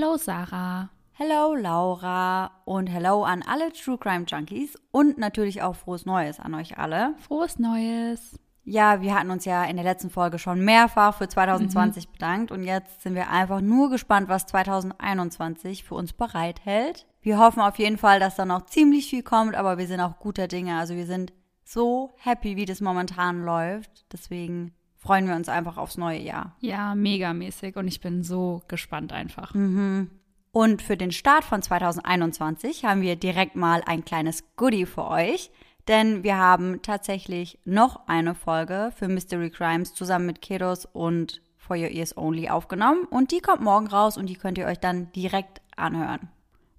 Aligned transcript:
Hello 0.00 0.16
Sarah. 0.16 0.90
Hello 1.10 1.56
Laura 1.56 2.52
und 2.64 2.86
hello 2.86 3.24
an 3.24 3.42
alle 3.42 3.72
True 3.72 3.98
Crime 3.98 4.26
Junkies 4.28 4.76
und 4.92 5.18
natürlich 5.18 5.60
auch 5.60 5.74
frohes 5.74 6.06
Neues 6.06 6.38
an 6.38 6.54
euch 6.54 6.78
alle. 6.78 7.16
Frohes 7.18 7.58
Neues. 7.58 8.38
Ja, 8.62 9.00
wir 9.00 9.12
hatten 9.12 9.32
uns 9.32 9.44
ja 9.44 9.64
in 9.64 9.74
der 9.74 9.84
letzten 9.84 10.08
Folge 10.08 10.38
schon 10.38 10.64
mehrfach 10.64 11.16
für 11.16 11.26
2020 11.26 12.06
mhm. 12.06 12.12
bedankt 12.12 12.52
und 12.52 12.62
jetzt 12.62 13.02
sind 13.02 13.16
wir 13.16 13.28
einfach 13.28 13.60
nur 13.60 13.90
gespannt, 13.90 14.28
was 14.28 14.46
2021 14.46 15.82
für 15.82 15.96
uns 15.96 16.12
bereithält. 16.12 17.04
Wir 17.20 17.40
hoffen 17.40 17.60
auf 17.60 17.80
jeden 17.80 17.98
Fall, 17.98 18.20
dass 18.20 18.36
da 18.36 18.44
noch 18.44 18.66
ziemlich 18.66 19.10
viel 19.10 19.24
kommt, 19.24 19.56
aber 19.56 19.78
wir 19.78 19.88
sind 19.88 20.00
auch 20.00 20.20
guter 20.20 20.46
Dinge. 20.46 20.78
Also 20.78 20.94
wir 20.94 21.06
sind 21.06 21.32
so 21.64 22.12
happy, 22.18 22.54
wie 22.54 22.66
das 22.66 22.80
momentan 22.80 23.42
läuft. 23.42 24.06
Deswegen 24.12 24.77
freuen 24.98 25.28
wir 25.28 25.36
uns 25.36 25.48
einfach 25.48 25.76
aufs 25.76 25.96
neue 25.96 26.20
Jahr. 26.20 26.56
Ja, 26.60 26.94
megamäßig 26.94 27.76
und 27.76 27.88
ich 27.88 28.00
bin 28.00 28.22
so 28.22 28.62
gespannt 28.68 29.12
einfach. 29.12 29.54
Mhm. 29.54 30.10
Und 30.50 30.82
für 30.82 30.96
den 30.96 31.12
Start 31.12 31.44
von 31.44 31.62
2021 31.62 32.84
haben 32.84 33.00
wir 33.00 33.16
direkt 33.16 33.54
mal 33.54 33.82
ein 33.86 34.04
kleines 34.04 34.44
Goodie 34.56 34.86
für 34.86 35.06
euch, 35.06 35.50
denn 35.86 36.24
wir 36.24 36.36
haben 36.36 36.82
tatsächlich 36.82 37.58
noch 37.64 38.08
eine 38.08 38.34
Folge 38.34 38.92
für 38.96 39.08
Mystery 39.08 39.50
Crimes 39.50 39.94
zusammen 39.94 40.26
mit 40.26 40.42
Kiddos 40.42 40.84
und 40.84 41.40
For 41.56 41.76
Your 41.76 41.90
Ears 41.90 42.16
Only 42.16 42.48
aufgenommen 42.48 43.04
und 43.04 43.30
die 43.30 43.40
kommt 43.40 43.62
morgen 43.62 43.86
raus 43.86 44.16
und 44.16 44.26
die 44.26 44.36
könnt 44.36 44.58
ihr 44.58 44.66
euch 44.66 44.80
dann 44.80 45.12
direkt 45.12 45.60
anhören. 45.76 46.28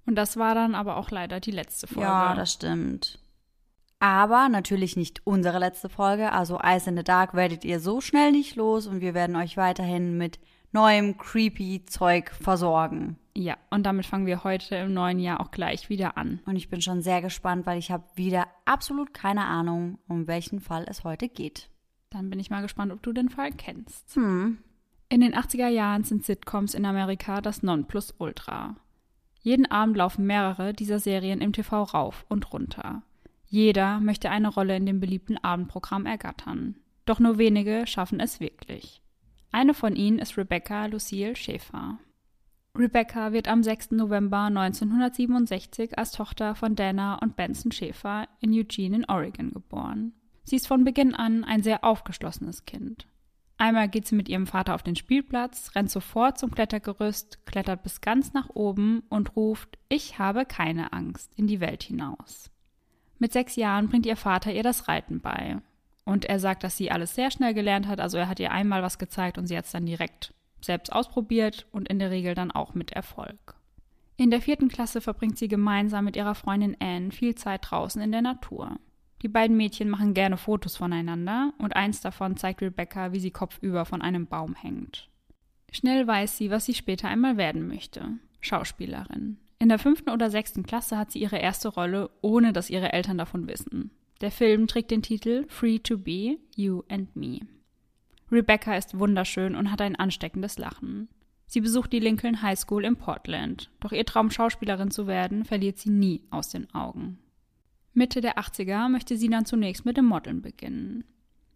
Und 0.04 0.16
das 0.16 0.36
war 0.36 0.56
dann 0.56 0.74
aber 0.74 0.96
auch 0.96 1.10
leider 1.12 1.38
die 1.38 1.52
letzte 1.52 1.86
Folge. 1.86 2.08
Ja, 2.08 2.34
das 2.34 2.52
stimmt. 2.52 3.19
Aber 4.00 4.48
natürlich 4.48 4.96
nicht 4.96 5.20
unsere 5.24 5.58
letzte 5.58 5.90
Folge. 5.90 6.32
Also 6.32 6.58
Ice 6.64 6.88
in 6.88 6.96
the 6.96 7.04
Dark 7.04 7.34
werdet 7.34 7.64
ihr 7.64 7.80
so 7.80 8.00
schnell 8.00 8.32
nicht 8.32 8.56
los 8.56 8.86
und 8.86 9.02
wir 9.02 9.12
werden 9.14 9.36
euch 9.36 9.58
weiterhin 9.58 10.16
mit 10.16 10.40
neuem 10.72 11.18
creepy 11.18 11.84
Zeug 11.84 12.30
versorgen. 12.30 13.18
Ja, 13.36 13.56
und 13.70 13.84
damit 13.84 14.06
fangen 14.06 14.26
wir 14.26 14.42
heute 14.42 14.76
im 14.76 14.94
neuen 14.94 15.18
Jahr 15.18 15.40
auch 15.40 15.50
gleich 15.50 15.90
wieder 15.90 16.16
an. 16.16 16.40
Und 16.46 16.56
ich 16.56 16.70
bin 16.70 16.80
schon 16.80 17.02
sehr 17.02 17.20
gespannt, 17.20 17.66
weil 17.66 17.78
ich 17.78 17.90
habe 17.90 18.04
wieder 18.14 18.46
absolut 18.64 19.12
keine 19.12 19.44
Ahnung, 19.44 19.98
um 20.08 20.26
welchen 20.26 20.60
Fall 20.60 20.86
es 20.88 21.04
heute 21.04 21.28
geht. 21.28 21.68
Dann 22.08 22.30
bin 22.30 22.40
ich 22.40 22.50
mal 22.50 22.62
gespannt, 22.62 22.92
ob 22.92 23.02
du 23.02 23.12
den 23.12 23.28
Fall 23.28 23.52
kennst. 23.52 24.14
Hm. 24.16 24.58
In 25.10 25.20
den 25.20 25.34
80er 25.34 25.68
Jahren 25.68 26.04
sind 26.04 26.24
Sitcoms 26.24 26.74
in 26.74 26.86
Amerika 26.86 27.40
das 27.40 27.62
Nonplusultra. 27.62 28.76
Jeden 29.42 29.70
Abend 29.70 29.96
laufen 29.96 30.26
mehrere 30.26 30.72
dieser 30.72 30.98
Serien 30.98 31.40
im 31.40 31.52
TV 31.52 31.82
rauf 31.82 32.24
und 32.28 32.52
runter. 32.52 33.02
Jeder 33.50 33.98
möchte 33.98 34.30
eine 34.30 34.48
Rolle 34.48 34.76
in 34.76 34.86
dem 34.86 35.00
beliebten 35.00 35.36
Abendprogramm 35.36 36.06
ergattern. 36.06 36.76
Doch 37.04 37.18
nur 37.18 37.36
wenige 37.36 37.84
schaffen 37.88 38.20
es 38.20 38.38
wirklich. 38.38 39.02
Eine 39.50 39.74
von 39.74 39.96
ihnen 39.96 40.20
ist 40.20 40.38
Rebecca 40.38 40.86
Lucille 40.86 41.34
Schäfer. 41.34 41.98
Rebecca 42.78 43.32
wird 43.32 43.48
am 43.48 43.64
6. 43.64 43.90
November 43.90 44.42
1967 44.42 45.98
als 45.98 46.12
Tochter 46.12 46.54
von 46.54 46.76
Dana 46.76 47.16
und 47.16 47.34
Benson 47.34 47.72
Schäfer 47.72 48.28
in 48.38 48.52
Eugene 48.54 48.98
in 48.98 49.04
Oregon 49.06 49.50
geboren. 49.50 50.12
Sie 50.44 50.54
ist 50.54 50.68
von 50.68 50.84
Beginn 50.84 51.16
an 51.16 51.42
ein 51.42 51.64
sehr 51.64 51.82
aufgeschlossenes 51.82 52.66
Kind. 52.66 53.08
Einmal 53.58 53.88
geht 53.88 54.06
sie 54.06 54.14
mit 54.14 54.28
ihrem 54.28 54.46
Vater 54.46 54.76
auf 54.76 54.84
den 54.84 54.94
Spielplatz, 54.94 55.74
rennt 55.74 55.90
sofort 55.90 56.38
zum 56.38 56.52
Klettergerüst, 56.52 57.44
klettert 57.46 57.82
bis 57.82 58.00
ganz 58.00 58.32
nach 58.32 58.48
oben 58.50 59.02
und 59.08 59.34
ruft 59.34 59.76
Ich 59.88 60.20
habe 60.20 60.46
keine 60.46 60.92
Angst 60.92 61.34
in 61.34 61.48
die 61.48 61.58
Welt 61.58 61.82
hinaus. 61.82 62.52
Mit 63.20 63.32
sechs 63.32 63.54
Jahren 63.54 63.88
bringt 63.88 64.06
ihr 64.06 64.16
Vater 64.16 64.52
ihr 64.52 64.62
das 64.62 64.88
Reiten 64.88 65.20
bei. 65.20 65.58
Und 66.04 66.24
er 66.24 66.40
sagt, 66.40 66.64
dass 66.64 66.76
sie 66.76 66.90
alles 66.90 67.14
sehr 67.14 67.30
schnell 67.30 67.54
gelernt 67.54 67.86
hat. 67.86 68.00
Also 68.00 68.16
er 68.18 68.28
hat 68.28 68.40
ihr 68.40 68.50
einmal 68.50 68.82
was 68.82 68.98
gezeigt 68.98 69.38
und 69.38 69.46
sie 69.46 69.56
hat 69.56 69.66
es 69.66 69.72
dann 69.72 69.86
direkt 69.86 70.34
selbst 70.62 70.90
ausprobiert 70.92 71.66
und 71.70 71.88
in 71.88 71.98
der 71.98 72.10
Regel 72.10 72.34
dann 72.34 72.50
auch 72.50 72.74
mit 72.74 72.92
Erfolg. 72.92 73.54
In 74.16 74.30
der 74.30 74.40
vierten 74.40 74.68
Klasse 74.68 75.00
verbringt 75.00 75.38
sie 75.38 75.48
gemeinsam 75.48 76.06
mit 76.06 76.16
ihrer 76.16 76.34
Freundin 76.34 76.76
Anne 76.80 77.10
viel 77.10 77.34
Zeit 77.34 77.70
draußen 77.70 78.02
in 78.02 78.10
der 78.10 78.22
Natur. 78.22 78.78
Die 79.22 79.28
beiden 79.28 79.56
Mädchen 79.56 79.90
machen 79.90 80.14
gerne 80.14 80.38
Fotos 80.38 80.76
voneinander 80.76 81.52
und 81.58 81.76
eins 81.76 82.00
davon 82.00 82.36
zeigt 82.36 82.62
Rebecca, 82.62 83.12
wie 83.12 83.20
sie 83.20 83.30
kopfüber 83.30 83.84
von 83.84 84.00
einem 84.00 84.26
Baum 84.26 84.54
hängt. 84.54 85.08
Schnell 85.72 86.06
weiß 86.06 86.38
sie, 86.38 86.50
was 86.50 86.64
sie 86.64 86.74
später 86.74 87.08
einmal 87.08 87.36
werden 87.36 87.68
möchte. 87.68 88.18
Schauspielerin. 88.40 89.36
In 89.60 89.68
der 89.68 89.78
fünften 89.78 90.08
oder 90.08 90.30
sechsten 90.30 90.62
Klasse 90.62 90.96
hat 90.96 91.12
sie 91.12 91.20
ihre 91.20 91.36
erste 91.36 91.68
Rolle, 91.68 92.10
ohne 92.22 92.54
dass 92.54 92.70
ihre 92.70 92.94
Eltern 92.94 93.18
davon 93.18 93.46
wissen. 93.46 93.90
Der 94.22 94.30
Film 94.30 94.66
trägt 94.66 94.90
den 94.90 95.02
Titel 95.02 95.44
Free 95.48 95.78
to 95.78 95.98
Be, 95.98 96.38
You 96.56 96.82
and 96.88 97.14
Me. 97.14 97.40
Rebecca 98.32 98.74
ist 98.74 98.98
wunderschön 98.98 99.54
und 99.54 99.70
hat 99.70 99.82
ein 99.82 99.96
ansteckendes 99.96 100.56
Lachen. 100.58 101.08
Sie 101.46 101.60
besucht 101.60 101.92
die 101.92 101.98
Lincoln 101.98 102.40
High 102.40 102.58
School 102.58 102.84
in 102.84 102.96
Portland, 102.96 103.70
doch 103.80 103.92
ihr 103.92 104.06
Traum, 104.06 104.30
Schauspielerin 104.30 104.90
zu 104.90 105.06
werden, 105.06 105.44
verliert 105.44 105.78
sie 105.78 105.90
nie 105.90 106.22
aus 106.30 106.48
den 106.48 106.72
Augen. 106.74 107.18
Mitte 107.92 108.22
der 108.22 108.38
80er 108.38 108.88
möchte 108.88 109.16
sie 109.18 109.28
dann 109.28 109.44
zunächst 109.44 109.84
mit 109.84 109.98
dem 109.98 110.06
Modeln 110.06 110.40
beginnen. 110.40 111.04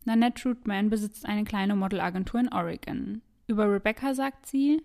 Nanette 0.05 0.43
Trutman 0.43 0.91
besitzt 0.91 1.25
eine 1.25 1.45
kleine 1.45 1.75
Modelagentur 1.75 2.41
in 2.41 2.53
Oregon. 2.53 3.23
Über 3.47 3.73
Rebecca 3.73 4.15
sagt 4.15 4.47
sie, 4.47 4.83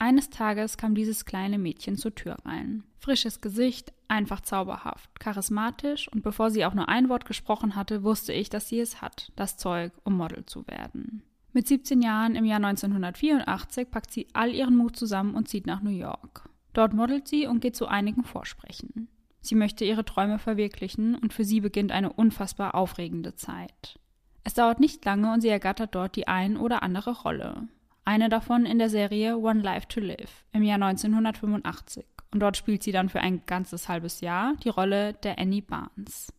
eines 0.00 0.30
Tages 0.30 0.76
kam 0.76 0.94
dieses 0.94 1.24
kleine 1.24 1.58
Mädchen 1.58 1.96
zur 1.96 2.14
Tür 2.14 2.36
rein. 2.44 2.84
Frisches 2.98 3.40
Gesicht, 3.40 3.92
einfach 4.08 4.40
zauberhaft, 4.40 5.20
charismatisch 5.20 6.08
und 6.08 6.22
bevor 6.22 6.50
sie 6.50 6.64
auch 6.64 6.74
nur 6.74 6.88
ein 6.88 7.08
Wort 7.08 7.26
gesprochen 7.26 7.76
hatte, 7.76 8.02
wusste 8.02 8.32
ich, 8.32 8.48
dass 8.48 8.68
sie 8.68 8.80
es 8.80 9.02
hat, 9.02 9.30
das 9.36 9.56
Zeug, 9.56 9.92
um 10.04 10.16
Model 10.16 10.46
zu 10.46 10.66
werden. 10.66 11.22
Mit 11.52 11.66
17 11.66 12.00
Jahren 12.00 12.34
im 12.34 12.44
Jahr 12.44 12.64
1984 12.64 13.90
packt 13.90 14.12
sie 14.12 14.26
all 14.32 14.54
ihren 14.54 14.76
Mut 14.76 14.96
zusammen 14.96 15.34
und 15.34 15.48
zieht 15.48 15.66
nach 15.66 15.82
New 15.82 15.90
York. 15.90 16.48
Dort 16.72 16.94
modelt 16.94 17.28
sie 17.28 17.46
und 17.46 17.60
geht 17.60 17.76
zu 17.76 17.86
einigen 17.86 18.24
Vorsprechen. 18.24 19.08
Sie 19.40 19.54
möchte 19.54 19.84
ihre 19.84 20.04
Träume 20.04 20.38
verwirklichen 20.38 21.14
und 21.14 21.32
für 21.32 21.44
sie 21.44 21.60
beginnt 21.60 21.92
eine 21.92 22.12
unfassbar 22.12 22.74
aufregende 22.74 23.34
Zeit. 23.34 23.98
Es 24.44 24.54
dauert 24.54 24.80
nicht 24.80 25.04
lange 25.04 25.32
und 25.32 25.40
sie 25.40 25.48
ergattert 25.48 25.94
dort 25.94 26.16
die 26.16 26.28
ein 26.28 26.56
oder 26.56 26.82
andere 26.82 27.22
Rolle 27.22 27.68
eine 28.04 28.28
davon 28.28 28.66
in 28.66 28.78
der 28.78 28.90
Serie 28.90 29.38
One 29.38 29.60
Life 29.60 29.88
to 29.88 30.00
Live 30.00 30.44
im 30.52 30.62
Jahr 30.62 30.80
1985. 30.82 32.04
Und 32.32 32.40
dort 32.40 32.56
spielt 32.56 32.82
sie 32.82 32.92
dann 32.92 33.08
für 33.08 33.20
ein 33.20 33.42
ganzes 33.46 33.88
halbes 33.88 34.20
Jahr 34.20 34.54
die 34.62 34.68
Rolle 34.68 35.14
der 35.14 35.38
Annie 35.38 35.62
Barnes. 35.62 36.32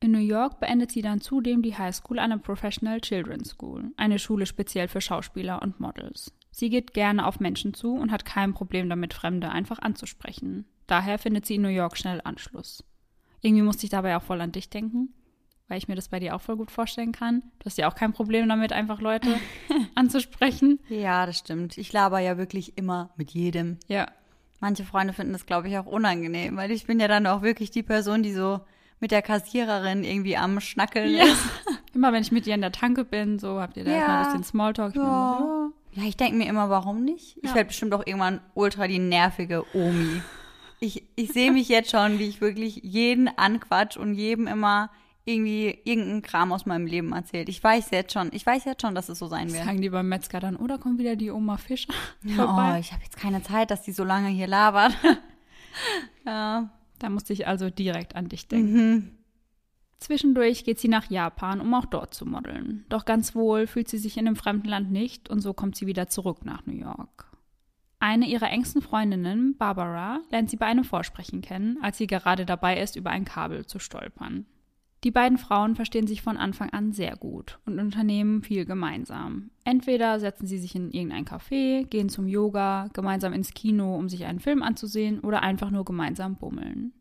In 0.00 0.12
New 0.12 0.18
York 0.18 0.60
beendet 0.60 0.92
sie 0.92 1.02
dann 1.02 1.20
zudem 1.20 1.62
die 1.62 1.76
High 1.76 1.94
School 1.94 2.18
an 2.18 2.30
der 2.30 2.38
Professional 2.38 3.00
Children's 3.00 3.50
School, 3.50 3.92
eine 3.96 4.18
Schule 4.18 4.46
speziell 4.46 4.88
für 4.88 5.00
Schauspieler 5.00 5.60
und 5.60 5.78
Models. 5.78 6.32
Sie 6.50 6.70
geht 6.70 6.94
gerne 6.94 7.26
auf 7.26 7.38
Menschen 7.38 7.74
zu 7.74 7.92
und 7.92 8.10
hat 8.10 8.24
kein 8.24 8.54
Problem 8.54 8.88
damit, 8.88 9.12
Fremde 9.12 9.50
einfach 9.50 9.78
anzusprechen. 9.80 10.64
Daher 10.86 11.18
findet 11.18 11.44
sie 11.44 11.56
in 11.56 11.62
New 11.62 11.68
York 11.68 11.98
schnell 11.98 12.20
Anschluss. 12.24 12.82
Irgendwie 13.42 13.62
musste 13.62 13.84
ich 13.84 13.90
dabei 13.90 14.16
auch 14.16 14.22
voll 14.22 14.40
an 14.40 14.52
dich 14.52 14.70
denken 14.70 15.14
weil 15.70 15.78
ich 15.78 15.86
mir 15.86 15.94
das 15.94 16.08
bei 16.08 16.18
dir 16.18 16.34
auch 16.34 16.40
voll 16.40 16.56
gut 16.56 16.72
vorstellen 16.72 17.12
kann. 17.12 17.42
Du 17.60 17.66
hast 17.66 17.78
ja 17.78 17.88
auch 17.88 17.94
kein 17.94 18.12
Problem 18.12 18.48
damit, 18.48 18.72
einfach 18.72 19.00
Leute 19.00 19.36
anzusprechen. 19.94 20.80
Ja, 20.88 21.24
das 21.26 21.38
stimmt. 21.38 21.78
Ich 21.78 21.92
laber 21.92 22.18
ja 22.18 22.36
wirklich 22.36 22.76
immer 22.76 23.10
mit 23.16 23.30
jedem. 23.30 23.78
Ja. 23.86 24.08
Manche 24.58 24.84
Freunde 24.84 25.12
finden 25.12 25.32
das, 25.32 25.46
glaube 25.46 25.68
ich, 25.68 25.78
auch 25.78 25.86
unangenehm, 25.86 26.56
weil 26.56 26.72
ich 26.72 26.86
bin 26.86 26.98
ja 26.98 27.06
dann 27.06 27.26
auch 27.28 27.42
wirklich 27.42 27.70
die 27.70 27.84
Person, 27.84 28.24
die 28.24 28.32
so 28.32 28.60
mit 28.98 29.12
der 29.12 29.22
Kassiererin 29.22 30.02
irgendwie 30.02 30.36
am 30.36 30.60
Schnackeln 30.60 31.14
ja. 31.14 31.22
ist. 31.22 31.48
Immer 31.94 32.12
wenn 32.12 32.22
ich 32.22 32.32
mit 32.32 32.46
dir 32.46 32.56
in 32.56 32.62
der 32.62 32.72
Tanke 32.72 33.04
bin, 33.04 33.38
so 33.38 33.60
habt 33.60 33.76
ihr 33.76 33.84
da 33.84 33.92
ja. 33.92 33.96
erstmal 33.96 34.18
ein 34.18 34.24
bisschen 34.24 34.44
Smalltalk. 34.44 34.90
Ich 34.90 35.00
ja. 35.00 35.38
So, 35.38 36.00
ja, 36.00 36.08
ich 36.08 36.16
denke 36.16 36.36
mir 36.36 36.48
immer, 36.48 36.68
warum 36.68 37.04
nicht? 37.04 37.36
Ich 37.42 37.52
werde 37.54 37.66
bestimmt 37.66 37.94
auch 37.94 38.06
irgendwann 38.06 38.40
ultra 38.54 38.86
die 38.86 39.00
nervige 39.00 39.64
Omi. 39.74 40.20
Ich, 40.78 41.04
ich 41.16 41.32
sehe 41.32 41.50
mich 41.50 41.68
jetzt 41.68 41.90
schon, 41.90 42.18
wie 42.18 42.28
ich 42.28 42.40
wirklich 42.40 42.80
jeden 42.82 43.28
anquatsch 43.36 43.96
und 43.96 44.14
jedem 44.14 44.46
immer 44.46 44.90
irgendwie 45.24 45.78
irgendeinen 45.84 46.22
Kram 46.22 46.52
aus 46.52 46.66
meinem 46.66 46.86
Leben 46.86 47.12
erzählt. 47.12 47.48
Ich 47.48 47.62
weiß 47.62 47.90
jetzt 47.90 48.12
schon, 48.12 48.30
ich 48.32 48.44
weiß 48.44 48.64
jetzt 48.64 48.82
schon, 48.82 48.94
dass 48.94 49.08
es 49.08 49.18
so 49.18 49.26
sein 49.26 49.52
wird. 49.52 49.64
Sagen 49.64 49.80
die 49.80 49.90
beim 49.90 50.08
Metzger 50.08 50.40
dann, 50.40 50.56
oder 50.56 50.78
kommt 50.78 50.98
wieder 50.98 51.16
die 51.16 51.30
Oma 51.30 51.56
Fischer 51.56 51.92
vorbei? 52.36 52.74
Oh, 52.74 52.80
ich 52.80 52.92
habe 52.92 53.02
jetzt 53.02 53.16
keine 53.16 53.42
Zeit, 53.42 53.70
dass 53.70 53.82
die 53.82 53.92
so 53.92 54.04
lange 54.04 54.28
hier 54.28 54.46
labert. 54.46 54.96
ja. 56.26 56.70
Da 56.98 57.08
musste 57.08 57.32
ich 57.32 57.46
also 57.46 57.70
direkt 57.70 58.14
an 58.14 58.28
dich 58.28 58.46
denken. 58.46 58.74
Mhm. 58.74 59.10
Zwischendurch 59.98 60.64
geht 60.64 60.78
sie 60.78 60.88
nach 60.88 61.10
Japan, 61.10 61.60
um 61.60 61.74
auch 61.74 61.84
dort 61.84 62.14
zu 62.14 62.24
modeln. 62.24 62.84
Doch 62.88 63.04
ganz 63.04 63.34
wohl 63.34 63.66
fühlt 63.66 63.88
sie 63.88 63.98
sich 63.98 64.16
in 64.16 64.24
dem 64.24 64.36
fremden 64.36 64.68
Land 64.68 64.90
nicht 64.90 65.28
und 65.28 65.40
so 65.40 65.52
kommt 65.52 65.76
sie 65.76 65.86
wieder 65.86 66.08
zurück 66.08 66.44
nach 66.44 66.64
New 66.66 66.74
York. 66.74 67.26
Eine 67.98 68.26
ihrer 68.26 68.50
engsten 68.50 68.80
Freundinnen, 68.80 69.56
Barbara, 69.58 70.20
lernt 70.30 70.48
sie 70.48 70.56
bei 70.56 70.66
einem 70.66 70.84
Vorsprechen 70.84 71.42
kennen, 71.42 71.78
als 71.82 71.98
sie 71.98 72.06
gerade 72.06 72.46
dabei 72.46 72.80
ist, 72.80 72.96
über 72.96 73.10
ein 73.10 73.26
Kabel 73.26 73.66
zu 73.66 73.78
stolpern. 73.78 74.46
Die 75.02 75.10
beiden 75.10 75.38
Frauen 75.38 75.76
verstehen 75.76 76.06
sich 76.06 76.20
von 76.20 76.36
Anfang 76.36 76.70
an 76.70 76.92
sehr 76.92 77.16
gut 77.16 77.58
und 77.64 77.78
unternehmen 77.78 78.42
viel 78.42 78.66
gemeinsam. 78.66 79.50
Entweder 79.64 80.20
setzen 80.20 80.46
sie 80.46 80.58
sich 80.58 80.74
in 80.74 80.90
irgendein 80.90 81.24
Café, 81.24 81.86
gehen 81.86 82.10
zum 82.10 82.26
Yoga, 82.26 82.88
gemeinsam 82.92 83.32
ins 83.32 83.54
Kino, 83.54 83.96
um 83.96 84.10
sich 84.10 84.26
einen 84.26 84.40
Film 84.40 84.62
anzusehen 84.62 85.20
oder 85.20 85.42
einfach 85.42 85.70
nur 85.70 85.86
gemeinsam 85.86 86.36
bummeln. 86.36 86.92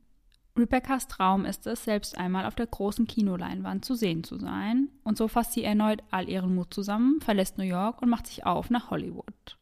Rebecca's 0.57 1.07
Traum 1.07 1.45
ist 1.45 1.67
es, 1.67 1.83
selbst 1.83 2.17
einmal 2.17 2.45
auf 2.45 2.55
der 2.55 2.67
großen 2.67 3.05
Kinoleinwand 3.05 3.83
zu 3.83 3.95
sehen 3.95 4.23
zu 4.23 4.37
sein, 4.37 4.89
und 5.03 5.17
so 5.17 5.27
fasst 5.27 5.53
sie 5.53 5.63
erneut 5.63 6.01
all 6.09 6.29
ihren 6.29 6.55
Mut 6.55 6.73
zusammen, 6.73 7.19
verlässt 7.21 7.57
New 7.57 7.63
York 7.63 8.01
und 8.01 8.09
macht 8.09 8.27
sich 8.27 8.45
auf 8.45 8.69
nach 8.69 8.91
Hollywood. 8.91 9.57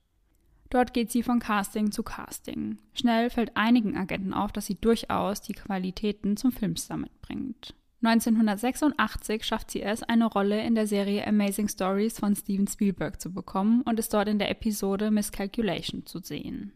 Dort 0.69 0.93
geht 0.93 1.11
sie 1.11 1.23
von 1.23 1.39
Casting 1.39 1.91
zu 1.91 2.03
Casting. 2.03 2.77
Schnell 2.93 3.29
fällt 3.29 3.55
einigen 3.55 3.95
Agenten 3.95 4.33
auf, 4.33 4.51
dass 4.51 4.65
sie 4.65 4.75
durchaus 4.75 5.41
die 5.41 5.53
Qualitäten 5.53 6.35
zum 6.35 6.51
Filmstar 6.51 6.97
mitbringt. 6.97 7.73
1986 8.03 9.43
schafft 9.43 9.71
sie 9.71 9.81
es, 9.81 10.03
eine 10.03 10.25
Rolle 10.25 10.63
in 10.63 10.75
der 10.75 10.85
Serie 10.85 11.25
Amazing 11.25 11.67
Stories 11.67 12.19
von 12.19 12.35
Steven 12.35 12.67
Spielberg 12.67 13.19
zu 13.19 13.33
bekommen 13.33 13.81
und 13.81 13.97
ist 13.97 14.13
dort 14.13 14.27
in 14.27 14.37
der 14.37 14.51
Episode 14.51 15.09
Miscalculation 15.09 16.05
zu 16.05 16.19
sehen. 16.19 16.73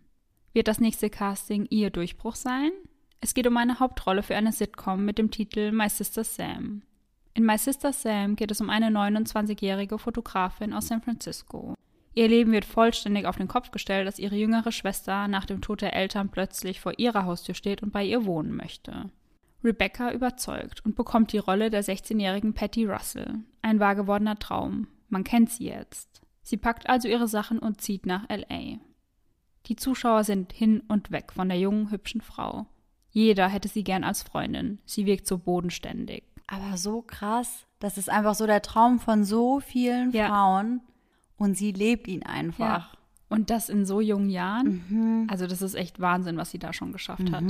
Wird 0.54 0.68
das 0.68 0.80
nächste 0.80 1.10
Casting 1.10 1.68
ihr 1.70 1.92
Durchbruch 1.92 2.36
sein? 2.36 2.72
Es 3.22 3.36
geht 3.36 3.46
um 3.46 3.56
eine 3.58 3.80
Hauptrolle 3.80 4.24
für 4.24 4.36
eine 4.36 4.52
Sitcom 4.52 5.06
mit 5.06 5.20
dem 5.20 5.30
Titel 5.30 5.72
My 5.72 5.88
Sister 5.90 6.24
Sam. 6.24 6.82
In 7.36 7.46
My 7.46 7.58
Sister 7.58 7.94
Sam 7.94 8.36
geht 8.36 8.50
es 8.50 8.60
um 8.60 8.72
eine 8.72 8.88
29-jährige 8.88 10.00
Fotografin 10.00 10.74
aus 10.74 10.88
San 10.88 11.04
Francisco. 11.04 11.76
Ihr 12.14 12.28
Leben 12.28 12.52
wird 12.52 12.66
vollständig 12.66 13.28
auf 13.28 13.38
den 13.38 13.48
Kopf 13.48 13.72
gestellt, 13.72 14.08
als 14.08 14.20
ihre 14.20 14.36
jüngere 14.36 14.72
Schwester 14.72 15.28
nach 15.28 15.46
dem 15.46 15.62
Tod 15.62 15.82
der 15.82 15.96
Eltern 15.96 16.30
plötzlich 16.30 16.82
vor 16.82 16.98
ihrer 16.98 17.26
Haustür 17.26 17.56
steht 17.56 17.84
und 17.84 17.94
bei 17.94 18.04
ihr 18.04 18.26
wohnen 18.26 18.54
möchte. 18.54 19.12
Rebecca 19.64 20.12
überzeugt 20.12 20.84
und 20.86 20.96
bekommt 20.96 21.34
die 21.34 21.38
Rolle 21.38 21.70
der 21.70 21.84
16-jährigen 21.84 22.54
Patty 22.54 22.86
Russell. 22.86 23.40
Ein 23.62 23.80
wahr 23.80 23.96
gewordener 23.96 24.40
Traum. 24.40 24.88
Man 25.10 25.24
kennt 25.24 25.50
sie 25.50 25.66
jetzt. 25.66 26.22
Sie 26.42 26.58
packt 26.58 26.90
also 26.90 27.08
ihre 27.08 27.28
Sachen 27.28 27.60
und 27.60 27.82
zieht 27.82 28.06
nach 28.06 28.28
LA. 28.30 28.80
Die 29.68 29.76
Zuschauer 29.76 30.24
sind 30.24 30.52
hin 30.54 30.82
und 30.88 31.12
weg 31.12 31.32
von 31.34 31.48
der 31.50 31.60
jungen, 31.60 31.92
hübschen 31.92 32.22
Frau. 32.22 32.66
Jeder 33.12 33.48
hätte 33.48 33.68
sie 33.68 33.84
gern 33.84 34.04
als 34.04 34.24
Freundin. 34.24 34.80
Sie 34.86 35.06
wirkt 35.06 35.28
so 35.28 35.38
bodenständig. 35.38 36.24
Aber 36.48 36.78
so 36.78 37.02
krass. 37.02 37.68
Das 37.80 37.98
ist 37.98 38.10
einfach 38.10 38.36
so 38.36 38.48
der 38.48 38.62
Traum 38.62 39.00
von 39.00 39.24
so 39.24 39.60
vielen 39.60 40.12
Ja. 40.12 40.28
Frauen. 40.30 40.82
Und 41.38 41.56
sie 41.58 41.72
lebt 41.72 42.08
ihn 42.08 42.24
einfach. 42.24 42.96
Und 43.30 43.50
das 43.50 43.70
in 43.70 43.86
so 43.86 44.02
jungen 44.02 44.30
Jahren. 44.30 44.84
Mhm. 44.90 45.28
Also 45.30 45.48
das 45.48 45.62
ist 45.62 45.76
echt 45.76 46.00
Wahnsinn, 46.00 46.38
was 46.38 46.52
sie 46.52 46.60
da 46.60 46.74
schon 46.74 46.92
geschafft 46.92 47.32
hat. 47.32 47.44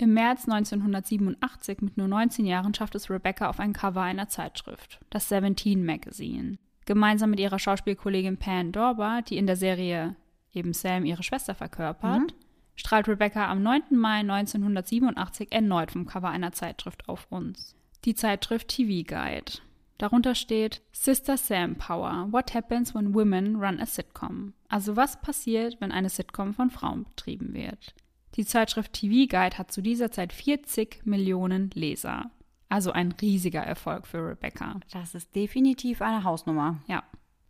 Im 0.00 0.14
März 0.14 0.48
1987, 0.48 1.80
mit 1.80 1.96
nur 1.96 2.06
19 2.06 2.46
Jahren, 2.46 2.72
schafft 2.72 2.94
es 2.94 3.10
Rebecca 3.10 3.48
auf 3.48 3.58
ein 3.58 3.72
Cover 3.72 4.00
einer 4.00 4.28
Zeitschrift, 4.28 5.00
das 5.10 5.28
Seventeen 5.28 5.84
Magazine. 5.84 6.56
Gemeinsam 6.86 7.30
mit 7.30 7.40
ihrer 7.40 7.58
Schauspielkollegin 7.58 8.36
Pan 8.36 8.70
Dorber, 8.70 9.22
die 9.28 9.36
in 9.36 9.48
der 9.48 9.56
Serie 9.56 10.14
eben 10.54 10.72
Sam 10.72 11.04
ihre 11.04 11.24
Schwester 11.24 11.56
verkörpert, 11.56 12.32
strahlt 12.76 13.08
Rebecca 13.08 13.50
am 13.50 13.60
9. 13.64 13.82
Mai 13.90 14.20
1987 14.20 15.50
erneut 15.50 15.90
vom 15.90 16.06
Cover 16.06 16.28
einer 16.28 16.52
Zeitschrift 16.52 17.08
auf 17.08 17.26
uns. 17.30 17.74
Die 18.04 18.14
Zeitschrift 18.14 18.68
TV 18.68 19.04
Guide. 19.04 19.60
Darunter 19.98 20.36
steht 20.36 20.80
Sister 20.92 21.36
Sam 21.36 21.74
Power. 21.74 22.28
What 22.30 22.54
happens 22.54 22.94
when 22.94 23.14
women 23.14 23.56
run 23.56 23.80
a 23.80 23.86
sitcom? 23.86 24.54
Also 24.68 24.94
was 24.94 25.20
passiert, 25.20 25.80
wenn 25.80 25.90
eine 25.90 26.08
Sitcom 26.08 26.54
von 26.54 26.70
Frauen 26.70 27.02
betrieben 27.02 27.52
wird? 27.52 27.96
Die 28.34 28.44
Zeitschrift 28.44 28.92
TV 28.92 29.28
Guide 29.28 29.58
hat 29.58 29.72
zu 29.72 29.82
dieser 29.82 30.10
Zeit 30.10 30.32
40 30.32 31.04
Millionen 31.04 31.70
Leser. 31.74 32.30
Also 32.68 32.92
ein 32.92 33.12
riesiger 33.12 33.62
Erfolg 33.62 34.06
für 34.06 34.18
Rebecca. 34.18 34.78
Das 34.92 35.14
ist 35.14 35.34
definitiv 35.34 36.02
eine 36.02 36.24
Hausnummer. 36.24 36.80
Ja. 36.86 37.02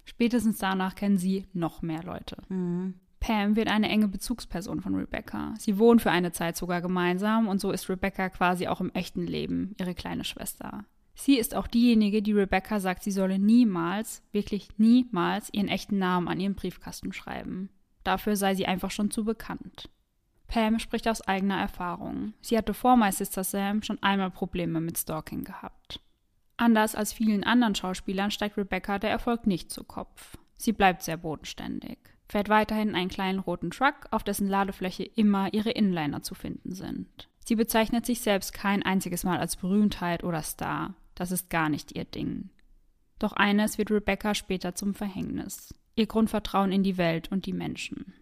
Spätestens 0.04 0.58
danach 0.58 0.94
kennen 0.94 1.18
sie 1.18 1.46
noch 1.52 1.82
mehr 1.82 2.02
Leute. 2.02 2.36
Pam 3.20 3.56
wird 3.56 3.68
eine 3.68 3.88
enge 3.88 4.08
Bezugsperson 4.08 4.80
von 4.80 4.94
Rebecca. 4.94 5.54
Sie 5.58 5.78
wohnen 5.78 5.98
für 5.98 6.10
eine 6.10 6.32
Zeit 6.32 6.56
sogar 6.56 6.80
gemeinsam 6.80 7.48
und 7.48 7.60
so 7.60 7.72
ist 7.72 7.88
Rebecca 7.88 8.28
quasi 8.28 8.68
auch 8.68 8.80
im 8.80 8.92
echten 8.94 9.26
Leben 9.26 9.74
ihre 9.78 9.94
kleine 9.94 10.24
Schwester. 10.24 10.84
Sie 11.14 11.36
ist 11.36 11.54
auch 11.54 11.66
diejenige, 11.66 12.22
die 12.22 12.32
Rebecca 12.32 12.78
sagt, 12.78 13.02
sie 13.02 13.10
solle 13.10 13.40
niemals, 13.40 14.22
wirklich 14.30 14.68
niemals 14.78 15.52
ihren 15.52 15.66
echten 15.66 15.98
Namen 15.98 16.28
an 16.28 16.38
ihren 16.38 16.54
Briefkasten 16.54 17.12
schreiben. 17.12 17.70
Dafür 18.04 18.36
sei 18.36 18.54
sie 18.54 18.66
einfach 18.66 18.92
schon 18.92 19.10
zu 19.10 19.24
bekannt. 19.24 19.90
Pam 20.48 20.78
spricht 20.78 21.06
aus 21.06 21.20
eigener 21.20 21.60
Erfahrung. 21.60 22.32
Sie 22.40 22.56
hatte 22.56 22.74
vor 22.74 22.96
My 22.96 23.12
Sister 23.12 23.44
Sam 23.44 23.82
schon 23.82 24.02
einmal 24.02 24.30
Probleme 24.30 24.80
mit 24.80 24.98
Stalking 24.98 25.44
gehabt. 25.44 26.00
Anders 26.56 26.96
als 26.96 27.12
vielen 27.12 27.44
anderen 27.44 27.74
Schauspielern 27.74 28.30
steigt 28.30 28.56
Rebecca 28.56 28.98
der 28.98 29.10
Erfolg 29.10 29.46
nicht 29.46 29.70
zu 29.70 29.84
Kopf. 29.84 30.36
Sie 30.56 30.72
bleibt 30.72 31.02
sehr 31.02 31.16
bodenständig, 31.16 31.98
fährt 32.28 32.48
weiterhin 32.48 32.96
einen 32.96 33.10
kleinen 33.10 33.38
roten 33.38 33.70
Truck, 33.70 34.08
auf 34.10 34.24
dessen 34.24 34.48
Ladefläche 34.48 35.04
immer 35.04 35.54
ihre 35.54 35.70
Inliner 35.70 36.22
zu 36.22 36.34
finden 36.34 36.72
sind. 36.72 37.28
Sie 37.44 37.54
bezeichnet 37.54 38.04
sich 38.04 38.20
selbst 38.20 38.52
kein 38.52 38.82
einziges 38.82 39.24
Mal 39.24 39.38
als 39.38 39.56
Berühmtheit 39.56 40.24
oder 40.24 40.42
Star. 40.42 40.94
Das 41.14 41.30
ist 41.30 41.48
gar 41.48 41.68
nicht 41.68 41.92
ihr 41.92 42.04
Ding. 42.04 42.50
Doch 43.18 43.32
eines 43.32 43.78
wird 43.78 43.90
Rebecca 43.90 44.34
später 44.34 44.74
zum 44.74 44.94
Verhängnis. 44.94 45.74
Ihr 45.94 46.06
Grundvertrauen 46.06 46.72
in 46.72 46.82
die 46.82 46.98
Welt 46.98 47.30
und 47.30 47.46
die 47.46 47.52
Menschen. 47.52 48.14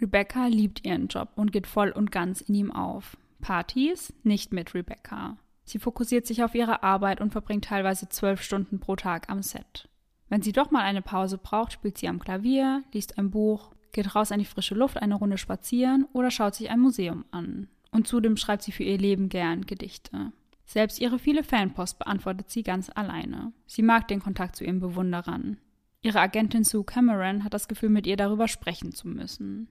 Rebecca 0.00 0.46
liebt 0.46 0.84
ihren 0.84 1.08
Job 1.08 1.30
und 1.36 1.52
geht 1.52 1.66
voll 1.66 1.90
und 1.90 2.10
ganz 2.10 2.40
in 2.40 2.54
ihm 2.54 2.70
auf. 2.70 3.16
Partys 3.40 4.12
nicht 4.22 4.52
mit 4.52 4.74
Rebecca. 4.74 5.36
Sie 5.64 5.78
fokussiert 5.78 6.26
sich 6.26 6.42
auf 6.42 6.54
ihre 6.54 6.82
Arbeit 6.82 7.20
und 7.20 7.32
verbringt 7.32 7.64
teilweise 7.64 8.08
zwölf 8.08 8.42
Stunden 8.42 8.80
pro 8.80 8.96
Tag 8.96 9.28
am 9.28 9.42
Set. 9.42 9.88
Wenn 10.28 10.42
sie 10.42 10.52
doch 10.52 10.70
mal 10.70 10.82
eine 10.82 11.02
Pause 11.02 11.38
braucht, 11.38 11.72
spielt 11.72 11.98
sie 11.98 12.08
am 12.08 12.18
Klavier, 12.18 12.82
liest 12.92 13.18
ein 13.18 13.30
Buch, 13.30 13.72
geht 13.92 14.14
raus 14.14 14.32
an 14.32 14.38
die 14.38 14.44
frische 14.44 14.74
Luft 14.74 14.96
eine 14.96 15.14
Runde 15.14 15.38
spazieren 15.38 16.06
oder 16.12 16.30
schaut 16.30 16.54
sich 16.54 16.70
ein 16.70 16.80
Museum 16.80 17.24
an. 17.30 17.68
Und 17.90 18.06
zudem 18.06 18.36
schreibt 18.36 18.62
sie 18.62 18.72
für 18.72 18.82
ihr 18.82 18.98
Leben 18.98 19.28
gern 19.28 19.66
Gedichte. 19.66 20.32
Selbst 20.66 21.00
ihre 21.00 21.18
viele 21.18 21.42
Fanpost 21.42 21.98
beantwortet 21.98 22.50
sie 22.50 22.62
ganz 22.62 22.90
alleine. 22.94 23.52
Sie 23.66 23.82
mag 23.82 24.06
den 24.08 24.20
Kontakt 24.20 24.56
zu 24.56 24.64
ihren 24.64 24.80
Bewunderern. 24.80 25.56
Ihre 26.02 26.20
Agentin 26.20 26.62
Sue 26.62 26.84
Cameron 26.84 27.42
hat 27.42 27.54
das 27.54 27.68
Gefühl, 27.68 27.88
mit 27.88 28.06
ihr 28.06 28.16
darüber 28.16 28.48
sprechen 28.48 28.92
zu 28.92 29.08
müssen. 29.08 29.68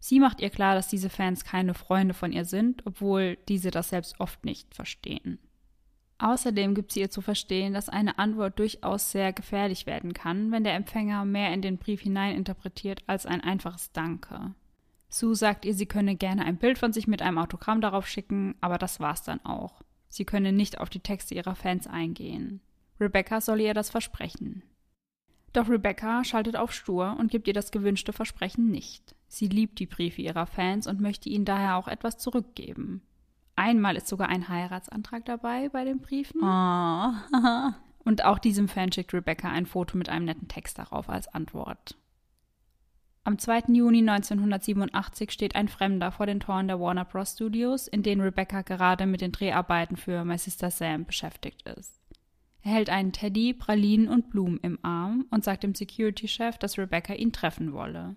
Sie 0.00 0.20
macht 0.20 0.40
ihr 0.40 0.50
klar, 0.50 0.74
dass 0.74 0.88
diese 0.88 1.10
Fans 1.10 1.44
keine 1.44 1.74
Freunde 1.74 2.14
von 2.14 2.32
ihr 2.32 2.44
sind, 2.44 2.86
obwohl 2.86 3.36
diese 3.48 3.70
das 3.70 3.88
selbst 3.88 4.20
oft 4.20 4.44
nicht 4.44 4.74
verstehen. 4.74 5.38
Außerdem 6.18 6.74
gibt 6.74 6.92
sie 6.92 7.00
ihr 7.00 7.10
zu 7.10 7.20
verstehen, 7.20 7.74
dass 7.74 7.88
eine 7.88 8.18
Antwort 8.18 8.58
durchaus 8.58 9.12
sehr 9.12 9.32
gefährlich 9.32 9.86
werden 9.86 10.14
kann, 10.14 10.50
wenn 10.50 10.64
der 10.64 10.74
Empfänger 10.74 11.24
mehr 11.24 11.52
in 11.52 11.62
den 11.62 11.78
Brief 11.78 12.00
hineininterpretiert 12.00 13.02
als 13.06 13.24
ein 13.24 13.40
einfaches 13.40 13.92
Danke. 13.92 14.54
Sue 15.08 15.36
sagt 15.36 15.64
ihr, 15.64 15.74
sie 15.74 15.86
könne 15.86 16.16
gerne 16.16 16.44
ein 16.44 16.58
Bild 16.58 16.78
von 16.78 16.92
sich 16.92 17.06
mit 17.06 17.22
einem 17.22 17.38
Autogramm 17.38 17.80
darauf 17.80 18.06
schicken, 18.06 18.56
aber 18.60 18.78
das 18.78 19.00
war's 19.00 19.22
dann 19.22 19.44
auch. 19.44 19.82
Sie 20.08 20.24
könne 20.24 20.52
nicht 20.52 20.78
auf 20.78 20.90
die 20.90 21.00
Texte 21.00 21.34
ihrer 21.34 21.54
Fans 21.54 21.86
eingehen. 21.86 22.60
Rebecca 23.00 23.40
solle 23.40 23.62
ihr 23.62 23.74
das 23.74 23.90
versprechen. 23.90 24.62
Doch 25.52 25.68
Rebecca 25.68 26.24
schaltet 26.24 26.56
auf 26.56 26.72
stur 26.72 27.16
und 27.18 27.30
gibt 27.30 27.46
ihr 27.46 27.54
das 27.54 27.70
gewünschte 27.70 28.12
Versprechen 28.12 28.70
nicht. 28.70 29.14
Sie 29.28 29.46
liebt 29.46 29.78
die 29.78 29.86
Briefe 29.86 30.22
ihrer 30.22 30.46
Fans 30.46 30.86
und 30.86 31.00
möchte 31.00 31.28
ihnen 31.28 31.44
daher 31.44 31.76
auch 31.76 31.86
etwas 31.86 32.18
zurückgeben. 32.18 33.02
Einmal 33.56 33.96
ist 33.96 34.08
sogar 34.08 34.28
ein 34.28 34.48
Heiratsantrag 34.48 35.24
dabei 35.24 35.68
bei 35.68 35.84
den 35.84 36.00
Briefen. 36.00 36.40
Oh. 36.42 37.12
Und 38.04 38.24
auch 38.24 38.38
diesem 38.38 38.68
Fan 38.68 38.90
schickt 38.90 39.12
Rebecca 39.12 39.50
ein 39.50 39.66
Foto 39.66 39.98
mit 39.98 40.08
einem 40.08 40.24
netten 40.24 40.48
Text 40.48 40.78
darauf 40.78 41.10
als 41.10 41.28
Antwort. 41.28 41.98
Am 43.24 43.38
2. 43.38 43.64
Juni 43.74 43.98
1987 43.98 45.30
steht 45.30 45.54
ein 45.54 45.68
Fremder 45.68 46.12
vor 46.12 46.24
den 46.24 46.40
Toren 46.40 46.68
der 46.68 46.80
Warner 46.80 47.04
Bros. 47.04 47.32
Studios, 47.34 47.86
in 47.86 48.02
denen 48.02 48.22
Rebecca 48.22 48.62
gerade 48.62 49.04
mit 49.04 49.20
den 49.20 49.32
Dreharbeiten 49.32 49.98
für 49.98 50.24
My 50.24 50.38
Sister 50.38 50.70
Sam 50.70 51.04
beschäftigt 51.04 51.68
ist. 51.68 52.00
Er 52.62 52.72
hält 52.72 52.88
einen 52.88 53.12
Teddy, 53.12 53.52
Pralinen 53.52 54.08
und 54.08 54.30
Blumen 54.30 54.58
im 54.62 54.78
Arm 54.82 55.26
und 55.30 55.44
sagt 55.44 55.62
dem 55.62 55.74
Security-Chef, 55.74 56.56
dass 56.56 56.78
Rebecca 56.78 57.12
ihn 57.12 57.32
treffen 57.32 57.74
wolle. 57.74 58.16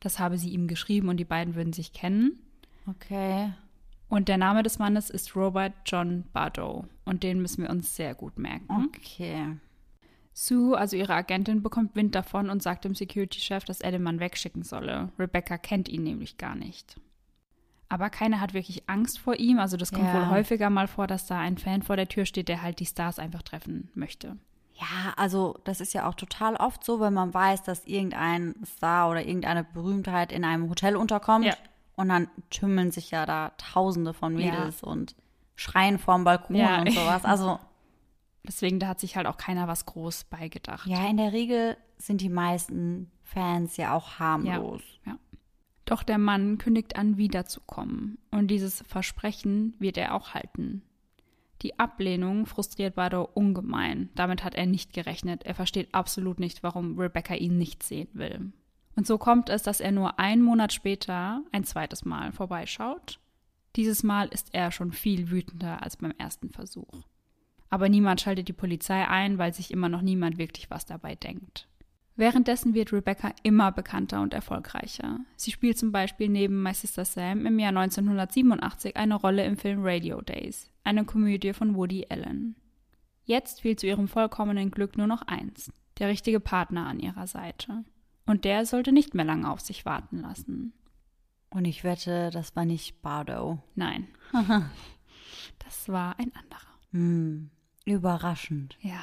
Das 0.00 0.18
habe 0.18 0.38
sie 0.38 0.50
ihm 0.50 0.66
geschrieben 0.68 1.08
und 1.08 1.16
die 1.18 1.24
beiden 1.24 1.54
würden 1.54 1.72
sich 1.72 1.92
kennen. 1.92 2.38
Okay. 2.86 3.52
Und 4.08 4.28
der 4.28 4.36
Name 4.36 4.62
des 4.62 4.78
Mannes 4.78 5.08
ist 5.08 5.34
Robert 5.36 5.72
John 5.86 6.24
Bardow. 6.32 6.84
Und 7.04 7.22
den 7.22 7.40
müssen 7.40 7.62
wir 7.62 7.70
uns 7.70 7.96
sehr 7.96 8.14
gut 8.14 8.38
merken. 8.38 8.88
Okay. 8.88 9.56
Sue, 10.34 10.76
also 10.76 10.96
ihre 10.96 11.14
Agentin, 11.14 11.62
bekommt 11.62 11.94
Wind 11.94 12.14
davon 12.14 12.50
und 12.50 12.62
sagt 12.62 12.84
dem 12.84 12.94
Security-Chef, 12.94 13.64
dass 13.64 13.80
er 13.80 13.90
den 13.92 14.02
Mann 14.02 14.18
wegschicken 14.20 14.62
solle. 14.62 15.10
Rebecca 15.18 15.58
kennt 15.58 15.88
ihn 15.88 16.02
nämlich 16.02 16.38
gar 16.38 16.54
nicht. 16.56 16.96
Aber 17.88 18.08
keiner 18.08 18.40
hat 18.40 18.54
wirklich 18.54 18.88
Angst 18.88 19.18
vor 19.18 19.36
ihm. 19.36 19.58
Also 19.58 19.76
das 19.76 19.92
kommt 19.92 20.04
Ja. 20.06 20.14
wohl 20.14 20.28
häufiger 20.30 20.70
mal 20.70 20.88
vor, 20.88 21.06
dass 21.06 21.26
da 21.26 21.38
ein 21.38 21.58
Fan 21.58 21.82
vor 21.82 21.96
der 21.96 22.08
Tür 22.08 22.24
steht, 22.24 22.48
der 22.48 22.62
halt 22.62 22.80
die 22.80 22.86
Stars 22.86 23.18
einfach 23.18 23.42
treffen 23.42 23.90
möchte. 23.94 24.36
Ja, 24.82 25.12
also 25.16 25.58
das 25.64 25.80
ist 25.80 25.92
ja 25.94 26.08
auch 26.08 26.14
total 26.14 26.56
oft 26.56 26.82
so, 26.84 26.98
wenn 27.00 27.14
man 27.14 27.32
weiß, 27.32 27.62
dass 27.62 27.86
irgendein 27.86 28.54
Star 28.66 29.10
oder 29.10 29.24
irgendeine 29.24 29.62
Berühmtheit 29.64 30.32
in 30.32 30.44
einem 30.44 30.68
Hotel 30.68 30.96
unterkommt. 30.96 31.44
Ja. 31.44 31.54
Und 31.94 32.08
dann 32.08 32.28
tümmeln 32.50 32.90
sich 32.90 33.10
ja 33.12 33.24
da 33.26 33.50
Tausende 33.58 34.12
von 34.12 34.34
Mädels 34.34 34.82
und 34.82 35.14
schreien 35.54 35.98
vorm 35.98 36.24
Balkon 36.24 36.56
Ja. 36.56 36.80
und 36.80 36.90
sowas. 36.92 37.24
Also 37.24 37.58
Deswegen, 38.44 38.80
da 38.80 38.88
hat 38.88 38.98
sich 38.98 39.14
halt 39.16 39.28
auch 39.28 39.36
keiner 39.36 39.68
was 39.68 39.86
groß 39.86 40.24
beigedacht. 40.24 40.86
ja, 40.88 41.06
in 41.06 41.16
der 41.16 41.32
Regel 41.32 41.76
sind 41.98 42.20
die 42.20 42.28
meisten 42.28 43.08
Fans 43.22 43.76
ja 43.76 43.94
auch 43.94 44.18
harmlos. 44.18 44.82
Ja. 45.06 45.16
Doch 45.84 46.02
der 46.02 46.18
Mann 46.18 46.58
kündigt 46.58 46.96
an, 46.96 47.18
wiederzukommen. 47.18 48.18
Und 48.32 48.48
dieses 48.48 48.82
Versprechen 48.88 49.74
wird 49.78 49.96
er 49.96 50.14
auch 50.14 50.34
halten. 50.34 50.82
Die 51.62 51.78
Ablehnung 51.78 52.46
frustriert 52.46 52.96
Bardo 52.96 53.28
ungemein. 53.34 54.10
Damit 54.14 54.42
hat 54.42 54.54
er 54.54 54.66
nicht 54.66 54.92
gerechnet. 54.92 55.44
Er 55.44 55.54
versteht 55.54 55.94
absolut 55.94 56.40
nicht, 56.40 56.62
warum 56.62 56.98
Rebecca 56.98 57.34
ihn 57.34 57.56
nicht 57.56 57.82
sehen 57.84 58.08
will. 58.12 58.52
Und 58.96 59.06
so 59.06 59.16
kommt 59.16 59.48
es, 59.48 59.62
dass 59.62 59.80
er 59.80 59.92
nur 59.92 60.18
einen 60.18 60.42
Monat 60.42 60.72
später 60.72 61.42
ein 61.52 61.64
zweites 61.64 62.04
Mal 62.04 62.32
vorbeischaut. 62.32 63.20
Dieses 63.76 64.02
Mal 64.02 64.26
ist 64.28 64.52
er 64.52 64.70
schon 64.70 64.92
viel 64.92 65.30
wütender 65.30 65.82
als 65.82 65.96
beim 65.96 66.12
ersten 66.18 66.50
Versuch. 66.50 66.92
Aber 67.70 67.88
niemand 67.88 68.20
schaltet 68.20 68.48
die 68.48 68.52
Polizei 68.52 69.08
ein, 69.08 69.38
weil 69.38 69.54
sich 69.54 69.70
immer 69.70 69.88
noch 69.88 70.02
niemand 70.02 70.36
wirklich 70.36 70.68
was 70.68 70.84
dabei 70.84 71.14
denkt. 71.14 71.68
Währenddessen 72.14 72.74
wird 72.74 72.92
Rebecca 72.92 73.32
immer 73.42 73.72
bekannter 73.72 74.20
und 74.20 74.34
erfolgreicher. 74.34 75.20
Sie 75.36 75.50
spielt 75.50 75.78
zum 75.78 75.92
Beispiel 75.92 76.28
neben 76.28 76.62
My 76.62 76.74
Sister 76.74 77.04
Sam 77.04 77.46
im 77.46 77.58
Jahr 77.58 77.70
1987 77.70 78.96
eine 78.96 79.14
Rolle 79.14 79.44
im 79.44 79.56
Film 79.56 79.80
Radio 79.82 80.20
Days, 80.20 80.70
eine 80.84 81.04
Komödie 81.04 81.54
von 81.54 81.74
Woody 81.74 82.06
Allen. 82.10 82.56
Jetzt 83.24 83.62
fehlt 83.62 83.80
zu 83.80 83.86
ihrem 83.86 84.08
vollkommenen 84.08 84.70
Glück 84.70 84.98
nur 84.98 85.06
noch 85.06 85.22
eins, 85.22 85.72
der 85.98 86.08
richtige 86.08 86.40
Partner 86.40 86.86
an 86.86 87.00
ihrer 87.00 87.26
Seite. 87.26 87.84
Und 88.26 88.44
der 88.44 88.66
sollte 88.66 88.92
nicht 88.92 89.14
mehr 89.14 89.24
lange 89.24 89.50
auf 89.50 89.60
sich 89.60 89.84
warten 89.84 90.18
lassen. 90.18 90.74
Und 91.50 91.64
ich 91.64 91.84
wette, 91.84 92.30
das 92.30 92.54
war 92.56 92.64
nicht 92.64 93.02
Bardo. 93.02 93.62
Nein. 93.74 94.08
das 95.58 95.88
war 95.88 96.18
ein 96.18 96.32
anderer. 96.34 96.78
Hm, 96.92 97.50
überraschend. 97.84 98.76
Ja. 98.80 99.02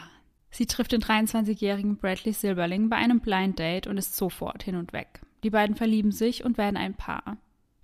Sie 0.51 0.65
trifft 0.65 0.91
den 0.91 1.01
23-jährigen 1.01 1.97
Bradley 1.97 2.33
Silberling 2.33 2.89
bei 2.89 2.95
einem 2.97 3.19
Blind 3.19 3.59
Date 3.59 3.87
und 3.87 3.97
ist 3.97 4.15
sofort 4.15 4.63
hin 4.63 4.75
und 4.75 4.93
weg. 4.93 5.21
Die 5.43 5.49
beiden 5.49 5.75
verlieben 5.75 6.11
sich 6.11 6.43
und 6.43 6.57
werden 6.57 6.77
ein 6.77 6.95
Paar. 6.95 7.37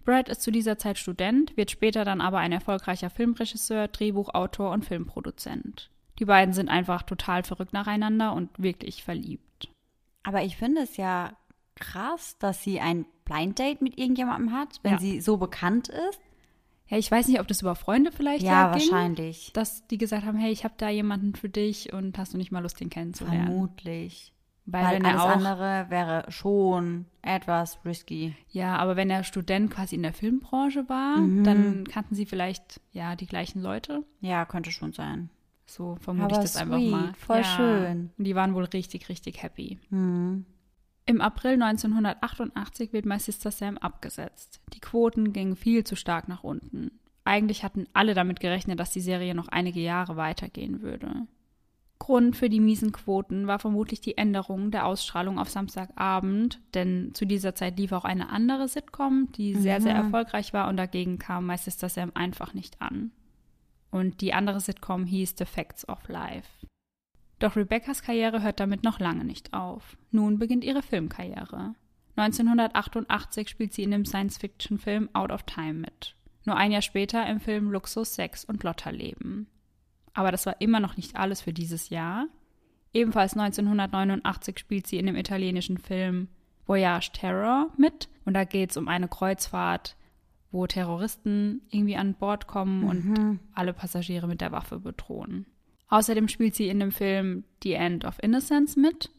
Brad 0.03 0.29
ist 0.29 0.41
zu 0.41 0.51
dieser 0.51 0.77
Zeit 0.77 0.97
Student, 0.99 1.55
wird 1.57 1.71
später 1.71 2.05
dann 2.05 2.21
aber 2.21 2.37
ein 2.39 2.51
erfolgreicher 2.51 3.09
Filmregisseur, 3.09 3.87
Drehbuchautor 3.87 4.71
und 4.71 4.85
Filmproduzent. 4.85 5.89
Die 6.19 6.25
beiden 6.25 6.53
sind 6.53 6.69
einfach 6.69 7.01
total 7.03 7.43
verrückt 7.43 7.73
nacheinander 7.73 8.33
und 8.33 8.49
wirklich 8.57 9.03
verliebt. 9.03 9.69
Aber 10.23 10.43
ich 10.43 10.57
finde 10.57 10.81
es 10.81 10.97
ja 10.97 11.35
krass, 11.75 12.37
dass 12.39 12.63
sie 12.63 12.79
ein 12.79 13.05
Blind 13.25 13.57
Date 13.59 13.81
mit 13.81 13.97
irgendjemandem 13.97 14.53
hat, 14.53 14.79
wenn 14.83 14.93
Ja. 14.93 14.99
sie 14.99 15.19
so 15.21 15.37
bekannt 15.37 15.89
ist. 15.89 16.19
Ja, 16.87 16.97
ich 16.97 17.09
weiß 17.09 17.27
nicht, 17.27 17.39
ob 17.39 17.47
das 17.47 17.61
über 17.61 17.75
Freunde 17.75 18.11
vielleicht 18.11 18.43
Ja, 18.45 18.71
ging, 18.77 18.89
wahrscheinlich. 18.91 19.51
dass 19.53 19.87
die 19.87 19.97
gesagt 19.97 20.25
haben, 20.25 20.37
hey, 20.37 20.51
ich 20.51 20.63
habe 20.63 20.75
da 20.77 20.89
jemanden 20.89 21.33
für 21.35 21.49
dich 21.49 21.93
und 21.93 22.17
hast 22.17 22.33
du 22.33 22.37
nicht 22.37 22.51
mal 22.51 22.61
Lust, 22.61 22.79
den 22.79 22.89
kennenzulernen? 22.89 23.45
Vermutlich. 23.47 24.31
Weil, 24.67 24.83
Weil 25.03 25.05
alles 25.05 25.21
er 25.23 25.29
andere 25.29 25.85
wäre 25.89 26.25
schon 26.31 27.05
etwas 27.21 27.77
risky. 27.85 28.35
ja, 28.49 28.75
aber 28.77 28.95
wenn 28.95 29.11
er 29.11 29.23
Student 29.23 29.69
quasi 29.71 29.95
in 29.95 30.01
der 30.03 30.13
Filmbranche 30.13 30.89
war, 30.89 31.17
Mhm. 31.17 31.43
dann 31.43 31.83
kannten 31.85 32.15
sie 32.15 32.25
vielleicht 32.25 32.81
ja 32.91 33.15
die 33.15 33.27
gleichen 33.27 33.61
Leute. 33.61 34.03
Ja, 34.21 34.43
könnte 34.45 34.71
schon 34.71 34.91
sein. 34.91 35.29
So 35.67 35.97
vermute 35.99 36.25
Aber 36.35 36.43
ich 36.43 36.49
das 36.51 36.55
einfach 36.57 36.77
sweet, 36.77 36.91
mal. 36.91 37.13
voll 37.15 37.37
ja. 37.37 37.43
schön. 37.43 38.09
Und 38.17 38.23
die 38.23 38.35
waren 38.35 38.53
wohl 38.55 38.65
richtig, 38.65 39.07
richtig 39.09 39.41
happy. 39.43 39.79
Hm. 39.89 40.45
Im 41.07 41.21
April 41.21 41.61
1988 41.61 42.91
wird 42.91 43.05
My 43.05 43.19
Sister 43.19 43.51
Sam 43.51 43.77
abgesetzt. 43.77 44.59
Die 44.73 44.79
Quoten 44.79 45.33
gingen 45.33 45.55
viel 45.55 45.83
zu 45.83 45.95
stark 45.95 46.27
nach 46.27 46.43
unten. 46.43 46.99
Eigentlich 47.23 47.63
hatten 47.63 47.85
alle 47.93 48.15
damit 48.15 48.39
gerechnet, 48.39 48.79
dass 48.79 48.91
die 48.91 49.01
Serie 49.01 49.35
noch 49.35 49.47
einige 49.47 49.79
Jahre 49.79 50.17
weitergehen 50.17 50.81
würde. 50.81 51.27
Grund 51.99 52.35
für 52.35 52.49
die 52.49 52.59
miesen 52.59 52.91
Quoten 52.91 53.47
war 53.47 53.59
vermutlich 53.59 54.01
die 54.01 54.17
Änderung 54.17 54.69
der 54.69 54.85
Ausstrahlung 54.85 55.39
auf 55.39 55.49
Samstagabend, 55.49 56.59
denn 56.73 57.11
zu 57.13 57.25
dieser 57.25 57.55
Zeit 57.55 57.77
lief 57.77 57.91
auch 57.91 58.03
eine 58.03 58.29
andere 58.29 58.67
Sitcom, 58.67 59.31
die 59.31 59.55
sehr, 59.55 59.81
sehr 59.81 59.95
erfolgreich 59.95 60.53
war 60.53 60.67
und 60.67 60.77
dagegen 60.77 61.19
kam 61.19 61.45
My 61.45 61.57
Sister 61.57 61.87
Sam 61.87 62.11
einfach 62.13 62.53
nicht 62.53 62.81
an. 62.81 63.11
Und 63.91 64.21
die 64.21 64.33
andere 64.33 64.59
Sitcom 64.59 65.05
hieß 65.05 65.35
The 65.37 65.45
Facts 65.45 65.87
of 65.87 66.07
Life. 66.09 66.49
Doch 67.39 67.55
Rebeccas 67.55 68.01
Karriere 68.01 68.41
hört 68.41 68.59
damit 68.59 68.83
noch 68.83 68.99
lange 68.99 69.25
nicht 69.25 69.53
auf. 69.53 69.97
Nun 70.11 70.39
beginnt 70.39 70.63
ihre 70.63 70.81
Filmkarriere. 70.81 71.75
1988 72.15 73.49
spielt 73.49 73.73
sie 73.73 73.83
in 73.83 73.91
dem 73.91 74.05
Science-Fiction-Film 74.05 75.09
Out 75.13 75.31
of 75.31 75.43
Time 75.43 75.73
mit. 75.73 76.15
Nur 76.45 76.55
ein 76.55 76.71
Jahr 76.71 76.81
später 76.81 77.27
im 77.27 77.39
Film 77.39 77.71
Luxus, 77.71 78.15
Sex 78.15 78.45
und 78.45 78.63
Lotterleben. 78.63 79.47
Aber 80.13 80.31
das 80.31 80.45
war 80.45 80.61
immer 80.61 80.79
noch 80.79 80.95
nicht 80.95 81.17
alles 81.17 81.41
für 81.41 81.51
dieses 81.51 81.89
Jahr. 81.89 82.27
Ebenfalls 82.93 83.33
1989 83.33 84.57
spielt 84.57 84.87
sie 84.87 84.97
in 84.97 85.07
dem 85.07 85.17
italienischen 85.17 85.77
Film 85.77 86.29
Voyage 86.65 87.11
Terror 87.11 87.69
mit. 87.77 88.07
Und 88.23 88.33
da 88.33 88.45
geht 88.45 88.71
es 88.71 88.77
um 88.77 88.87
eine 88.87 89.09
Kreuzfahrt, 89.09 89.97
wo 90.51 90.65
Terroristen 90.67 91.61
irgendwie 91.69 91.97
an 91.97 92.13
Bord 92.13 92.47
kommen 92.47 92.85
und 92.85 93.39
alle 93.53 93.73
Passagiere 93.73 94.27
mit 94.27 94.39
der 94.39 94.53
Waffe 94.53 94.79
bedrohen. 94.79 95.45
Außerdem 95.89 96.27
spielt 96.27 96.55
sie 96.55 96.67
in 96.67 96.79
dem 96.79 96.91
Film 96.91 97.43
The 97.63 97.73
End 97.73 98.05
of 98.05 98.17
Innocence 98.21 98.75
mit. 98.75 99.09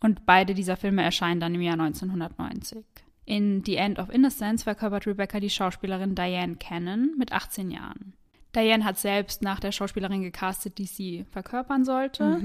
Und 0.00 0.26
beide 0.26 0.54
dieser 0.54 0.76
Filme 0.76 1.02
erscheinen 1.02 1.40
dann 1.40 1.54
im 1.54 1.60
Jahr 1.62 1.78
1990. 1.80 2.84
In 3.26 3.62
The 3.64 3.76
End 3.76 3.98
of 3.98 4.10
Innocence 4.10 4.62
verkörpert 4.64 5.06
Rebecca 5.06 5.40
die 5.40 5.48
Schauspielerin 5.50 6.14
Diane 6.14 6.56
Cannon 6.56 7.14
mit 7.16 7.32
18 7.32 7.70
Jahren. 7.70 8.12
Diane 8.54 8.84
hat 8.84 8.98
selbst 8.98 9.42
nach 9.42 9.60
der 9.60 9.72
Schauspielerin 9.72 10.22
gecastet, 10.22 10.78
die 10.78 10.84
sie 10.86 11.24
verkörpern 11.30 11.84
sollte. 11.84 12.38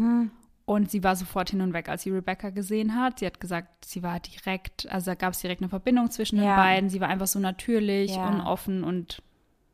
Und 0.65 0.89
sie 0.91 1.03
war 1.03 1.15
sofort 1.15 1.50
hin 1.50 1.62
und 1.62 1.74
weg, 1.74 1.89
als 1.89 2.03
sie 2.03 2.12
Rebecca 2.12 2.50
gesehen 2.51 2.95
hat. 2.95 3.19
Sie 3.19 3.25
hat 3.25 3.39
gesagt, 3.39 3.86
sie 3.86 4.03
war 4.03 4.19
direkt, 4.19 4.88
also 4.89 5.12
da 5.12 5.15
gab 5.15 5.33
es 5.33 5.39
direkt 5.41 5.62
eine 5.62 5.69
Verbindung 5.69 6.09
zwischen 6.12 6.38
den 6.38 6.45
Ja. 6.45 6.55
beiden. 6.55 6.89
Sie 6.89 7.01
war 7.01 7.09
einfach 7.09 7.27
so 7.27 7.39
natürlich 7.39 8.15
Ja. 8.15 8.29
und 8.29 8.41
offen 8.41 8.83
und 8.83 9.21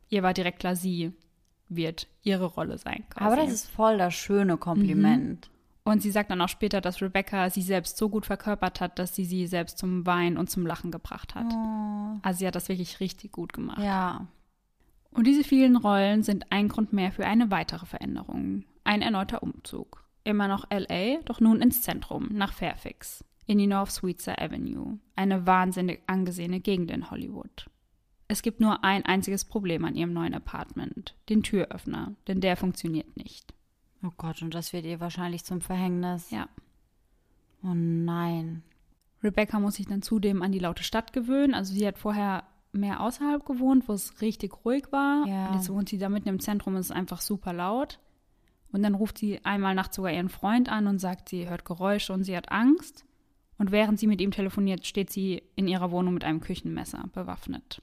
ihr 0.08 0.22
war 0.22 0.32
direkt 0.34 0.58
klar, 0.58 0.74
sie 0.74 1.12
wird 1.68 2.06
ihre 2.22 2.46
Rolle 2.46 2.78
sein. 2.78 3.04
Quasi. 3.10 3.26
Aber 3.26 3.36
das 3.36 3.52
ist 3.52 3.70
voll 3.70 3.98
das 3.98 4.14
schöne 4.14 4.56
Kompliment. 4.56 5.50
Und 5.84 6.02
sie 6.02 6.10
sagt 6.10 6.30
dann 6.32 6.40
auch 6.40 6.48
später, 6.48 6.80
dass 6.80 7.00
Rebecca 7.00 7.48
sie 7.48 7.62
selbst 7.62 7.96
so 7.96 8.08
gut 8.08 8.26
verkörpert 8.26 8.80
hat, 8.80 8.98
dass 8.98 9.14
sie 9.14 9.24
sie 9.24 9.46
selbst 9.46 9.78
zum 9.78 10.04
Weinen 10.04 10.36
und 10.36 10.50
zum 10.50 10.66
Lachen 10.66 10.90
gebracht 10.90 11.36
hat. 11.36 11.46
Oh. 11.52 12.18
Also 12.22 12.40
sie 12.40 12.46
hat 12.46 12.56
das 12.56 12.68
wirklich 12.68 12.98
richtig 12.98 13.30
gut 13.30 13.52
gemacht. 13.52 13.80
Ja. 13.80 14.26
Und 15.12 15.28
diese 15.28 15.44
vielen 15.44 15.76
Rollen 15.76 16.24
sind 16.24 16.50
ein 16.50 16.68
Grund 16.68 16.92
mehr 16.92 17.12
für 17.12 17.24
eine 17.24 17.52
weitere 17.52 17.86
Veränderung. 17.86 18.64
Ein 18.82 19.00
erneuter 19.00 19.42
Umzug. 19.44 20.04
Immer 20.24 20.48
noch 20.48 20.68
LA, 20.70 21.20
doch 21.24 21.40
nun 21.40 21.62
ins 21.62 21.82
Zentrum, 21.82 22.30
nach 22.32 22.52
Fairfax, 22.52 23.24
in 23.46 23.58
die 23.58 23.68
North 23.68 23.92
Sweetser 23.92 24.42
Avenue, 24.42 24.98
eine 25.14 25.46
wahnsinnig 25.46 26.02
angesehene 26.08 26.58
Gegend 26.58 26.90
in 26.90 27.12
Hollywood. 27.12 27.66
Es 28.28 28.42
gibt 28.42 28.60
nur 28.60 28.82
ein 28.82 29.04
einziges 29.04 29.44
Problem 29.44 29.84
an 29.84 29.94
ihrem 29.94 30.12
neuen 30.12 30.34
Apartment, 30.34 31.14
den 31.28 31.42
Türöffner, 31.42 32.14
denn 32.26 32.40
der 32.40 32.56
funktioniert 32.56 33.16
nicht. 33.16 33.54
Oh 34.02 34.10
Gott, 34.16 34.42
und 34.42 34.54
das 34.54 34.72
wird 34.72 34.84
ihr 34.84 35.00
wahrscheinlich 35.00 35.44
zum 35.44 35.60
Verhängnis. 35.60 36.30
Ja. 36.30 36.48
Oh 37.62 37.74
nein. 37.74 38.62
Rebecca 39.22 39.58
muss 39.58 39.74
sich 39.74 39.86
dann 39.86 40.02
zudem 40.02 40.42
an 40.42 40.52
die 40.52 40.58
laute 40.58 40.82
Stadt 40.82 41.12
gewöhnen. 41.12 41.54
Also 41.54 41.74
sie 41.74 41.86
hat 41.86 41.98
vorher 41.98 42.44
mehr 42.72 43.00
außerhalb 43.00 43.44
gewohnt, 43.44 43.88
wo 43.88 43.92
es 43.92 44.20
richtig 44.20 44.64
ruhig 44.64 44.84
war. 44.90 45.26
Ja. 45.26 45.48
Und 45.48 45.54
jetzt 45.54 45.70
wohnt 45.70 45.88
sie 45.88 45.98
da 45.98 46.08
mitten 46.08 46.28
im 46.28 46.40
Zentrum 46.40 46.74
und 46.74 46.80
es 46.80 46.90
ist 46.90 46.96
einfach 46.96 47.20
super 47.20 47.52
laut. 47.52 47.98
Und 48.72 48.82
dann 48.82 48.94
ruft 48.94 49.18
sie 49.18 49.44
einmal 49.44 49.74
nachts 49.74 49.96
sogar 49.96 50.12
ihren 50.12 50.28
Freund 50.28 50.68
an 50.68 50.86
und 50.86 50.98
sagt, 50.98 51.28
sie 51.28 51.48
hört 51.48 51.64
Geräusche 51.64 52.12
und 52.12 52.24
sie 52.24 52.36
hat 52.36 52.52
Angst. 52.52 53.04
Und 53.58 53.70
während 53.70 53.98
sie 53.98 54.06
mit 54.06 54.20
ihm 54.20 54.32
telefoniert, 54.32 54.86
steht 54.86 55.10
sie 55.10 55.42
in 55.54 55.66
ihrer 55.66 55.90
Wohnung 55.90 56.14
mit 56.14 56.24
einem 56.24 56.40
Küchenmesser 56.40 57.08
bewaffnet. 57.14 57.80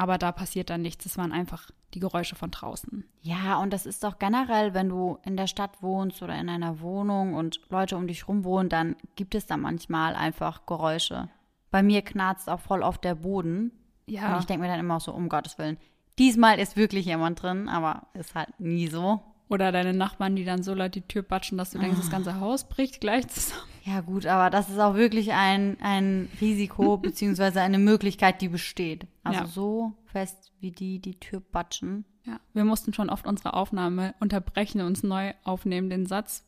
Aber 0.00 0.16
da 0.16 0.32
passiert 0.32 0.70
dann 0.70 0.80
nichts. 0.80 1.04
Es 1.04 1.18
waren 1.18 1.30
einfach 1.30 1.70
die 1.92 2.00
Geräusche 2.00 2.34
von 2.34 2.50
draußen. 2.50 3.04
Ja, 3.20 3.60
und 3.60 3.70
das 3.70 3.84
ist 3.84 4.02
doch 4.02 4.18
generell, 4.18 4.72
wenn 4.72 4.88
du 4.88 5.18
in 5.26 5.36
der 5.36 5.46
Stadt 5.46 5.82
wohnst 5.82 6.22
oder 6.22 6.38
in 6.40 6.48
einer 6.48 6.80
Wohnung 6.80 7.34
und 7.34 7.60
Leute 7.68 7.98
um 7.98 8.06
dich 8.06 8.26
rum 8.26 8.42
wohnen, 8.44 8.70
dann 8.70 8.96
gibt 9.14 9.34
es 9.34 9.44
da 9.44 9.58
manchmal 9.58 10.14
einfach 10.14 10.64
Geräusche. 10.64 11.28
Bei 11.70 11.82
mir 11.82 12.00
knarzt 12.00 12.48
auch 12.48 12.60
voll 12.60 12.82
oft 12.82 13.04
der 13.04 13.14
Boden. 13.14 13.72
Ja. 14.06 14.32
Und 14.32 14.40
ich 14.40 14.46
denke 14.46 14.62
mir 14.62 14.68
dann 14.68 14.80
immer 14.80 14.96
auch 14.96 15.02
so, 15.02 15.12
um 15.12 15.28
Gottes 15.28 15.58
Willen. 15.58 15.76
Diesmal 16.18 16.58
ist 16.58 16.78
wirklich 16.78 17.04
jemand 17.04 17.42
drin, 17.42 17.68
aber 17.68 18.06
ist 18.14 18.34
halt 18.34 18.58
nie 18.58 18.88
so. 18.88 19.20
Oder 19.50 19.70
deine 19.70 19.92
Nachbarn, 19.92 20.34
die 20.34 20.46
dann 20.46 20.62
so 20.62 20.72
laut 20.72 20.94
die 20.94 21.02
Tür 21.02 21.24
batschen, 21.24 21.58
dass 21.58 21.72
du 21.72 21.78
denkst, 21.78 21.98
das 21.98 22.10
ganze 22.10 22.40
Haus 22.40 22.64
bricht 22.64 23.02
gleich 23.02 23.28
zusammen. 23.28 23.69
Ja 23.84 24.00
gut, 24.00 24.26
aber 24.26 24.50
das 24.50 24.68
ist 24.68 24.78
auch 24.78 24.94
wirklich 24.94 25.32
ein, 25.32 25.78
ein 25.80 26.28
Risiko 26.40 26.96
beziehungsweise 26.98 27.60
eine 27.60 27.78
Möglichkeit, 27.78 28.40
die 28.42 28.48
besteht. 28.48 29.06
Also 29.22 29.40
Ja. 29.40 29.46
so 29.46 29.92
fest 30.06 30.52
wie 30.60 30.70
die 30.70 30.98
die 30.98 31.18
Tür 31.18 31.40
batschen. 31.40 32.04
Ja, 32.26 32.38
wir 32.52 32.64
mussten 32.64 32.92
schon 32.92 33.08
oft 33.08 33.26
unsere 33.26 33.54
Aufnahme 33.54 34.14
unterbrechen 34.20 34.80
und 34.80 34.88
uns 34.88 35.02
neu 35.02 35.32
aufnehmen, 35.42 35.88
den 35.88 36.04
Satz, 36.06 36.46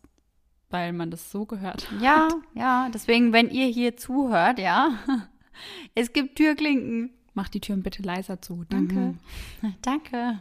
weil 0.68 0.92
man 0.92 1.10
das 1.10 1.30
so 1.30 1.46
gehört 1.46 1.90
hat. 1.90 2.02
Ja, 2.02 2.28
ja, 2.54 2.90
deswegen, 2.92 3.32
wenn 3.32 3.48
ihr 3.50 3.66
hier 3.66 3.96
zuhört, 3.96 4.58
ja, 4.58 4.90
es 5.94 6.12
gibt 6.12 6.36
Türklinken. 6.36 7.10
Mach 7.34 7.48
die 7.48 7.60
Türen 7.60 7.82
bitte 7.82 8.02
leiser 8.02 8.42
zu. 8.42 8.64
Danke. 8.68 9.14
Mhm. 9.62 9.74
Danke. 9.82 10.38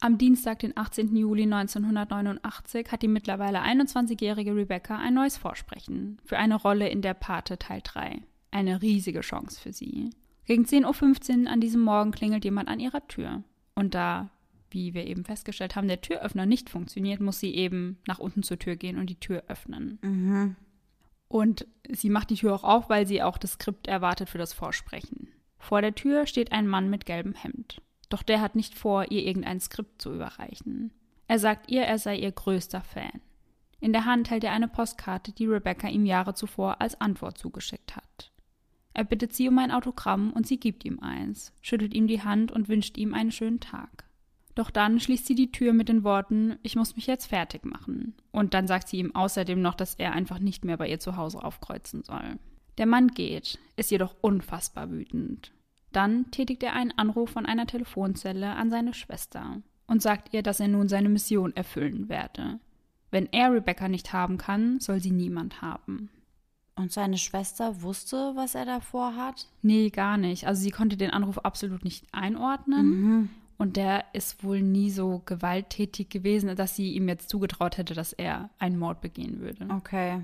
Am 0.00 0.16
Dienstag, 0.16 0.60
den 0.60 0.76
18. 0.76 1.16
Juli 1.16 1.42
1989, 1.42 2.92
hat 2.92 3.02
die 3.02 3.08
mittlerweile 3.08 3.62
21-jährige 3.62 4.54
Rebecca 4.54 4.96
ein 4.96 5.14
neues 5.14 5.36
Vorsprechen 5.36 6.20
für 6.24 6.38
eine 6.38 6.54
Rolle 6.54 6.88
in 6.88 7.02
der 7.02 7.14
Pate 7.14 7.58
Teil 7.58 7.80
3. 7.82 8.22
Eine 8.52 8.80
riesige 8.80 9.22
Chance 9.22 9.60
für 9.60 9.72
sie. 9.72 10.10
Gegen 10.44 10.64
10.15 10.64 11.44
Uhr 11.44 11.50
an 11.50 11.60
diesem 11.60 11.80
Morgen 11.80 12.12
klingelt 12.12 12.44
jemand 12.44 12.68
an 12.68 12.78
ihrer 12.78 13.06
Tür. 13.08 13.42
Und 13.74 13.94
da, 13.94 14.30
wie 14.70 14.94
wir 14.94 15.04
eben 15.04 15.24
festgestellt 15.24 15.74
haben, 15.74 15.88
der 15.88 16.00
Türöffner 16.00 16.46
nicht 16.46 16.70
funktioniert, 16.70 17.20
muss 17.20 17.40
sie 17.40 17.54
eben 17.54 17.98
nach 18.06 18.20
unten 18.20 18.44
zur 18.44 18.58
Tür 18.60 18.76
gehen 18.76 18.98
und 18.98 19.10
die 19.10 19.18
Tür 19.18 19.42
öffnen. 19.48 19.98
Und 21.26 21.66
sie 21.90 22.08
macht 22.08 22.30
die 22.30 22.36
Tür 22.36 22.54
auch 22.54 22.64
auf, 22.64 22.88
weil 22.88 23.08
sie 23.08 23.20
auch 23.20 23.36
das 23.36 23.54
Skript 23.54 23.88
erwartet 23.88 24.28
für 24.30 24.38
das 24.38 24.52
Vorsprechen. 24.52 25.28
Vor 25.58 25.82
der 25.82 25.96
Tür 25.96 26.26
steht 26.26 26.52
ein 26.52 26.68
Mann 26.68 26.88
mit 26.88 27.04
gelbem 27.04 27.34
Hemd. 27.34 27.82
Doch 28.08 28.22
der 28.22 28.40
hat 28.40 28.56
nicht 28.56 28.74
vor, 28.74 29.10
ihr 29.10 29.24
irgendein 29.24 29.60
Skript 29.60 30.00
zu 30.00 30.14
überreichen. 30.14 30.92
Er 31.26 31.38
sagt 31.38 31.70
ihr, 31.70 31.82
er 31.82 31.98
sei 31.98 32.16
ihr 32.16 32.32
größter 32.32 32.80
Fan. 32.80 33.20
In 33.80 33.92
der 33.92 34.06
Hand 34.06 34.30
hält 34.30 34.44
er 34.44 34.52
eine 34.52 34.68
Postkarte, 34.68 35.32
die 35.32 35.46
Rebecca 35.46 35.88
ihm 35.88 36.06
Jahre 36.06 36.34
zuvor 36.34 36.80
als 36.80 37.00
Antwort 37.00 37.38
zugeschickt 37.38 37.94
hat. 37.94 38.32
Er 38.94 39.04
bittet 39.04 39.32
sie 39.32 39.48
um 39.48 39.58
ein 39.58 39.70
Autogramm 39.70 40.32
und 40.32 40.46
sie 40.46 40.58
gibt 40.58 40.84
ihm 40.84 40.98
eins, 41.00 41.52
schüttelt 41.60 41.94
ihm 41.94 42.08
die 42.08 42.22
Hand 42.22 42.50
und 42.50 42.68
wünscht 42.68 42.96
ihm 42.96 43.14
einen 43.14 43.30
schönen 43.30 43.60
Tag. 43.60 44.08
Doch 44.56 44.70
dann 44.70 44.98
schließt 44.98 45.26
sie 45.26 45.36
die 45.36 45.52
Tür 45.52 45.72
mit 45.72 45.88
den 45.88 46.02
Worten, 46.02 46.56
ich 46.64 46.74
muss 46.74 46.96
mich 46.96 47.06
jetzt 47.06 47.26
fertig 47.26 47.64
machen. 47.64 48.14
Und 48.32 48.54
dann 48.54 48.66
sagt 48.66 48.88
sie 48.88 48.98
ihm 48.98 49.14
außerdem 49.14 49.62
noch, 49.62 49.76
dass 49.76 49.94
er 49.94 50.12
einfach 50.12 50.40
nicht 50.40 50.64
mehr 50.64 50.76
bei 50.76 50.88
ihr 50.88 50.98
zu 50.98 51.16
Hause 51.16 51.44
aufkreuzen 51.44 52.02
soll. 52.02 52.40
Der 52.76 52.86
Mann 52.86 53.06
geht, 53.08 53.60
ist 53.76 53.92
jedoch 53.92 54.16
unfassbar 54.20 54.90
wütend. 54.90 55.52
Dann 55.92 56.30
tätigt 56.30 56.62
er 56.62 56.74
einen 56.74 56.92
Anruf 56.96 57.30
von 57.30 57.46
einer 57.46 57.66
Telefonzelle 57.66 58.54
an 58.54 58.70
seine 58.70 58.94
Schwester 58.94 59.62
und 59.86 60.02
sagt 60.02 60.34
ihr, 60.34 60.42
dass 60.42 60.60
er 60.60 60.68
nun 60.68 60.88
seine 60.88 61.08
Mission 61.08 61.56
erfüllen 61.56 62.08
werde. 62.08 62.60
Wenn 63.10 63.26
er 63.32 63.52
Rebecca 63.52 63.88
nicht 63.88 64.12
haben 64.12 64.36
kann, 64.36 64.80
soll 64.80 65.00
sie 65.00 65.10
niemand 65.10 65.62
haben. 65.62 66.10
Und 66.76 66.92
seine 66.92 67.18
Schwester 67.18 67.82
wusste, 67.82 68.32
was 68.36 68.54
er 68.54 68.64
davor 68.64 69.16
hat? 69.16 69.48
Nee, 69.62 69.90
gar 69.90 70.16
nicht. 70.16 70.46
Also 70.46 70.62
sie 70.62 70.70
konnte 70.70 70.96
den 70.96 71.10
Anruf 71.10 71.38
absolut 71.38 71.82
nicht 71.84 72.06
einordnen. 72.12 72.86
Mhm. 72.86 73.30
Und 73.56 73.76
der 73.76 74.04
ist 74.12 74.44
wohl 74.44 74.62
nie 74.62 74.90
so 74.90 75.20
gewalttätig 75.24 76.08
gewesen, 76.08 76.54
dass 76.54 76.76
sie 76.76 76.92
ihm 76.92 77.08
jetzt 77.08 77.30
zugetraut 77.30 77.76
hätte, 77.78 77.94
dass 77.94 78.12
er 78.12 78.50
einen 78.60 78.78
Mord 78.78 79.00
begehen 79.00 79.40
würde. 79.40 79.66
Okay. 79.74 80.20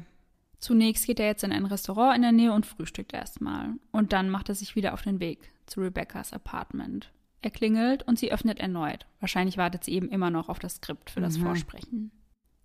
Zunächst 0.60 1.06
geht 1.06 1.18
er 1.18 1.26
jetzt 1.26 1.42
in 1.42 1.50
ein 1.50 1.66
Restaurant 1.66 2.14
in 2.14 2.22
der 2.22 2.32
Nähe 2.32 2.52
und 2.52 2.64
frühstückt 2.64 3.12
erstmal. 3.12 3.70
Und 3.90 4.12
dann 4.12 4.30
macht 4.30 4.48
er 4.48 4.54
sich 4.54 4.76
wieder 4.76 4.94
auf 4.94 5.02
den 5.02 5.18
Weg 5.18 5.50
zu 5.66 5.80
Rebeccas 5.80 6.32
Apartment. 6.32 7.12
Er 7.42 7.50
klingelt 7.50 8.02
und 8.04 8.18
sie 8.18 8.32
öffnet 8.32 8.58
erneut. 8.58 9.06
Wahrscheinlich 9.20 9.58
wartet 9.58 9.84
sie 9.84 9.92
eben 9.92 10.08
immer 10.08 10.30
noch 10.30 10.48
auf 10.48 10.58
das 10.58 10.76
Skript 10.76 11.10
für 11.10 11.20
das 11.20 11.38
mhm. 11.38 11.42
Vorsprechen. 11.42 12.10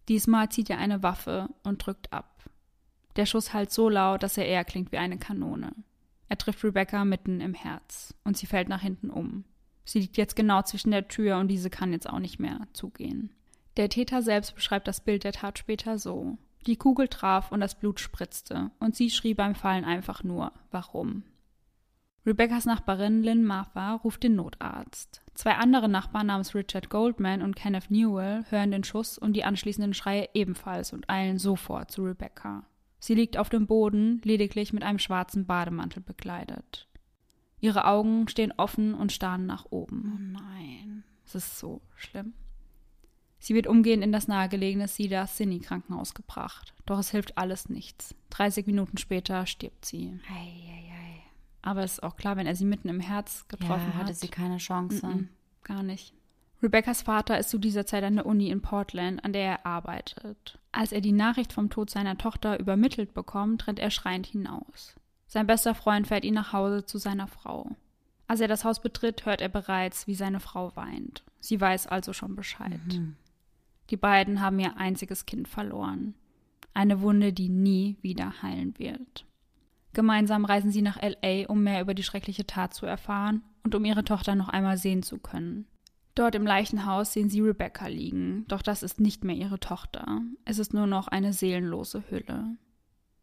Diesmal 0.08 0.50
zieht 0.50 0.70
er 0.70 0.78
eine 0.78 1.04
Waffe 1.04 1.50
und 1.64 1.86
drückt 1.86 2.14
ab. 2.14 2.44
Der 3.16 3.26
Schuss 3.26 3.54
halt 3.54 3.72
so 3.72 3.90
laut, 3.90 4.24
dass 4.24 4.38
er 4.38 4.46
eher 4.46 4.64
klingt 4.64 4.92
wie 4.92 4.98
eine 4.98 5.18
Kanone. 5.18 5.74
Er 6.30 6.38
trifft 6.38 6.64
Rebecca 6.64 7.04
mitten 7.06 7.42
im 7.42 7.54
Herz 7.54 8.14
und 8.24 8.38
sie 8.38 8.46
fällt 8.46 8.70
nach 8.70 8.82
hinten 8.82 9.10
um. 9.10 9.44
Sie 9.84 10.00
liegt 10.00 10.18
jetzt 10.18 10.36
genau 10.36 10.62
zwischen 10.62 10.92
der 10.92 11.08
Tür 11.08 11.38
und 11.38 11.48
diese 11.48 11.70
kann 11.70 11.92
jetzt 11.92 12.10
auch 12.10 12.20
nicht 12.20 12.40
mehr 12.40 12.68
zugehen. 12.74 13.34
Der 13.78 13.90
Täter 13.90 14.22
selbst 14.22 14.56
beschreibt 14.56 14.88
das 14.88 15.04
Bild 15.04 15.24
der 15.24 15.32
Tat 15.32 15.58
später 15.60 15.98
so. 15.98 16.38
Die 16.68 16.76
Kugel 16.76 17.08
traf 17.08 17.52
und 17.52 17.60
das 17.60 17.80
Blut 17.80 18.00
spritzte 18.00 18.72
und 18.80 18.96
sie 18.96 19.10
schrie 19.10 19.34
beim 19.34 19.56
Fallen 19.56 19.86
einfach 19.86 20.24
nur, 20.24 20.52
warum? 20.72 21.24
Rebeccas 22.30 22.68
Nachbarin 22.68 23.24
Lynn 23.24 23.44
Martha 23.44 23.96
ruft 23.96 24.22
den 24.22 24.36
Notarzt. 24.36 25.24
Zwei 25.34 25.56
andere 25.56 25.90
Nachbarn 25.90 26.28
namens 26.28 26.54
Richard 26.54 26.92
Goldman 26.92 27.42
und 27.42 27.56
Kenneth 27.56 27.90
Newell 27.90 28.46
hören 28.52 28.70
den 28.70 28.84
Schuss 28.84 29.18
und 29.18 29.34
die 29.34 29.44
anschließenden 29.44 29.96
Schreie 29.96 30.30
ebenfalls 30.36 30.94
und 30.94 31.10
eilen 31.10 31.40
sofort 31.40 31.90
zu 31.90 32.04
Rebecca. 32.04 32.68
Sie 33.00 33.16
liegt 33.16 33.36
auf 33.36 33.50
dem 33.50 33.66
Boden, 33.66 34.22
lediglich 34.24 34.74
mit 34.74 34.84
einem 34.84 35.00
schwarzen 35.00 35.48
Bademantel 35.48 36.04
bekleidet. 36.04 36.88
Ihre 37.62 37.86
Augen 37.86 38.28
stehen 38.28 38.54
offen 38.58 38.94
und 38.94 39.12
starren 39.12 39.48
nach 39.48 39.66
oben. 39.72 40.14
Oh 40.16 40.40
nein. 40.40 41.04
Es 41.26 41.34
ist 41.34 41.58
so 41.58 41.82
schlimm. 41.96 42.36
Sie 43.40 43.56
wird 43.56 43.66
umgehend 43.66 44.04
in 44.04 44.12
das 44.12 44.28
nahegelegene 44.28 44.88
Cedar 44.88 45.26
Sinai 45.26 45.58
Krankenhaus 45.58 46.14
gebracht. 46.14 46.76
Doch 46.86 47.00
es 47.00 47.10
hilft 47.10 47.40
alles 47.40 47.70
nichts. 47.70 48.14
30 48.30 48.68
Minuten 48.68 49.00
später 49.00 49.48
stirbt 49.48 49.84
sie. 49.84 50.20
Ei, 50.30 50.76
ei. 50.76 50.89
Aber 51.62 51.84
es 51.84 51.94
ist 51.94 52.04
auch 52.04 52.16
klar, 52.16 52.38
wenn 52.38 52.48
er 52.48 52.56
sie 52.56 52.66
mitten 52.66 52.90
im 52.90 53.00
Herz 53.00 53.48
getroffen 53.48 53.90
ja, 53.90 53.96
hat. 53.96 54.04
hatte 54.04 54.14
sie 54.14 54.30
keine 54.30 54.58
Chance. 54.58 55.06
Mm 55.06 55.10
-mm, 55.10 55.28
gar 55.64 55.84
nicht. 55.84 56.14
Rebeccas 56.62 57.02
Vater 57.02 57.40
ist 57.40 57.50
zu 57.50 57.58
dieser 57.58 57.86
Zeit 57.86 58.04
an 58.04 58.16
der 58.16 58.26
Uni 58.26 58.50
in 58.50 58.62
Portland, 58.62 59.24
an 59.24 59.32
der 59.32 59.44
er 59.44 59.66
arbeitet. 59.66 60.60
Als 60.72 60.92
er 60.92 61.02
die 61.02 61.14
Nachricht 61.14 61.54
vom 61.54 61.70
Tod 61.70 61.90
seiner 61.90 62.18
Tochter 62.18 62.60
übermittelt 62.60 63.14
bekommt, 63.14 63.68
rennt 63.68 63.80
er 63.80 63.92
schreiend 63.92 64.28
hinaus. 64.28 64.96
Sein 65.28 65.48
bester 65.48 65.74
Freund 65.74 66.08
fährt 66.08 66.26
ihn 66.26 66.34
nach 66.34 66.52
Hause 66.54 66.86
zu 66.86 66.98
seiner 66.98 67.28
Frau. 67.28 67.76
Als 68.28 68.42
er 68.42 68.48
das 68.48 68.66
Haus 68.66 68.82
betritt, 68.82 69.26
hört 69.26 69.42
er 69.42 69.50
bereits, 69.50 70.06
wie 70.06 70.16
seine 70.16 70.40
Frau 70.40 70.76
weint. 70.76 71.24
Sie 71.40 71.60
weiß 71.60 71.88
also 71.88 72.14
schon 72.14 72.36
Bescheid. 72.36 72.80
Mhm. 72.88 73.16
Die 73.90 73.98
beiden 73.98 74.42
haben 74.42 74.60
ihr 74.60 74.78
einziges 74.78 75.26
Kind 75.26 75.48
verloren. 75.48 76.14
Eine 76.74 77.02
Wunde, 77.02 77.34
die 77.34 77.50
nie 77.50 77.98
wieder 78.02 78.42
heilen 78.42 78.78
wird. 78.78 79.26
Gemeinsam 79.94 80.46
reisen 80.46 80.72
sie 80.72 80.82
nach 80.82 81.02
LA, 81.02 81.48
um 81.48 81.64
mehr 81.64 81.82
über 81.82 81.94
die 81.94 82.04
schreckliche 82.04 82.46
Tat 82.46 82.74
zu 82.74 82.86
erfahren 82.86 83.44
und 83.64 83.74
um 83.76 83.86
ihre 83.86 84.04
Tochter 84.04 84.36
noch 84.36 84.50
einmal 84.50 84.78
sehen 84.78 85.04
zu 85.04 85.18
können. 85.18 85.66
Dort 86.16 86.36
im 86.36 86.46
Leichenhaus 86.46 87.14
sehen 87.14 87.30
sie 87.30 87.42
Rebecca 87.42 87.88
liegen, 87.88 88.46
doch 88.48 88.62
das 88.62 88.84
ist 88.84 89.00
nicht 89.00 89.24
mehr 89.24 89.36
ihre 89.36 89.60
Tochter. 89.60 90.22
Es 90.46 90.60
ist 90.60 90.74
nur 90.74 90.86
noch 90.86 91.08
eine 91.08 91.34
seelenlose 91.34 92.04
Hülle. 92.10 92.58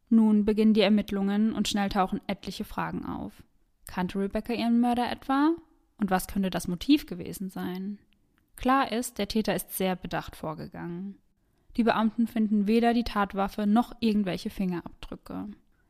Nun 0.08 0.44
beginnen 0.44 0.74
die 0.74 0.80
Ermittlungen 0.80 1.52
und 1.52 1.68
schnell 1.68 1.88
tauchen 1.88 2.20
etliche 2.26 2.64
Fragen 2.64 3.04
auf. 3.04 3.42
Kannte 3.86 4.18
Rebecca 4.18 4.52
ihren 4.52 4.80
Mörder 4.80 5.10
etwa? 5.10 5.50
Und 5.98 6.10
was 6.10 6.26
könnte 6.26 6.50
das 6.50 6.68
Motiv 6.68 7.06
gewesen 7.06 7.50
sein? 7.50 7.98
Klar 8.56 8.92
ist, 8.92 9.18
der 9.18 9.28
Täter 9.28 9.54
ist 9.54 9.76
sehr 9.76 9.96
bedacht 9.96 10.36
vorgegangen. 10.36 11.18
Die 11.76 11.84
Beamten 11.84 12.26
finden 12.26 12.66
weder 12.66 12.94
die 12.94 13.04
Tatwaffe 13.04 13.66
noch 13.66 13.94
irgendwelche 14.00 14.50
Fingerabdrücke. 14.50 15.48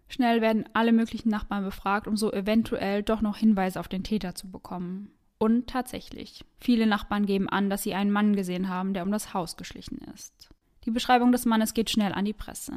Schnell 0.09 0.41
werden 0.41 0.69
alle 0.73 0.93
möglichen 0.93 1.31
Nachbarn 1.31 1.65
befragt, 1.65 2.07
um 2.07 2.17
so 2.17 2.33
eventuell 2.33 3.03
doch 3.03 3.21
noch 3.21 3.37
Hinweise 3.37 3.81
auf 3.81 3.89
den 3.89 4.05
Täter 4.05 4.35
zu 4.35 4.51
bekommen. 4.51 5.11
Und 5.39 5.67
tatsächlich, 5.67 6.45
viele 6.59 6.87
Nachbarn 6.87 7.27
geben 7.27 7.49
an, 7.49 7.69
dass 7.69 7.83
sie 7.83 7.95
einen 7.95 8.11
Mann 8.11 8.37
gesehen 8.37 8.69
haben, 8.69 8.95
der 8.95 9.03
um 9.03 9.11
das 9.11 9.35
Haus 9.35 9.57
geschlichen 9.57 9.99
ist. 10.15 10.49
Die 10.85 10.91
Beschreibung 10.91 11.33
des 11.33 11.45
Mannes 11.45 11.75
geht 11.75 11.91
schnell 11.91 12.13
an 12.13 12.25
die 12.25 12.33
Presse. 12.33 12.73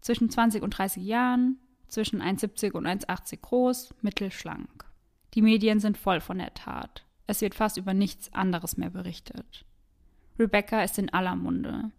Zwischen 0.00 0.30
20 0.30 0.62
und 0.62 0.70
30 0.70 1.04
Jahren, 1.04 1.58
zwischen 1.86 2.22
1,70 2.22 2.72
und 2.72 2.86
1,80 2.86 3.40
groß, 3.40 3.94
mittelschlank. 4.00 4.86
Die 5.34 5.42
Medien 5.42 5.78
sind 5.78 5.98
voll 5.98 6.20
von 6.20 6.38
der 6.38 6.54
Tat. 6.54 7.04
Es 7.26 7.40
wird 7.40 7.54
fast 7.54 7.76
über 7.76 7.94
nichts 7.94 8.32
anderes 8.34 8.76
mehr 8.76 8.90
berichtet. 8.90 9.64
Rebecca 10.38 10.82
ist 10.82 10.98
in 10.98 11.12
aller 11.12 11.36
Munde. 11.36 11.92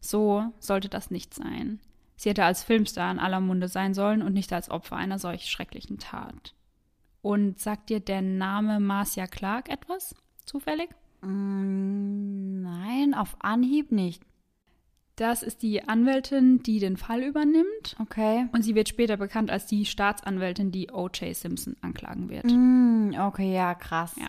So 0.00 0.52
sollte 0.58 0.88
das 0.88 1.10
nicht 1.10 1.34
sein. 1.34 1.80
Sie 2.16 2.30
hätte 2.30 2.44
als 2.44 2.62
Filmstar 2.62 3.10
in 3.10 3.18
aller 3.18 3.40
Munde 3.40 3.68
sein 3.68 3.94
sollen 3.94 4.22
und 4.22 4.32
nicht 4.32 4.52
als 4.52 4.70
Opfer 4.70 4.96
einer 4.96 5.18
solch 5.18 5.50
schrecklichen 5.50 5.98
Tat. 5.98 6.54
Und 7.20 7.58
sagt 7.58 7.90
dir 7.90 8.00
der 8.00 8.22
Name 8.22 8.80
Marcia 8.80 9.26
Clark 9.26 9.68
etwas? 9.68 10.14
Zufällig? 10.44 10.90
Mm, 11.20 12.62
nein, 12.62 13.14
auf 13.14 13.36
Anhieb 13.40 13.92
nicht. 13.92 14.22
Das 15.16 15.42
ist 15.42 15.62
die 15.62 15.86
Anwältin, 15.86 16.62
die 16.62 16.78
den 16.78 16.96
Fall 16.96 17.22
übernimmt. 17.22 17.96
Okay. 18.00 18.48
Und 18.52 18.62
sie 18.62 18.74
wird 18.74 18.88
später 18.88 19.16
bekannt 19.16 19.50
als 19.50 19.66
die 19.66 19.84
Staatsanwältin, 19.84 20.72
die 20.72 20.90
O.J. 20.90 21.36
Simpson 21.36 21.76
anklagen 21.82 22.28
wird. 22.28 22.46
Mm, 22.46 23.12
okay, 23.20 23.54
ja, 23.54 23.74
krass. 23.74 24.16
Ja. 24.16 24.28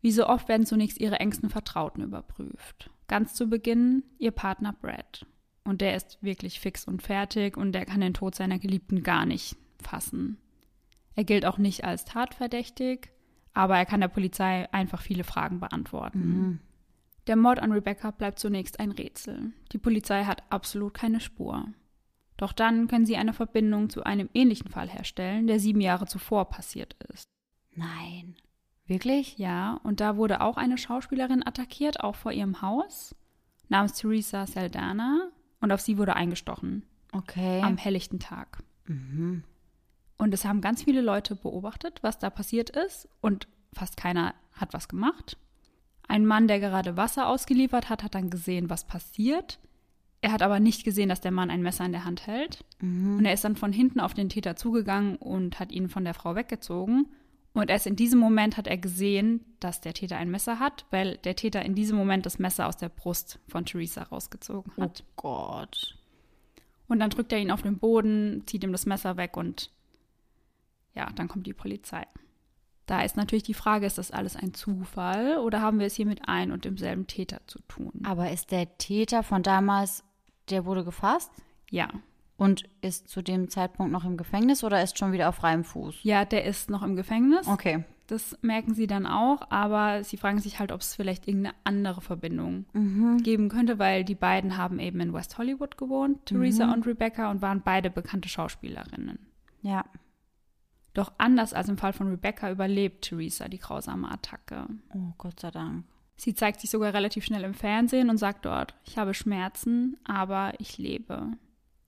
Wie 0.00 0.12
so 0.12 0.26
oft 0.26 0.48
werden 0.48 0.66
zunächst 0.66 0.98
ihre 0.98 1.20
engsten 1.20 1.50
Vertrauten 1.50 2.02
überprüft. 2.02 2.90
Ganz 3.06 3.34
zu 3.34 3.48
Beginn 3.48 4.02
ihr 4.18 4.30
Partner 4.30 4.72
Brad. 4.72 5.26
Und 5.66 5.80
der 5.80 5.96
ist 5.96 6.18
wirklich 6.22 6.60
fix 6.60 6.84
und 6.84 7.02
fertig 7.02 7.56
und 7.56 7.72
der 7.72 7.84
kann 7.84 8.00
den 8.00 8.14
Tod 8.14 8.34
seiner 8.34 8.58
Geliebten 8.58 9.02
gar 9.02 9.26
nicht 9.26 9.56
fassen. 9.82 10.38
Er 11.14 11.24
gilt 11.24 11.44
auch 11.44 11.58
nicht 11.58 11.84
als 11.84 12.04
tatverdächtig, 12.04 13.10
aber 13.52 13.76
er 13.76 13.86
kann 13.86 14.00
der 14.00 14.08
Polizei 14.08 14.70
einfach 14.72 15.00
viele 15.00 15.24
Fragen 15.24 15.60
beantworten. 15.60 16.18
Mhm. 16.18 16.60
Der 17.26 17.36
Mord 17.36 17.58
an 17.58 17.72
Rebecca 17.72 18.12
bleibt 18.12 18.38
zunächst 18.38 18.78
ein 18.78 18.92
Rätsel. 18.92 19.52
Die 19.72 19.78
Polizei 19.78 20.24
hat 20.24 20.44
absolut 20.50 20.94
keine 20.94 21.20
Spur. 21.20 21.66
Doch 22.36 22.52
dann 22.52 22.86
können 22.86 23.06
sie 23.06 23.16
eine 23.16 23.32
Verbindung 23.32 23.90
zu 23.90 24.04
einem 24.04 24.28
ähnlichen 24.34 24.70
Fall 24.70 24.88
herstellen, 24.88 25.46
der 25.46 25.58
sieben 25.58 25.80
Jahre 25.80 26.06
zuvor 26.06 26.50
passiert 26.50 26.94
ist. 27.12 27.24
Nein. 27.74 28.36
Wirklich? 28.86 29.38
Ja, 29.38 29.80
und 29.82 30.00
da 30.00 30.16
wurde 30.16 30.40
auch 30.40 30.56
eine 30.56 30.78
Schauspielerin 30.78 31.44
attackiert, 31.44 32.00
auch 32.00 32.14
vor 32.14 32.30
ihrem 32.30 32.62
Haus, 32.62 33.16
namens 33.68 33.94
Theresa 33.94 34.46
Saldana 34.46 35.32
und 35.60 35.72
auf 35.72 35.80
sie 35.80 35.98
wurde 35.98 36.16
eingestochen. 36.16 36.84
Okay. 37.12 37.60
Am 37.62 37.76
helllichten 37.76 38.18
Tag. 38.18 38.62
Mhm. 38.86 39.44
Und 40.18 40.32
es 40.32 40.44
haben 40.44 40.60
ganz 40.60 40.84
viele 40.84 41.00
Leute 41.00 41.36
beobachtet, 41.36 42.02
was 42.02 42.18
da 42.18 42.30
passiert 42.30 42.70
ist 42.70 43.08
und 43.20 43.48
fast 43.72 43.96
keiner 43.96 44.34
hat 44.52 44.72
was 44.72 44.88
gemacht. 44.88 45.36
Ein 46.08 46.24
Mann, 46.24 46.48
der 46.48 46.60
gerade 46.60 46.96
Wasser 46.96 47.28
ausgeliefert 47.28 47.90
hat, 47.90 48.02
hat 48.02 48.14
dann 48.14 48.30
gesehen, 48.30 48.70
was 48.70 48.86
passiert. 48.86 49.58
Er 50.22 50.32
hat 50.32 50.42
aber 50.42 50.60
nicht 50.60 50.84
gesehen, 50.84 51.08
dass 51.08 51.20
der 51.20 51.32
Mann 51.32 51.50
ein 51.50 51.62
Messer 51.62 51.84
in 51.84 51.92
der 51.92 52.04
Hand 52.04 52.26
hält. 52.26 52.64
Mhm. 52.80 53.18
Und 53.18 53.24
er 53.26 53.34
ist 53.34 53.44
dann 53.44 53.56
von 53.56 53.72
hinten 53.72 54.00
auf 54.00 54.14
den 54.14 54.28
Täter 54.28 54.56
zugegangen 54.56 55.16
und 55.16 55.60
hat 55.60 55.72
ihn 55.72 55.88
von 55.88 56.04
der 56.04 56.14
Frau 56.14 56.34
weggezogen. 56.34 57.06
Und 57.56 57.70
erst 57.70 57.86
in 57.86 57.96
diesem 57.96 58.18
Moment 58.18 58.58
hat 58.58 58.66
er 58.66 58.76
gesehen, 58.76 59.42
dass 59.60 59.80
der 59.80 59.94
Täter 59.94 60.18
ein 60.18 60.30
Messer 60.30 60.58
hat, 60.58 60.84
weil 60.90 61.16
der 61.16 61.36
Täter 61.36 61.64
in 61.64 61.74
diesem 61.74 61.96
Moment 61.96 62.26
das 62.26 62.38
Messer 62.38 62.66
aus 62.68 62.76
der 62.76 62.90
Brust 62.90 63.38
von 63.48 63.64
Theresa 63.64 64.02
rausgezogen 64.02 64.74
hat. 64.76 65.02
Oh 65.02 65.12
Gott. 65.16 65.96
Und 66.86 66.98
dann 66.98 67.08
drückt 67.08 67.32
er 67.32 67.38
ihn 67.38 67.50
auf 67.50 67.62
den 67.62 67.78
Boden, 67.78 68.42
zieht 68.44 68.62
ihm 68.62 68.72
das 68.72 68.84
Messer 68.84 69.16
weg 69.16 69.38
und 69.38 69.70
ja, 70.94 71.08
dann 71.14 71.28
kommt 71.28 71.46
die 71.46 71.54
Polizei. 71.54 72.06
Da 72.84 73.00
ist 73.00 73.16
natürlich 73.16 73.44
die 73.44 73.54
Frage, 73.54 73.86
ist 73.86 73.96
das 73.96 74.10
alles 74.10 74.36
ein 74.36 74.52
Zufall 74.52 75.38
oder 75.38 75.62
haben 75.62 75.78
wir 75.78 75.86
es 75.86 75.94
hier 75.94 76.04
mit 76.04 76.28
ein 76.28 76.52
und 76.52 76.66
demselben 76.66 77.06
Täter 77.06 77.40
zu 77.46 77.60
tun? 77.68 78.02
Aber 78.04 78.30
ist 78.30 78.50
der 78.50 78.76
Täter 78.76 79.22
von 79.22 79.42
damals, 79.42 80.04
der 80.50 80.66
wurde 80.66 80.84
gefasst? 80.84 81.32
Ja. 81.70 81.88
Und 82.38 82.64
ist 82.82 83.08
zu 83.08 83.22
dem 83.22 83.48
Zeitpunkt 83.48 83.92
noch 83.92 84.04
im 84.04 84.16
Gefängnis 84.18 84.62
oder 84.62 84.82
ist 84.82 84.98
schon 84.98 85.12
wieder 85.12 85.28
auf 85.30 85.36
freiem 85.36 85.64
Fuß? 85.64 85.96
Ja, 86.02 86.24
der 86.26 86.44
ist 86.44 86.68
noch 86.68 86.82
im 86.82 86.94
Gefängnis. 86.94 87.46
Okay. 87.46 87.84
Das 88.08 88.36
merken 88.42 88.74
sie 88.74 88.86
dann 88.86 89.06
auch, 89.06 89.50
aber 89.50 90.04
sie 90.04 90.16
fragen 90.16 90.38
sich 90.38 90.58
halt, 90.60 90.70
ob 90.70 90.80
es 90.82 90.94
vielleicht 90.94 91.26
irgendeine 91.26 91.56
andere 91.64 92.00
Verbindung 92.02 92.66
Mhm. 92.74 93.22
geben 93.22 93.48
könnte, 93.48 93.78
weil 93.78 94.04
die 94.04 94.14
beiden 94.14 94.56
haben 94.58 94.78
eben 94.78 95.00
in 95.00 95.12
West 95.14 95.38
Hollywood 95.38 95.76
gewohnt, 95.78 96.26
Theresa 96.26 96.66
Mhm. 96.66 96.72
und 96.74 96.86
Rebecca, 96.86 97.30
und 97.30 97.42
waren 97.42 97.62
beide 97.62 97.90
bekannte 97.90 98.28
Schauspielerinnen. 98.28 99.18
Ja. 99.62 99.84
Doch 100.94 101.12
anders 101.18 101.52
als 101.52 101.68
im 101.68 101.78
Fall 101.78 101.92
von 101.92 102.08
Rebecca 102.08 102.50
überlebt 102.50 103.02
Theresa 103.06 103.48
die 103.48 103.58
grausame 103.58 104.10
Attacke. 104.10 104.66
Oh, 104.94 105.12
Gott 105.18 105.40
sei 105.40 105.50
Dank. 105.50 105.84
Sie 106.16 106.34
zeigt 106.34 106.60
sich 106.60 106.70
sogar 106.70 106.94
relativ 106.94 107.24
schnell 107.24 107.44
im 107.44 107.54
Fernsehen 107.54 108.08
und 108.08 108.16
sagt 108.18 108.44
dort, 108.46 108.74
ich 108.84 108.96
habe 108.98 109.12
Schmerzen, 109.14 109.96
aber 110.04 110.52
ich 110.58 110.78
lebe. 110.78 111.32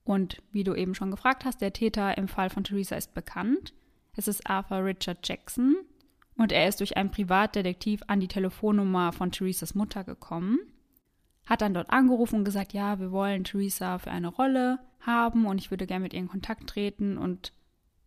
Und 0.09 0.41
wie 0.53 0.65
du 0.65 0.75
eben 0.75 0.95
schon 0.95 1.11
gefragt 1.11 1.45
hast, 1.45 1.61
der 1.61 1.75
Täter 1.75 2.17
im 2.17 2.29
Fall 2.29 2.49
von 2.49 2.65
Theresa 2.65 2.97
ist 2.97 3.13
bekannt. 3.13 3.75
Es 4.17 4.27
ist 4.27 4.49
Arthur 4.49 4.83
Richard 4.83 5.19
Jackson. 5.29 5.77
Und 6.35 6.51
er 6.51 6.67
ist 6.67 6.81
durch 6.81 6.97
einen 6.97 7.11
Privatdetektiv 7.11 8.01
an 8.07 8.19
die 8.19 8.27
Telefonnummer 8.27 9.13
von 9.13 9.33
Theresas 9.33 9.75
Mutter 9.75 10.05
gekommen, 10.05 10.61
hat 11.45 11.61
dann 11.61 11.75
dort 11.75 11.91
angerufen 11.91 12.37
und 12.37 12.45
gesagt, 12.47 12.73
ja, 12.73 12.99
wir 12.99 13.13
wollen 13.13 13.45
Theresa 13.45 13.99
für 13.99 14.11
eine 14.11 14.29
Rolle 14.29 14.79
haben 15.01 15.45
und 15.45 15.59
ich 15.59 15.71
würde 15.71 15.87
gerne 15.87 16.05
mit 16.05 16.15
ihr 16.15 16.21
in 16.21 16.29
Kontakt 16.29 16.71
treten. 16.71 17.19
Und 17.19 17.53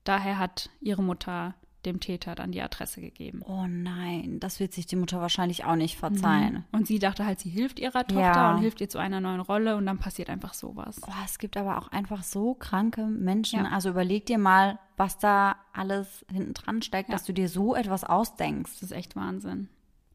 daher 0.04 0.40
hat 0.40 0.72
ihre 0.80 1.04
Mutter 1.04 1.54
dem 1.86 2.00
Täter 2.00 2.36
dann 2.36 2.52
die 2.52 2.62
Adresse 2.62 3.02
gegeben. 3.02 3.42
Oh 3.46 3.66
nein, 3.68 4.40
das 4.40 4.60
wird 4.60 4.74
sich 4.74 4.86
die 4.86 4.96
Mutter 4.96 5.20
wahrscheinlich 5.22 5.66
auch 5.66 5.76
nicht 5.76 5.98
verzeihen. 5.98 6.66
Und 6.72 6.88
sie 6.88 7.00
dachte 7.00 7.26
halt, 7.26 7.40
sie 7.40 7.50
hilft 7.50 7.80
ihrer 7.80 8.06
Tochter 8.06 8.22
Ja. 8.22 8.54
und 8.54 8.62
hilft 8.62 8.82
ihr 8.82 8.90
zu 8.90 8.98
einer 9.00 9.20
neuen 9.22 9.42
Rolle 9.42 9.76
und 9.76 9.86
dann 9.86 9.98
passiert 10.00 10.30
einfach 10.30 10.54
sowas. 10.54 11.00
Oh, 11.08 11.12
es 11.26 11.40
gibt 11.40 11.58
aber 11.58 11.78
auch 11.78 11.88
einfach 11.90 12.24
so 12.24 12.54
kranke 12.54 13.06
Menschen. 13.06 13.66
Ja. 13.66 13.72
Also 13.72 13.90
überleg 13.90 14.26
dir 14.26 14.38
mal, 14.38 14.80
was 14.98 15.18
da 15.18 15.56
alles 15.74 16.26
hinten 16.32 16.54
dran 16.54 16.82
steckt, 16.82 17.10
Ja. 17.10 17.16
dass 17.16 17.24
du 17.26 17.34
dir 17.34 17.50
so 17.50 17.76
etwas 17.76 18.04
ausdenkst. 18.04 18.74
Das 18.74 18.84
ist 18.84 18.92
echt 18.92 19.16
Wahnsinn. 19.16 19.70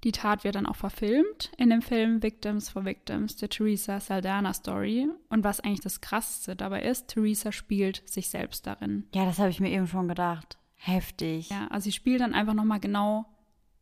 Die 0.05 0.13
Tat 0.13 0.45
wird 0.45 0.55
dann 0.55 0.67
auch 0.67 0.77
verfilmt 0.77 1.51
in 1.57 1.71
dem 1.71 1.83
Film 1.83 2.23
Victims 2.23 2.69
for 2.69 2.85
Victims, 2.85 3.35
der 3.37 3.49
Theresa 3.49 3.99
Saldana 3.99 4.53
Story. 4.55 5.09
Und 5.31 5.43
was 5.43 5.59
eigentlich 5.59 5.81
das 5.81 6.01
Krasseste 6.01 6.55
dabei 6.55 6.83
ist, 6.83 7.09
Theresa 7.09 7.51
spielt 7.51 8.09
sich 8.09 8.29
selbst 8.29 8.67
darin. 8.69 9.07
Ja, 9.15 9.25
das 9.25 9.39
habe 9.41 9.51
ich 9.51 9.59
mir 9.59 9.71
eben 9.71 9.89
schon 9.89 10.07
gedacht. 10.07 10.59
Heftig. 10.77 11.51
Ja, 11.51 11.67
also 11.69 11.85
sie 11.85 11.93
spielt 11.93 12.21
dann 12.21 12.35
einfach 12.35 12.55
nochmal 12.55 12.81
genau 12.81 13.27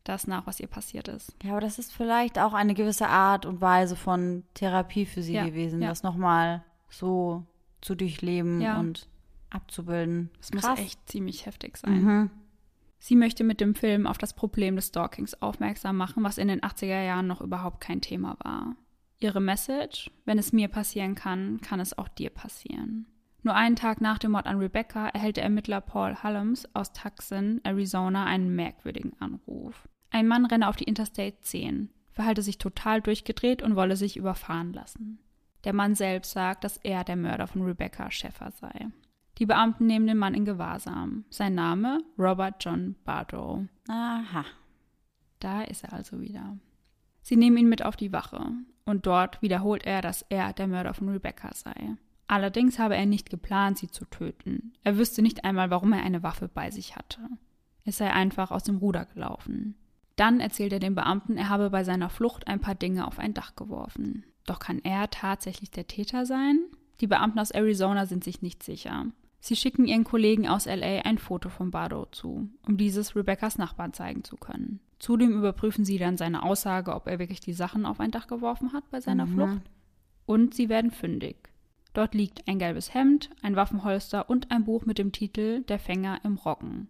das 0.03 0.27
nach, 0.27 0.45
was 0.47 0.59
ihr 0.59 0.67
passiert 0.67 1.07
ist. 1.07 1.35
Ja, 1.43 1.51
aber 1.51 1.61
das 1.61 1.79
ist 1.79 1.93
vielleicht 1.93 2.39
auch 2.39 2.53
eine 2.53 2.73
gewisse 2.73 3.07
Art 3.07 3.45
und 3.45 3.61
Weise 3.61 3.95
von 3.95 4.43
Therapie 4.53 5.05
für 5.05 5.21
sie 5.21 5.33
Ja, 5.33 5.45
gewesen, 5.45 5.81
ja. 5.81 5.89
das 5.89 6.03
nochmal 6.03 6.63
so 6.89 7.43
zu 7.81 7.95
durchleben 7.95 8.61
Ja. 8.61 8.79
und 8.79 9.07
abzubilden. 9.49 10.29
Das 10.37 10.53
muss 10.53 10.63
Krass. 10.63 10.79
echt 10.79 11.09
ziemlich 11.09 11.45
heftig 11.45 11.77
sein. 11.77 12.03
Mhm. 12.03 12.29
Sie 12.99 13.15
möchte 13.15 13.43
mit 13.43 13.61
dem 13.61 13.75
Film 13.75 14.07
auf 14.07 14.17
das 14.17 14.33
Problem 14.33 14.75
des 14.75 14.87
Stalkings 14.87 15.39
aufmerksam 15.41 15.97
machen, 15.97 16.23
was 16.23 16.37
in 16.37 16.47
den 16.47 16.61
80er 16.61 17.03
Jahren 17.03 17.27
noch 17.27 17.41
überhaupt 17.41 17.81
kein 17.81 18.01
Thema 18.01 18.37
war. 18.43 18.75
Ihre 19.19 19.41
Message, 19.41 20.11
wenn 20.25 20.37
es 20.39 20.53
mir 20.53 20.67
passieren 20.67 21.15
kann, 21.15 21.61
kann 21.61 21.79
es 21.79 21.97
auch 21.97 22.07
dir 22.07 22.29
passieren. 22.29 23.05
Nur 23.45 23.53
einen 23.53 23.75
Tag 23.75 24.01
nach 24.01 24.17
dem 24.17 24.31
Mord 24.31 24.47
an 24.47 24.57
Rebecca 24.57 25.07
erhält 25.09 25.37
der 25.37 25.43
Ermittler 25.43 25.79
Paul 25.79 26.15
Hullums 26.23 26.67
aus 26.73 26.93
Tucson, 26.93 27.61
Arizona, 27.63 28.25
einen 28.25 28.55
merkwürdigen 28.55 29.13
Anruf. 29.19 29.87
Ein 30.09 30.27
Mann 30.27 30.47
renne 30.47 30.67
auf 30.67 30.77
die 30.77 30.85
Interstate 30.85 31.39
10, 31.41 31.91
verhalte 32.11 32.41
sich 32.41 32.57
total 32.57 33.01
durchgedreht 33.01 33.61
und 33.61 33.75
wolle 33.75 33.97
sich 33.97 34.17
überfahren 34.17 34.73
lassen. 34.73 35.19
Der 35.63 35.73
Mann 35.73 35.93
selbst 35.93 36.31
sagt, 36.31 36.63
dass 36.63 36.77
er 36.77 37.03
der 37.03 37.17
Mörder 37.17 37.45
von 37.45 37.61
Rebecca 37.61 38.09
Schäffer 38.09 38.49
sei. 38.49 38.87
Die 39.37 39.45
Beamten 39.45 39.85
nehmen 39.85 40.07
den 40.07 40.17
Mann 40.17 40.33
in 40.33 40.45
Gewahrsam. 40.45 41.25
Sein 41.29 41.53
Name 41.53 41.99
Robert 42.17 42.55
John 42.65 42.95
Bardow. 43.03 43.67
Aha. 43.87 44.45
Da 45.39 45.61
ist 45.61 45.83
er 45.83 45.93
also 45.93 46.19
wieder. 46.19 46.57
Sie 47.21 47.35
nehmen 47.35 47.57
ihn 47.57 47.69
mit 47.69 47.85
auf 47.85 47.95
die 47.95 48.11
Wache 48.11 48.43
und 48.85 49.05
dort 49.05 49.39
wiederholt 49.43 49.85
er, 49.85 50.01
dass 50.01 50.23
er 50.29 50.51
der 50.53 50.65
Mörder 50.65 50.95
von 50.95 51.09
Rebecca 51.09 51.53
sei. 51.53 51.95
Allerdings 52.27 52.79
habe 52.79 52.95
er 52.95 53.05
nicht 53.05 53.29
geplant, 53.29 53.77
sie 53.77 53.89
zu 53.89 54.05
töten. 54.05 54.73
Er 54.83 54.97
wüsste 54.97 55.21
nicht 55.21 55.45
einmal, 55.45 55.69
warum 55.69 55.93
er 55.93 56.03
eine 56.03 56.23
Waffe 56.23 56.47
bei 56.47 56.71
sich 56.71 56.95
hatte. 56.95 57.19
Es 57.83 57.97
sei 57.97 58.11
einfach 58.11 58.49
aus 58.51 58.63
dem 58.63 58.77
Ruder 58.77 59.05
gelaufen. 59.05 59.75
Dann 60.15 60.39
erzählt 60.39 60.73
er 60.73 60.79
den 60.79 60.95
Beamten, 60.95 61.37
er 61.37 61.49
habe 61.49 61.69
bei 61.69 61.83
seiner 61.83 62.09
Flucht 62.09 62.47
ein 62.47 62.61
paar 62.61 62.75
Dinge 62.75 63.05
auf 63.05 63.19
ein 63.19 63.33
Dach 63.33 63.55
geworfen. 63.55 64.23
Doch 64.45 64.59
kann 64.59 64.79
er 64.83 65.09
tatsächlich 65.09 65.71
der 65.71 65.87
Täter 65.87 66.25
sein? 66.25 66.57
Die 67.01 67.07
Beamten 67.07 67.39
aus 67.39 67.51
Arizona 67.51 68.05
sind 68.05 68.23
sich 68.23 68.41
nicht 68.41 68.63
sicher. 68.63 69.07
Sie 69.39 69.55
schicken 69.55 69.85
ihren 69.85 70.05
Kollegen 70.05 70.47
aus 70.47 70.65
LA 70.65 71.01
ein 71.01 71.19
Foto 71.19 71.49
von 71.49 71.69
Bardo 71.69 72.05
zu, 72.07 72.49
um 72.65 72.77
dieses 72.77 73.15
Rebeccas 73.15 73.59
Nachbarn 73.59 73.93
zeigen 73.93 74.23
zu 74.23 74.37
können. 74.37 74.79
Zudem 74.97 75.33
überprüfen 75.37 75.85
sie 75.85 75.99
dann 75.99 76.17
seine 76.17 76.41
Aussage, 76.41 76.95
ob 76.95 77.05
er 77.07 77.19
wirklich 77.19 77.41
die 77.41 77.53
Sachen 77.53 77.85
auf 77.85 77.99
ein 77.99 78.09
Dach 78.11 78.25
geworfen 78.25 78.73
hat 78.73 78.89
bei 78.89 79.01
seiner 79.01 79.25
Mhm. 79.27 79.33
Flucht. 79.33 79.61
Und 80.25 80.55
sie 80.55 80.69
werden 80.69 80.89
fündig. 80.89 81.35
Dort 81.95 82.13
liegt 82.13 82.45
ein 82.47 82.59
gelbes 82.59 82.93
Hemd, 82.93 83.29
ein 83.41 83.55
Waffenholster 83.55 84.29
und 84.29 84.51
ein 84.51 84.65
Buch 84.65 84.85
mit 84.85 84.97
dem 84.97 85.13
Titel 85.13 85.61
Der 85.61 85.79
Fänger 85.79 86.19
im 86.25 86.35
Roggen. 86.35 86.89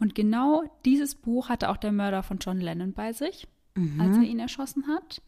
Und 0.00 0.14
genau 0.14 0.64
dieses 0.86 1.14
Buch 1.14 1.50
hatte 1.50 1.68
auch 1.68 1.76
der 1.76 1.92
Mörder 1.92 2.22
von 2.22 2.38
John 2.38 2.58
Lennon 2.58 2.94
bei 2.94 3.12
sich, 3.12 3.46
als 3.98 4.16
er 4.16 4.22
ihn 4.22 4.38
erschossen 4.38 4.88
hat. 4.88 5.20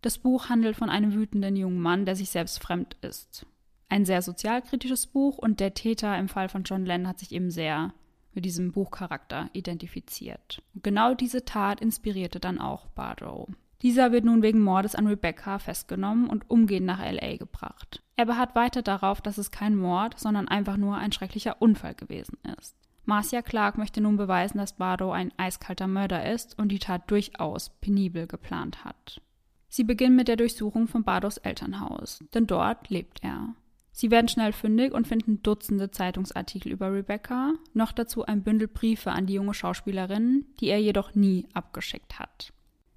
Das 0.00 0.16
Buch 0.16 0.48
handelt 0.48 0.76
von 0.76 0.88
einem 0.88 1.12
wütenden 1.12 1.56
jungen 1.56 1.78
Mann, 1.78 2.06
der 2.06 2.16
sich 2.16 2.30
selbst 2.30 2.58
fremd 2.62 2.96
ist. 3.02 3.46
Ein 3.90 4.06
sehr 4.06 4.22
sozialkritisches 4.22 5.08
Buch 5.08 5.36
und 5.36 5.60
der 5.60 5.74
Täter 5.74 6.18
im 6.18 6.28
Fall 6.28 6.48
von 6.48 6.64
John 6.64 6.86
Lennon 6.86 7.08
hat 7.08 7.18
sich 7.18 7.32
eben 7.32 7.50
sehr 7.50 7.92
mit 8.32 8.46
diesem 8.46 8.72
Buchcharakter 8.72 9.50
identifiziert. 9.52 10.62
Und 10.74 10.82
genau 10.82 11.14
diese 11.14 11.44
Tat 11.44 11.82
inspirierte 11.82 12.40
dann 12.40 12.58
auch 12.58 12.86
Bardow. 12.88 13.48
Dieser 13.84 14.12
wird 14.12 14.24
nun 14.24 14.40
wegen 14.40 14.60
Mordes 14.60 14.94
an 14.94 15.06
Rebecca 15.06 15.58
festgenommen 15.58 16.30
und 16.30 16.48
umgehend 16.48 16.86
nach 16.86 17.00
LA 17.00 17.36
gebracht. 17.36 18.02
Er 18.16 18.24
beharrt 18.24 18.54
weiter 18.54 18.80
darauf, 18.80 19.20
dass 19.20 19.36
es 19.36 19.50
kein 19.50 19.76
Mord, 19.76 20.18
sondern 20.18 20.48
einfach 20.48 20.78
nur 20.78 20.96
ein 20.96 21.12
schrecklicher 21.12 21.60
Unfall 21.60 21.94
gewesen 21.94 22.38
ist. 22.58 22.74
Marcia 23.04 23.42
Clark 23.42 23.76
möchte 23.76 24.00
nun 24.00 24.16
beweisen, 24.16 24.56
dass 24.56 24.78
Bardo 24.78 25.12
ein 25.12 25.32
eiskalter 25.36 25.86
Mörder 25.86 26.32
ist 26.32 26.58
und 26.58 26.68
die 26.68 26.78
Tat 26.78 27.10
durchaus 27.10 27.68
penibel 27.82 28.26
geplant 28.26 28.86
hat. 28.86 29.20
Sie 29.68 29.84
beginnen 29.84 30.16
mit 30.16 30.28
der 30.28 30.36
Durchsuchung 30.36 30.88
von 30.88 31.04
Bardos 31.04 31.36
Elternhaus, 31.36 32.24
denn 32.32 32.46
dort 32.46 32.88
lebt 32.88 33.22
er. 33.22 33.54
Sie 33.92 34.10
werden 34.10 34.28
schnell 34.28 34.54
fündig 34.54 34.94
und 34.94 35.06
finden 35.06 35.42
Dutzende 35.42 35.90
Zeitungsartikel 35.90 36.72
über 36.72 36.90
Rebecca, 36.90 37.52
noch 37.74 37.92
dazu 37.92 38.24
ein 38.24 38.42
Bündel 38.42 38.68
Briefe 38.68 39.12
an 39.12 39.26
die 39.26 39.34
junge 39.34 39.52
Schauspielerin, 39.52 40.46
die 40.60 40.68
er 40.68 40.80
jedoch 40.80 41.14
nie 41.14 41.46
abgeschickt 41.52 42.18
hat. 42.18 42.54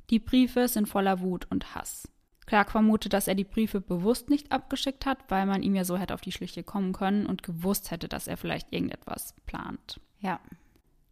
Die 0.10 0.20
Briefe 0.20 0.68
sind 0.68 0.88
voller 0.88 1.20
Wut 1.20 1.48
und 1.50 1.76
Hass. 1.76 2.08
Clark 2.46 2.72
vermutet, 2.72 3.12
dass 3.12 3.28
er 3.28 3.36
die 3.36 3.44
Briefe 3.44 3.82
bewusst 3.82 4.30
nicht 4.30 4.54
abgeschickt 4.54 5.06
hat, 5.06 5.18
weil 5.28 5.46
man 5.46 5.64
ihm 5.64 5.76
ja 5.76 5.84
so 5.84 5.98
hätte 5.98 6.14
auf 6.14 6.22
die 6.22 6.32
Schliche 6.32 6.64
kommen 6.64 6.94
können 6.94 7.26
und 7.26 7.44
gewusst 7.44 7.92
hätte, 7.92 8.08
dass 8.08 8.28
er 8.28 8.38
vielleicht 8.38 8.72
irgendetwas 8.72 9.36
plant. 9.46 10.00
Ja. 10.20 10.40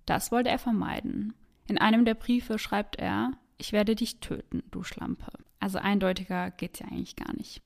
Das 0.06 0.32
wollte 0.32 0.50
er 0.50 0.60
vermeiden. 0.60 1.34
In 1.68 1.78
einem 1.78 2.06
der 2.06 2.14
Briefe 2.14 2.58
schreibt 2.58 2.96
er, 2.98 3.34
ich 3.58 3.74
werde 3.74 3.96
dich 3.96 4.20
töten, 4.22 4.64
du 4.72 4.84
Schlampe. 4.84 5.32
Also 5.60 5.78
eindeutiger 5.78 6.52
geht's 6.52 6.80
ja 6.80 6.88
eigentlich 6.88 7.16
gar 7.16 7.36
nicht. 7.36 7.62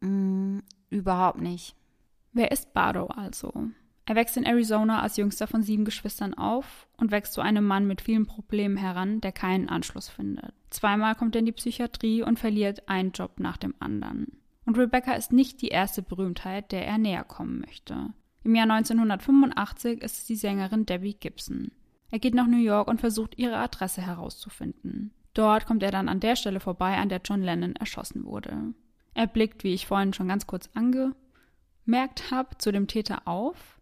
Mm, 0.00 0.58
überhaupt 0.90 1.40
nicht. 1.40 1.74
Wer 2.32 2.52
ist 2.52 2.72
Bardo 2.72 3.06
also? 3.06 3.52
Er 4.08 4.14
wächst 4.14 4.38
in 4.38 4.44
Arizona 4.44 5.02
als 5.02 5.18
jüngster 5.18 5.46
von 5.46 5.62
sieben 5.62 5.84
Geschwistern 5.84 6.32
auf 6.32 6.88
und 6.96 7.10
wächst 7.10 7.34
zu 7.34 7.42
einem 7.42 7.66
Mann 7.66 7.86
mit 7.86 8.00
vielen 8.00 8.24
Problemen 8.24 8.78
heran, 8.78 9.20
der 9.20 9.32
keinen 9.32 9.68
Anschluss 9.68 10.08
findet. 10.08 10.54
Zweimal 10.70 11.14
kommt 11.14 11.34
er 11.34 11.40
in 11.40 11.44
die 11.44 11.52
Psychiatrie 11.52 12.22
und 12.22 12.38
verliert 12.38 12.88
einen 12.88 13.12
Job 13.12 13.38
nach 13.38 13.58
dem 13.58 13.74
anderen. 13.80 14.38
Und 14.64 14.78
Rebecca 14.78 15.12
ist 15.12 15.30
nicht 15.30 15.60
die 15.60 15.68
erste 15.68 16.00
Berühmtheit, 16.00 16.72
der 16.72 16.86
er 16.86 16.96
näher 16.96 17.22
kommen 17.22 17.60
möchte. 17.60 18.14
Im 18.44 18.54
Jahr 18.54 18.70
1985 18.70 20.00
ist 20.00 20.16
es 20.20 20.24
die 20.24 20.36
Sängerin 20.36 20.86
Debbie 20.86 21.18
Gibson. 21.20 21.70
Er 22.10 22.18
geht 22.18 22.34
nach 22.34 22.46
New 22.46 22.56
York 22.56 22.88
und 22.88 23.00
versucht, 23.00 23.36
ihre 23.36 23.58
Adresse 23.58 24.00
herauszufinden. 24.00 25.12
Dort 25.34 25.66
kommt 25.66 25.82
er 25.82 25.90
dann 25.90 26.08
an 26.08 26.20
der 26.20 26.36
Stelle 26.36 26.60
vorbei, 26.60 26.96
an 26.96 27.10
der 27.10 27.20
John 27.22 27.42
Lennon 27.42 27.76
erschossen 27.76 28.24
wurde. 28.24 28.72
Er 29.12 29.26
blickt, 29.26 29.64
wie 29.64 29.74
ich 29.74 29.86
vorhin 29.86 30.14
schon 30.14 30.28
ganz 30.28 30.46
kurz 30.46 30.70
angemerkt 30.72 32.30
habe, 32.30 32.56
zu 32.56 32.72
dem 32.72 32.86
Täter 32.86 33.28
auf. 33.28 33.77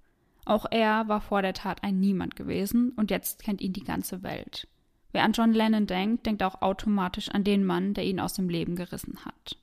Auch 0.47 0.65
er 0.71 1.09
war 1.09 1.21
vor 1.21 1.43
der 1.43 1.53
Tat 1.53 1.83
ein 1.83 2.01
Niemand 2.01 2.37
gewesen 2.37 2.93
und 2.97 3.11
jetzt 3.11 3.43
kennt 3.43 3.61
ihn 3.61 3.73
die 3.73 3.85
ganze 3.85 4.23
Welt. 4.23 4.69
Wer 5.13 5.25
an 5.25 5.33
John 5.33 5.53
Lennon 5.53 5.87
denkt, 5.87 6.25
denkt 6.25 6.43
auch 6.43 6.63
automatisch 6.63 7.29
an 7.31 7.43
den 7.45 7.65
Mann, 7.65 7.95
der 7.95 8.05
ihn 8.05 8.21
aus 8.21 8.35
dem 8.35 8.49
Leben 8.49 8.77
gerissen 8.77 9.25
hat. 9.25 9.59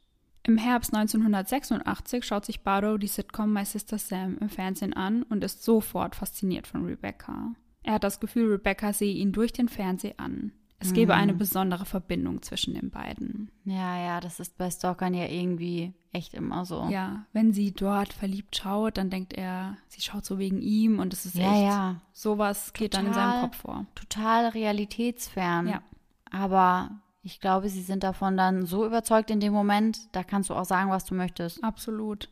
Im 0.45 0.57
Herbst 0.57 0.93
1986 0.93 2.25
schaut 2.25 2.45
sich 2.45 2.63
Bardo 2.63 2.97
die 2.97 3.07
Sitcom 3.07 3.53
My 3.53 3.63
Sister 3.63 3.97
Sam 3.97 4.37
im 4.39 4.49
Fernsehen 4.49 4.93
an 4.93 5.23
und 5.23 5.41
ist 5.43 5.63
sofort 5.63 6.17
fasziniert 6.17 6.67
von 6.67 6.85
Rebecca. 6.85 7.53
Er 7.83 7.93
hat 7.93 8.03
das 8.03 8.19
Gefühl, 8.19 8.51
Rebecca 8.51 8.91
sehe 8.91 9.13
ihn 9.13 9.31
durch 9.31 9.53
den 9.53 9.69
Fernseher 9.69 10.15
an. 10.17 10.51
Es 10.83 10.91
mhm. 10.91 10.95
gebe 10.95 11.13
eine 11.13 11.33
besondere 11.33 11.85
Verbindung 11.85 12.41
zwischen 12.41 12.73
den 12.73 12.89
beiden. 12.89 13.49
Ja, 13.63 13.97
ja, 13.97 14.19
das 14.19 14.41
ist 14.41 14.57
bei 14.57 14.69
Stalkern 14.69 15.13
ja 15.13 15.27
irgendwie 15.27 15.93
echt 16.11 16.33
immer 16.33 16.65
so. 16.65 16.89
Ja, 16.91 17.25
wenn 17.31 17.53
sie 17.53 17.71
dort 17.71 18.11
verliebt 18.11 18.57
schaut, 18.57 18.97
dann 18.97 19.09
denkt 19.09 19.31
er, 19.31 19.77
sie 19.87 20.01
schaut 20.01 20.25
so 20.25 20.39
wegen 20.39 20.61
ihm 20.61 20.99
und 20.99 21.13
es 21.13 21.25
ist 21.25 21.35
ja, 21.35 21.53
echt 21.53 21.63
ja. 21.63 22.01
sowas 22.11 22.73
geht 22.73 22.91
total, 22.91 23.05
dann 23.05 23.13
in 23.13 23.17
seinem 23.17 23.41
Kopf 23.43 23.57
vor. 23.57 23.85
Total 23.95 24.47
realitätsfern. 24.47 25.67
Ja. 25.69 25.81
Aber 26.29 26.91
ich 27.21 27.39
glaube, 27.39 27.69
sie 27.69 27.81
sind 27.81 28.03
davon 28.03 28.35
dann 28.35 28.65
so 28.65 28.85
überzeugt 28.85 29.31
in 29.31 29.39
dem 29.39 29.53
Moment, 29.53 30.13
da 30.13 30.23
kannst 30.23 30.49
du 30.49 30.53
auch 30.53 30.65
sagen, 30.65 30.89
was 30.89 31.05
du 31.05 31.15
möchtest. 31.15 31.63
Absolut. 31.63 32.29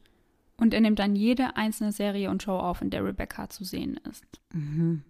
Und 0.57 0.73
er 0.73 0.81
nimmt 0.81 0.99
dann 0.99 1.15
jede 1.15 1.55
einzelne 1.55 1.93
Serie 1.93 2.29
und 2.29 2.43
Show 2.43 2.57
auf, 2.57 2.81
in 2.81 2.89
der 2.89 3.05
Rebecca 3.05 3.49
zu 3.49 3.63
sehen 3.63 3.97
ist. 4.09 4.25
Mhm. 4.53 5.03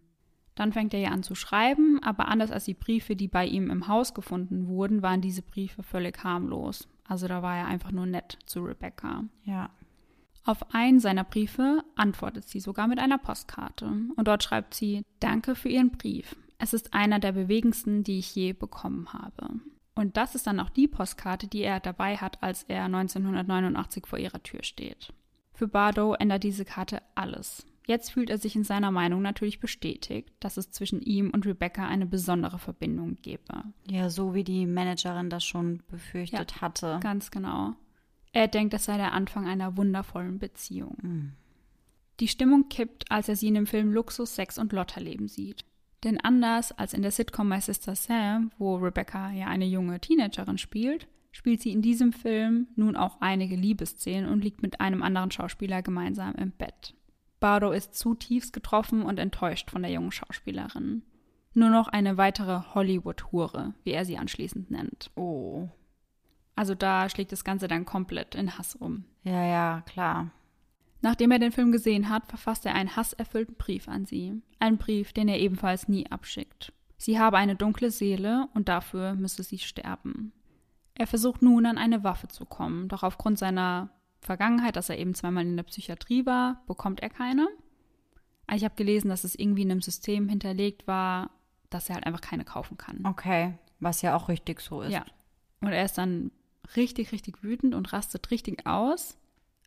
Dann 0.56 0.74
fängt 0.74 0.94
er 0.94 1.00
ja 1.00 1.10
an 1.10 1.24
zu 1.24 1.36
schreiben, 1.36 2.00
aber 2.04 2.28
anders 2.28 2.52
als 2.52 2.66
die 2.66 2.74
Briefe, 2.74 3.16
die 3.16 3.28
bei 3.28 3.46
ihm 3.46 3.70
im 3.70 3.88
Haus 3.88 4.14
gefunden 4.14 4.68
wurden, 4.68 5.02
waren 5.02 5.22
diese 5.22 5.42
Briefe 5.42 5.84
völlig 5.84 6.24
harmlos. 6.24 6.88
Also 7.08 7.28
da 7.28 7.42
war 7.42 7.58
er 7.58 7.68
einfach 7.68 7.92
nur 7.92 8.06
nett 8.06 8.38
zu 8.46 8.62
Rebecca. 8.62 9.24
Ja. 9.44 9.70
Auf 10.44 10.74
einen 10.74 11.00
seiner 11.00 11.24
Briefe 11.24 11.84
antwortet 11.96 12.48
sie 12.48 12.60
sogar 12.60 12.88
mit 12.88 13.00
einer 13.00 13.18
Postkarte. 13.18 13.86
Und 14.16 14.28
dort 14.28 14.44
schreibt 14.44 14.74
sie: 14.74 15.04
Danke 15.20 15.56
für 15.56 15.70
Ihren 15.70 15.92
Brief. 15.92 16.36
Es 16.58 16.74
ist 16.74 16.94
einer 16.94 17.20
der 17.20 17.32
bewegendsten, 17.32 18.04
die 18.04 18.20
ich 18.20 18.36
je 18.36 18.54
bekommen 18.54 19.14
habe. 19.14 19.50
Und 19.96 20.18
das 20.18 20.36
ist 20.36 20.48
dann 20.48 20.60
auch 20.60 20.70
die 20.70 20.88
Postkarte, 20.88 21.48
die 21.48 21.62
er 21.62 21.80
dabei 21.80 22.18
hat, 22.18 22.42
als 22.42 22.64
er 22.64 22.86
1989 22.86 24.08
vor 24.08 24.20
ihrer 24.20 24.42
Tür 24.42 24.64
steht. 24.64 25.14
Für 25.54 25.68
Bardo 25.68 26.14
ändert 26.14 26.44
diese 26.44 26.66
Karte 26.66 27.02
alles. 27.14 27.66
Jetzt 27.88 28.12
fühlt 28.12 28.30
er 28.30 28.38
sich 28.38 28.56
in 28.56 28.64
seiner 28.64 28.92
Meinung 28.92 29.22
natürlich 29.22 29.60
bestätigt, 29.60 30.32
dass 30.40 30.58
es 30.58 30.72
zwischen 30.72 31.02
ihm 31.02 31.32
und 31.32 31.46
Rebecca 31.46 31.88
eine 31.88 32.06
besondere 32.06 32.60
Verbindung 32.60 33.18
gebe. 33.22 33.64
Ja, 33.90 34.10
so 34.10 34.34
wie 34.34 34.44
die 34.44 34.66
Managerin 34.66 35.30
das 35.30 35.44
schon 35.44 35.82
befürchtet 35.90 36.52
ja, 36.52 36.62
hatte. 36.62 37.00
Ganz 37.02 37.32
genau. 37.32 37.74
Er 38.34 38.48
denkt, 38.48 38.74
es 38.74 38.86
sei 38.86 38.98
der 38.98 39.14
Anfang 39.14 39.48
einer 39.48 39.78
wundervollen 39.78 40.40
Beziehung. 40.40 40.98
Mhm. 41.02 41.32
Die 42.20 42.28
Stimmung 42.28 42.70
kippt, 42.70 43.10
als 43.10 43.28
er 43.30 43.36
sie 43.36 43.48
in 43.48 43.56
dem 43.56 43.66
Film 43.66 43.92
Luxus, 43.92 44.36
Sex 44.36 44.60
und 44.60 44.74
Lotterleben 44.74 45.28
sieht. 45.28 45.66
Denn 46.04 46.20
anders 46.20 46.72
als 46.72 46.94
in 46.94 47.02
der 47.02 47.12
Sitcom 47.12 47.50
My 47.50 47.60
Sister 47.60 47.96
Sam, 47.96 48.52
wo 48.58 48.76
Rebecca 48.76 49.32
ja 49.32 49.48
eine 49.48 49.66
junge 49.66 50.00
Teenagerin 50.00 50.58
spielt, 50.58 51.08
spielt 51.32 51.62
sie 51.62 51.72
in 51.72 51.82
diesem 51.82 52.14
Film 52.14 52.68
nun 52.76 52.96
auch 52.96 53.22
einige 53.22 53.56
Liebesszenen 53.56 54.30
und 54.30 54.44
liegt 54.44 54.62
mit 54.62 54.82
einem 54.82 55.02
anderen 55.04 55.32
Schauspieler 55.32 55.82
gemeinsam 55.82 56.36
im 56.36 56.52
Bett. 56.52 56.96
Bardo 57.42 57.72
ist 57.72 57.96
zutiefst 57.96 58.54
getroffen 58.54 59.02
und 59.02 59.20
enttäuscht 59.20 59.70
von 59.70 59.82
der 59.82 59.92
jungen 59.92 60.14
Schauspielerin. 60.14 61.04
Nur 61.54 61.70
noch 61.70 61.90
eine 61.90 62.16
weitere 62.16 62.62
Hollywood-Hure, 62.74 63.74
wie 63.84 63.92
er 63.92 64.06
sie 64.06 64.18
anschließend 64.18 64.72
nennt. 64.72 65.12
Oh. 65.16 65.68
Also 66.56 66.76
da 66.76 67.10
schlägt 67.10 67.34
das 67.34 67.44
Ganze 67.44 67.68
dann 67.68 67.84
komplett 67.84 68.36
in 68.36 68.58
Hass 68.58 68.76
um. 68.76 69.04
Ja, 69.24 69.44
ja, 69.44 69.82
klar. 69.86 70.32
Nachdem 71.02 71.32
er 71.32 71.40
den 71.40 71.52
Film 71.52 71.72
gesehen 71.72 72.10
hat, 72.10 72.28
verfasst 72.28 72.66
er 72.66 72.76
einen 72.76 72.96
hasserfüllten 72.96 73.56
Brief 73.56 73.90
an 73.90 74.06
sie. 74.06 74.40
Einen 74.60 74.78
Brief, 74.78 75.12
den 75.12 75.28
er 75.28 75.40
ebenfalls 75.40 75.88
nie 75.88 76.10
abschickt. 76.10 76.72
Sie 76.98 77.20
habe 77.20 77.38
eine 77.38 77.56
dunkle 77.56 77.90
Seele 77.90 78.48
und 78.54 78.70
dafür 78.70 79.16
müsse 79.16 79.42
sie 79.42 79.58
sterben. 79.58 80.32
Er 80.94 81.08
versucht 81.08 81.42
nun 81.42 81.66
an 81.66 81.80
eine 81.80 82.04
Waffe 82.04 82.28
zu 82.28 82.46
kommen, 82.46 82.88
doch 82.88 83.02
aufgrund 83.02 83.40
seiner 83.40 83.90
Vergangenheit, 84.22 84.76
dass 84.76 84.90
er 84.90 84.98
eben 84.98 85.14
zweimal 85.14 85.46
in 85.46 85.58
der 85.58 85.64
Psychiatrie 85.64 86.26
war, 86.26 86.62
bekommt 86.68 87.02
er 87.02 87.10
keine. 87.10 87.48
Ich 88.54 88.64
habe 88.64 88.76
gelesen, 88.76 89.10
dass 89.10 89.24
es 89.24 89.36
irgendwie 89.36 89.64
in 89.64 89.72
einem 89.72 89.82
System 89.82 90.30
hinterlegt 90.30 90.88
war, 90.88 91.32
dass 91.70 91.90
er 91.90 91.96
halt 91.96 92.06
einfach 92.06 92.22
keine 92.22 92.46
kaufen 92.46 92.78
kann. 92.78 93.06
Okay, 93.06 93.54
was 93.80 94.02
ja 94.02 94.16
auch 94.16 94.30
richtig 94.30 94.62
so 94.62 94.82
ist. 94.82 94.92
Ja. 94.92 95.06
Und 95.62 95.72
er 95.72 95.86
ist 95.86 95.98
dann 95.98 96.32
richtig, 96.76 97.12
richtig 97.12 97.44
wütend 97.44 97.74
und 97.76 97.94
rastet 97.94 98.30
richtig 98.32 98.68
aus 98.68 99.18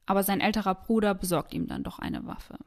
aber 0.07 0.23
sein 0.23 0.41
älterer 0.41 0.75
Bruder 0.75 1.15
besorgt 1.15 1.55
ihm 1.55 1.67
dann 1.67 1.83
doch 1.83 1.99
eine 1.99 2.27
Waffe. 2.27 2.59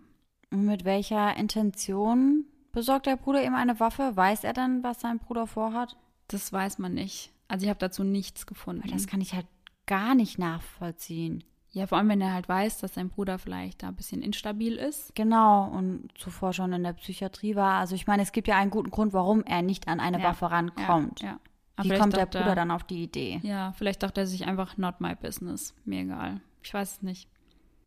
Mit 0.50 0.86
welcher 0.86 1.36
Intention 1.36 2.46
besorgt 2.72 3.06
der 3.06 3.18
Bruder 3.18 3.44
ihm 3.44 3.54
eine 3.54 3.80
Waffe? 3.80 4.16
Weiß 4.16 4.44
er 4.44 4.54
dann, 4.54 4.84
was 4.84 5.02
sein 5.02 5.20
Bruder 5.20 5.46
vorhat? 5.46 5.98
Das 6.28 6.52
weiß 6.52 6.80
man 6.80 6.94
nicht. 6.94 7.32
Also 7.48 7.64
ich 7.64 7.70
habe 7.70 7.80
dazu 7.80 8.04
nichts 8.04 8.46
gefunden. 8.46 8.84
Weil 8.84 8.92
das 8.92 9.08
kann 9.08 9.22
ich 9.22 9.34
halt 9.34 9.48
gar 9.86 10.16
nicht 10.16 10.40
nachvollziehen. 10.40 11.44
Ja, 11.72 11.86
vor 11.86 11.98
allem, 11.98 12.10
wenn 12.10 12.22
er 12.22 12.34
halt 12.34 12.48
weiß, 12.48 12.80
dass 12.80 12.94
sein 12.94 13.10
Bruder 13.10 13.38
vielleicht 13.38 13.84
da 13.84 13.90
ein 13.90 13.96
bisschen 13.96 14.22
instabil 14.22 14.78
ist. 14.78 15.14
Genau, 15.16 15.68
und 15.68 16.10
zuvor 16.18 16.54
schon 16.54 16.74
in 16.74 16.84
der 16.84 16.94
Psychiatrie 16.94 17.56
war. 17.56 17.80
Also 17.80 17.94
ich 17.96 18.08
meine, 18.08 18.24
es 18.24 18.32
gibt 18.32 18.48
ja 18.48 18.58
einen 18.58 18.72
guten 18.72 18.90
Grund, 18.90 19.14
warum 19.14 19.44
er 19.44 19.62
nicht 19.62 19.88
an 19.88 20.00
eine 20.00 20.20
ja, 20.20 20.24
Waffe 20.24 20.50
rankommt. 20.50 21.22
Ja, 21.22 21.28
ja. 21.28 21.40
Wie 21.84 21.96
kommt 21.98 22.16
der 22.16 22.26
Bruder 22.26 22.48
er, 22.48 22.56
dann 22.56 22.72
auf 22.72 22.84
die 22.84 23.04
Idee? 23.04 23.40
Ja, 23.44 23.74
vielleicht 23.74 24.02
dachte 24.02 24.22
er 24.22 24.28
sich 24.28 24.48
einfach, 24.48 24.78
not 24.78 25.00
my 25.00 25.14
business. 25.14 25.76
Mir 25.86 26.02
egal. 26.02 26.42
Ich 26.64 26.74
weiß 26.74 26.94
es 26.94 27.02
nicht. 27.04 27.30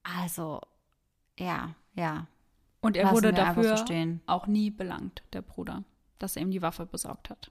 Also, 0.02 0.60
ja, 1.38 1.74
ja. 1.94 2.26
Und 2.80 2.96
er 2.96 3.04
Lassen 3.04 3.16
wurde 3.16 3.32
dafür 3.32 3.76
so 3.76 3.84
auch 4.26 4.46
nie 4.46 4.70
belangt, 4.70 5.22
der 5.32 5.42
Bruder, 5.42 5.84
dass 6.18 6.36
er 6.36 6.42
ihm 6.42 6.50
die 6.50 6.62
Waffe 6.62 6.86
besorgt 6.86 7.30
hat. 7.30 7.50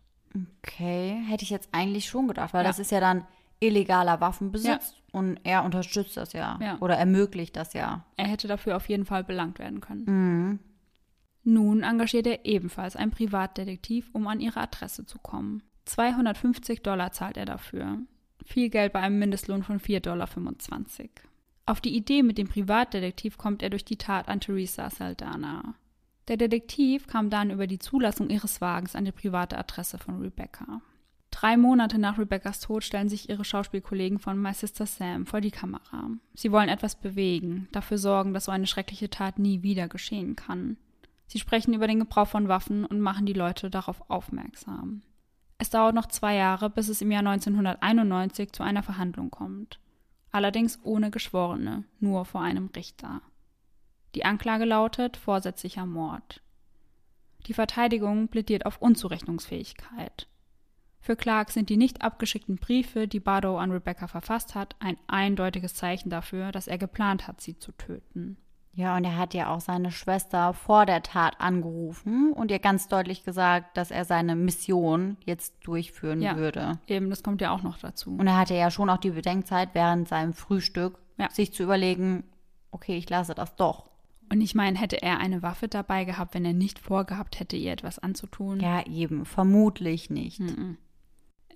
Okay, 0.64 1.22
hätte 1.28 1.44
ich 1.44 1.50
jetzt 1.50 1.70
eigentlich 1.72 2.08
schon 2.08 2.28
gedacht, 2.28 2.54
weil 2.54 2.64
ja. 2.64 2.70
das 2.70 2.80
ist 2.80 2.92
ja 2.92 3.00
dann 3.00 3.26
illegaler 3.60 4.22
Waffenbesitz 4.22 4.94
ja. 4.96 5.20
und 5.20 5.40
er 5.44 5.64
unterstützt 5.64 6.18
das 6.18 6.34
ja, 6.34 6.58
ja, 6.62 6.78
oder 6.80 6.96
ermöglicht 6.96 7.56
das 7.56 7.74
ja. 7.74 8.06
Er 8.18 8.28
hätte 8.28 8.48
dafür 8.48 8.76
auf 8.76 8.88
jeden 8.90 9.06
Fall 9.06 9.24
belangt 9.24 9.60
werden 9.60 9.82
können. 9.82 10.06
Mhm. 10.06 10.60
Nun 11.44 11.84
engagiert 11.84 12.28
er 12.28 12.46
ebenfalls 12.46 12.96
einen 12.96 13.12
Privatdetektiv, 13.12 14.10
um 14.14 14.28
an 14.28 14.40
ihre 14.40 14.60
Adresse 14.60 15.06
zu 15.06 15.20
kommen. 15.20 15.64
250 15.86 16.84
Dollar 16.84 17.12
zahlt 17.12 17.38
er 17.38 17.46
dafür. 17.46 17.98
Viel 18.46 18.70
Geld 18.70 18.94
bei 18.94 19.00
einem 19.00 19.20
Mindestlohn 19.20 19.64
von 19.64 19.80
4,25 19.80 20.00
Dollar. 20.02 20.30
Auf 21.66 21.82
die 21.82 21.96
Idee 21.96 22.24
mit 22.24 22.38
dem 22.38 22.48
Privatdetektiv 22.48 23.38
kommt 23.38 23.62
er 23.62 23.70
durch 23.70 23.86
die 23.86 23.98
Tat 23.98 24.28
an 24.28 24.40
Theresa 24.40 24.90
Saldana. 24.90 25.76
Der 26.28 26.38
Detektiv 26.38 27.08
kam 27.08 27.30
dann 27.30 27.50
über 27.50 27.68
die 27.68 27.80
Zulassung 27.80 28.30
ihres 28.30 28.62
Wagens 28.62 28.96
an 28.96 29.06
die 29.06 29.12
private 29.12 29.58
Adresse 29.58 29.98
von 29.98 30.22
Rebecca. 30.22 30.82
Drei 31.40 31.56
Monate 31.56 32.00
nach 32.00 32.18
Rebeccas 32.18 32.60
Tod 32.60 32.84
stellen 32.84 33.08
sich 33.08 33.30
ihre 33.30 33.46
Schauspielkollegen 33.46 34.20
von 34.20 34.42
My 34.42 34.54
Sister 34.54 34.86
Sam 34.86 35.26
vor 35.26 35.40
die 35.40 35.52
Kamera. 35.52 36.10
Sie 36.34 36.52
wollen 36.52 36.68
etwas 36.68 36.96
bewegen, 36.96 37.70
dafür 37.72 37.98
sorgen, 37.98 38.34
dass 38.34 38.46
so 38.46 38.52
eine 38.52 38.68
schreckliche 38.68 39.10
Tat 39.10 39.40
nie 39.40 39.64
wieder 39.64 39.88
geschehen 39.88 40.36
kann. 40.36 40.78
Sie 41.28 41.40
sprechen 41.40 41.74
über 41.74 41.88
den 41.88 42.00
Gebrauch 42.00 42.28
von 42.28 42.48
Waffen 42.48 42.84
und 42.84 43.00
machen 43.00 43.26
die 43.26 43.34
Leute 43.34 43.70
darauf 43.70 44.10
aufmerksam. 44.10 45.04
Es 45.60 45.70
dauert 45.70 45.96
noch 45.96 46.08
zwei 46.08 46.36
Jahre, 46.36 46.70
bis 46.70 46.90
es 46.90 47.02
im 47.02 47.12
Jahr 47.12 47.20
1991 47.20 48.52
zu 48.52 48.64
einer 48.64 48.84
Verhandlung 48.84 49.30
kommt 49.30 49.80
allerdings 50.32 50.80
ohne 50.84 51.12
Geschworene, 51.12 51.84
nur 52.00 52.26
vor 52.26 52.42
einem 52.42 52.70
Richter. 52.76 53.22
Die 54.16 54.26
Anklage 54.26 54.66
lautet 54.66 55.18
vorsätzlicher 55.18 55.86
Mord. 55.86 56.42
Die 57.48 57.54
Verteidigung 57.54 58.28
plädiert 58.28 58.66
auf 58.66 58.82
Unzurechnungsfähigkeit. 58.82 60.28
Für 61.02 61.16
Clark 61.16 61.52
sind 61.52 61.70
die 61.70 61.78
nicht 61.78 62.02
abgeschickten 62.02 62.58
Briefe, 62.58 63.08
die 63.08 63.20
Bardo 63.20 63.58
an 63.58 63.72
Rebecca 63.72 64.08
verfasst 64.08 64.56
hat, 64.56 64.76
ein 64.80 64.98
eindeutiges 65.08 65.74
Zeichen 65.74 66.10
dafür, 66.10 66.52
dass 66.52 66.68
er 66.68 66.78
geplant 66.78 67.28
hat, 67.28 67.42
sie 67.42 67.58
zu 67.58 67.72
töten. 67.72 68.38
Ja, 68.74 68.96
und 68.96 69.04
er 69.04 69.18
hat 69.18 69.34
ja 69.34 69.54
auch 69.54 69.62
seine 69.62 69.92
Schwester 69.92 70.54
vor 70.54 70.86
der 70.86 71.04
Tat 71.04 71.42
angerufen 71.42 72.32
und 72.34 72.52
ihr 72.52 72.60
ganz 72.60 72.88
deutlich 72.88 73.24
gesagt, 73.24 73.76
dass 73.76 73.92
er 73.92 74.06
seine 74.06 74.36
Mission 74.36 75.18
jetzt 75.26 75.56
durchführen 75.64 76.22
ja, 76.22 76.38
würde. 76.38 76.80
Eben, 76.88 77.10
das 77.10 77.24
kommt 77.24 77.42
ja 77.42 77.52
auch 77.52 77.64
noch 77.64 77.78
dazu. 77.78 78.16
Und 78.16 78.28
er 78.28 78.38
hatte 78.38 78.54
ja 78.54 78.72
schon 78.72 78.90
auch 78.90 78.98
die 78.98 79.10
Bedenkzeit 79.10 79.70
während 79.74 80.08
seinem 80.08 80.34
Frühstück, 80.34 81.00
ja. 81.18 81.30
sich 81.30 81.52
zu 81.52 81.64
überlegen, 81.64 82.24
okay, 82.72 82.98
ich 82.98 83.10
lasse 83.10 83.34
das 83.34 83.56
doch. 83.56 83.90
Und 84.32 84.42
ich 84.42 84.54
meine, 84.54 84.78
hätte 84.78 85.02
er 85.02 85.20
eine 85.20 85.42
Waffe 85.42 85.68
dabei 85.68 86.06
gehabt, 86.06 86.36
wenn 86.36 86.46
er 86.46 86.54
nicht 86.54 86.80
vorgehabt 86.80 87.40
hätte, 87.40 87.58
ihr 87.58 87.74
etwas 87.74 87.98
anzutun? 87.98 88.60
Ja, 88.60 88.86
eben, 88.86 89.26
vermutlich 89.26 90.10
nicht. 90.10 90.40
Mhm. 90.40 90.78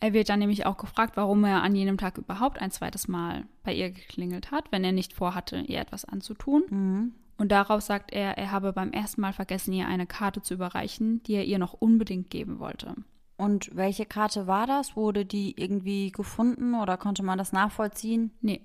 Er 0.04 0.12
wird 0.12 0.28
dann 0.28 0.39
nämlich 0.39 0.66
auch 0.66 0.76
gefragt, 0.76 1.16
warum 1.16 1.46
er 1.46 1.63
an 1.63 1.76
jenem 1.76 1.98
Tag 1.98 2.18
überhaupt 2.18 2.60
ein 2.60 2.72
zweites 2.72 3.08
Mal 3.08 3.46
bei 3.63 3.74
ihr 3.74 3.89
geklingelt 3.89 4.52
hat, 4.52 4.70
wenn 4.70 4.84
er 4.84 4.92
nicht 4.92 5.13
vorhatte, 5.13 5.62
ihr 5.62 5.80
etwas 5.80 6.04
anzutun. 6.04 6.63
Mhm. 6.70 7.13
Und 7.38 7.54
darauf 7.54 7.80
sagt 7.80 8.12
er, 8.12 8.38
er 8.38 8.52
habe 8.52 8.74
beim 8.74 8.92
ersten 8.92 9.22
Mal 9.22 9.32
vergessen, 9.32 9.72
ihr 9.72 9.88
eine 9.88 10.06
Karte 10.06 10.42
zu 10.42 10.56
überreichen, 10.56 11.24
die 11.24 11.36
er 11.36 11.46
ihr 11.46 11.58
noch 11.58 11.72
unbedingt 11.72 12.30
geben 12.30 12.60
wollte. 12.60 12.96
Und 13.38 13.74
welche 13.78 14.06
Karte 14.06 14.46
war 14.46 14.68
das? 14.68 14.98
Wurde 14.98 15.26
die 15.26 15.54
irgendwie 15.56 16.12
gefunden 16.12 16.76
oder 16.76 16.98
konnte 16.98 17.24
man 17.24 17.38
das 17.38 17.54
nachvollziehen? 17.54 18.32
Nee. 18.42 18.60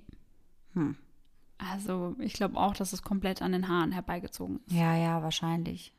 Hm. 0.73 0.97
Also, 1.57 2.17
ich 2.19 2.33
glaube 2.33 2.57
auch, 2.57 2.75
dass 2.75 2.93
es 2.93 3.05
komplett 3.05 3.43
an 3.43 3.53
den 3.53 3.69
Haaren 3.69 3.93
herbeigezogen 3.93 4.59
ist. 4.67 4.75
Ja, 4.75 4.97
ja, 4.97 5.23
wahrscheinlich. 5.23 5.95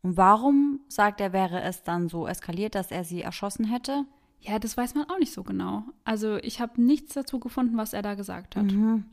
Und 0.00 0.16
warum 0.16 0.80
sagt 0.88 1.20
er, 1.20 1.34
wäre 1.34 1.60
es 1.60 1.82
dann 1.82 2.08
so 2.08 2.26
eskaliert, 2.26 2.74
dass 2.74 2.90
er 2.90 3.04
sie 3.04 3.20
erschossen 3.20 3.66
hätte? 3.66 4.06
Ja, 4.44 4.58
das 4.58 4.76
weiß 4.76 4.94
man 4.94 5.08
auch 5.08 5.18
nicht 5.18 5.32
so 5.32 5.42
genau. 5.42 5.84
Also 6.04 6.36
ich 6.36 6.60
habe 6.60 6.80
nichts 6.80 7.14
dazu 7.14 7.40
gefunden, 7.40 7.78
was 7.78 7.94
er 7.94 8.02
da 8.02 8.14
gesagt 8.14 8.56
hat. 8.56 8.64
Mhm. 8.64 9.04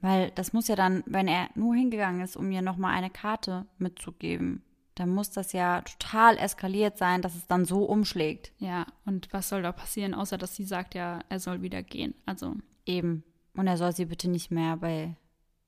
Weil 0.00 0.30
das 0.30 0.54
muss 0.54 0.68
ja 0.68 0.76
dann, 0.76 1.02
wenn 1.06 1.28
er 1.28 1.50
nur 1.54 1.74
hingegangen 1.74 2.22
ist, 2.22 2.36
um 2.36 2.48
mir 2.48 2.62
nochmal 2.62 2.94
eine 2.94 3.10
Karte 3.10 3.66
mitzugeben, 3.76 4.62
dann 4.94 5.10
muss 5.10 5.30
das 5.30 5.52
ja 5.52 5.82
total 5.82 6.38
eskaliert 6.38 6.96
sein, 6.96 7.20
dass 7.20 7.34
es 7.34 7.46
dann 7.46 7.66
so 7.66 7.84
umschlägt. 7.84 8.52
Ja, 8.58 8.86
und 9.04 9.30
was 9.32 9.50
soll 9.50 9.60
da 9.60 9.72
passieren, 9.72 10.14
außer 10.14 10.38
dass 10.38 10.56
sie 10.56 10.64
sagt, 10.64 10.94
ja, 10.94 11.20
er 11.28 11.40
soll 11.40 11.60
wieder 11.60 11.82
gehen. 11.82 12.14
Also 12.24 12.56
Eben. 12.86 13.22
Und 13.54 13.66
er 13.66 13.76
soll 13.76 13.92
sie 13.92 14.06
bitte 14.06 14.30
nicht 14.30 14.50
mehr 14.50 14.78
bei 14.78 15.16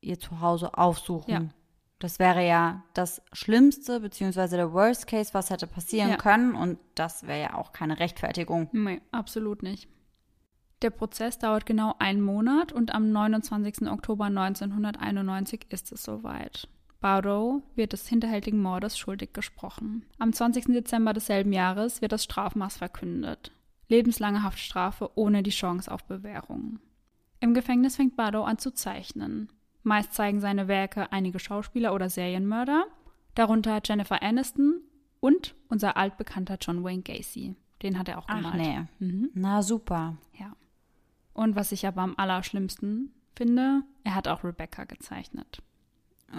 ihr 0.00 0.18
zu 0.18 0.40
Hause 0.40 0.78
aufsuchen. 0.78 1.32
Ja. 1.32 1.42
Das 2.02 2.18
wäre 2.18 2.44
ja 2.44 2.82
das 2.94 3.22
Schlimmste, 3.32 4.00
beziehungsweise 4.00 4.56
der 4.56 4.72
Worst 4.72 5.06
Case, 5.06 5.32
was 5.34 5.50
hätte 5.50 5.68
passieren 5.68 6.10
Ja. 6.10 6.16
können. 6.16 6.56
Und 6.56 6.80
das 6.96 7.28
wäre 7.28 7.40
ja 7.40 7.54
auch 7.54 7.70
keine 7.70 8.00
Rechtfertigung. 8.00 8.68
Nee, 8.72 9.00
absolut 9.12 9.62
nicht. 9.62 9.88
Der 10.82 10.90
Prozess 10.90 11.38
dauert 11.38 11.64
genau 11.64 11.94
einen 12.00 12.20
Monat 12.20 12.72
und 12.72 12.92
am 12.92 13.12
29. 13.12 13.86
Oktober 13.88 14.24
1991 14.24 15.66
ist 15.68 15.92
es 15.92 16.02
soweit. 16.02 16.66
Barrow 17.00 17.62
wird 17.76 17.92
des 17.92 18.08
hinterhältigen 18.08 18.60
Mordes 18.60 18.98
schuldig 18.98 19.32
gesprochen. 19.32 20.04
Am 20.18 20.32
20. 20.32 20.64
Dezember 20.74 21.12
desselben 21.12 21.52
Jahres 21.52 22.02
wird 22.02 22.10
das 22.10 22.24
Strafmaß 22.24 22.78
verkündet. 22.78 23.52
Lebenslange 23.86 24.42
Haftstrafe 24.42 25.08
ohne 25.14 25.44
die 25.44 25.50
Chance 25.50 25.88
auf 25.88 26.02
Bewährung. 26.06 26.80
Im 27.38 27.54
Gefängnis 27.54 27.94
fängt 27.94 28.16
Barrow 28.16 28.44
an 28.44 28.58
zu 28.58 28.72
zeichnen. 28.72 29.50
Meist 29.82 30.14
zeigen 30.14 30.40
seine 30.40 30.68
Werke 30.68 31.10
einige 31.12 31.38
Schauspieler 31.38 31.94
oder 31.94 32.08
Serienmörder, 32.08 32.86
darunter 33.34 33.80
Jennifer 33.84 34.22
Aniston 34.22 34.80
und 35.20 35.54
unser 35.68 35.96
altbekannter 35.96 36.56
John 36.60 36.84
Wayne 36.84 37.02
Gacy. 37.02 37.56
Den 37.82 37.98
hat 37.98 38.08
er 38.08 38.18
auch 38.18 38.26
Ach 38.28 38.36
gemalt. 38.36 38.56
nee. 38.56 39.06
Mhm. 39.06 39.30
Na 39.34 39.62
super. 39.62 40.16
Ja. 40.38 40.54
Und 41.32 41.56
was 41.56 41.72
ich 41.72 41.86
aber 41.86 42.02
am 42.02 42.14
allerschlimmsten 42.16 43.12
finde, 43.34 43.82
er 44.04 44.14
hat 44.14 44.28
auch 44.28 44.44
Rebecca 44.44 44.84
gezeichnet. 44.84 45.62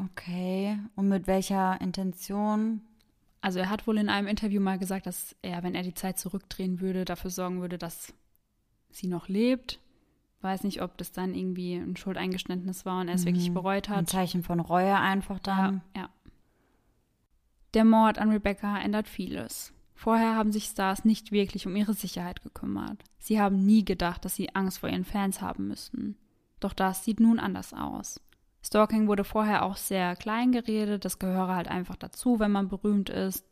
Okay. 0.05 0.77
Und 0.95 1.09
mit 1.09 1.27
welcher 1.27 1.79
Intention? 1.81 2.81
Also 3.41 3.59
er 3.59 3.69
hat 3.69 3.87
wohl 3.87 3.97
in 3.97 4.09
einem 4.09 4.27
Interview 4.27 4.61
mal 4.61 4.79
gesagt, 4.79 5.05
dass 5.05 5.35
er, 5.41 5.63
wenn 5.63 5.75
er 5.75 5.83
die 5.83 5.93
Zeit 5.93 6.17
zurückdrehen 6.17 6.79
würde, 6.79 7.03
dafür 7.03 7.29
sorgen 7.29 7.59
würde, 7.61 7.77
dass 7.77 8.13
sie 8.89 9.07
noch 9.07 9.27
lebt. 9.27 9.79
Weiß 10.43 10.63
nicht, 10.63 10.81
ob 10.81 10.97
das 10.97 11.13
dann 11.13 11.33
irgendwie 11.33 11.75
ein 11.75 11.95
Schuldeingeständnis 11.95 12.85
war 12.85 12.99
und 12.99 13.07
er 13.07 13.15
es 13.15 13.25
wirklich 13.25 13.53
bereut 13.53 13.89
Ein 13.89 13.95
hat. 13.95 14.09
Zeichen 14.09 14.43
von 14.43 14.59
Reue 14.59 14.99
einfach 14.99 15.39
dann. 15.39 15.81
Ja, 15.95 16.01
ja. 16.01 16.09
Der 17.73 17.85
Mord 17.85 18.19
an 18.19 18.29
Rebecca 18.29 18.77
ändert 18.77 19.07
vieles. 19.07 19.73
Vorher 19.95 20.35
haben 20.35 20.51
sich 20.51 20.65
Stars 20.65 21.05
nicht 21.05 21.31
wirklich 21.31 21.65
um 21.65 21.77
ihre 21.77 21.93
Sicherheit 21.93 22.43
gekümmert. 22.43 23.05
Sie 23.19 23.39
haben 23.39 23.65
nie 23.65 23.85
gedacht, 23.85 24.25
dass 24.25 24.35
sie 24.35 24.53
Angst 24.53 24.79
vor 24.79 24.89
ihren 24.89 25.05
Fans 25.05 25.41
haben 25.41 25.69
müssten. 25.69 26.17
Doch 26.59 26.73
das 26.73 27.05
sieht 27.05 27.21
nun 27.21 27.39
anders 27.39 27.73
aus. 27.73 28.19
Stalking 28.61 29.07
wurde 29.07 29.23
vorher 29.23 29.63
auch 29.63 29.77
sehr 29.77 30.13
klein 30.17 30.51
geredet, 30.51 31.05
das 31.05 31.19
gehöre 31.19 31.55
halt 31.55 31.69
einfach 31.69 31.95
dazu, 31.95 32.39
wenn 32.39 32.51
man 32.51 32.67
berühmt 32.67 33.09
ist. 33.09 33.45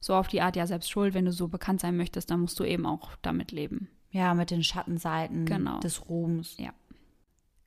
So 0.00 0.16
auf 0.16 0.26
die 0.26 0.40
Art 0.40 0.56
ja 0.56 0.66
selbst 0.66 0.90
schuld, 0.90 1.14
wenn 1.14 1.24
du 1.24 1.32
so 1.32 1.46
bekannt 1.46 1.80
sein 1.80 1.96
möchtest, 1.96 2.32
dann 2.32 2.40
musst 2.40 2.58
du 2.58 2.64
eben 2.64 2.84
auch 2.84 3.14
damit 3.22 3.52
leben. 3.52 3.88
Ja, 4.12 4.34
mit 4.34 4.50
den 4.50 4.62
Schattenseiten 4.62 5.46
Genau. 5.46 5.80
des 5.80 6.08
Ruhms. 6.08 6.56
Ja. 6.58 6.72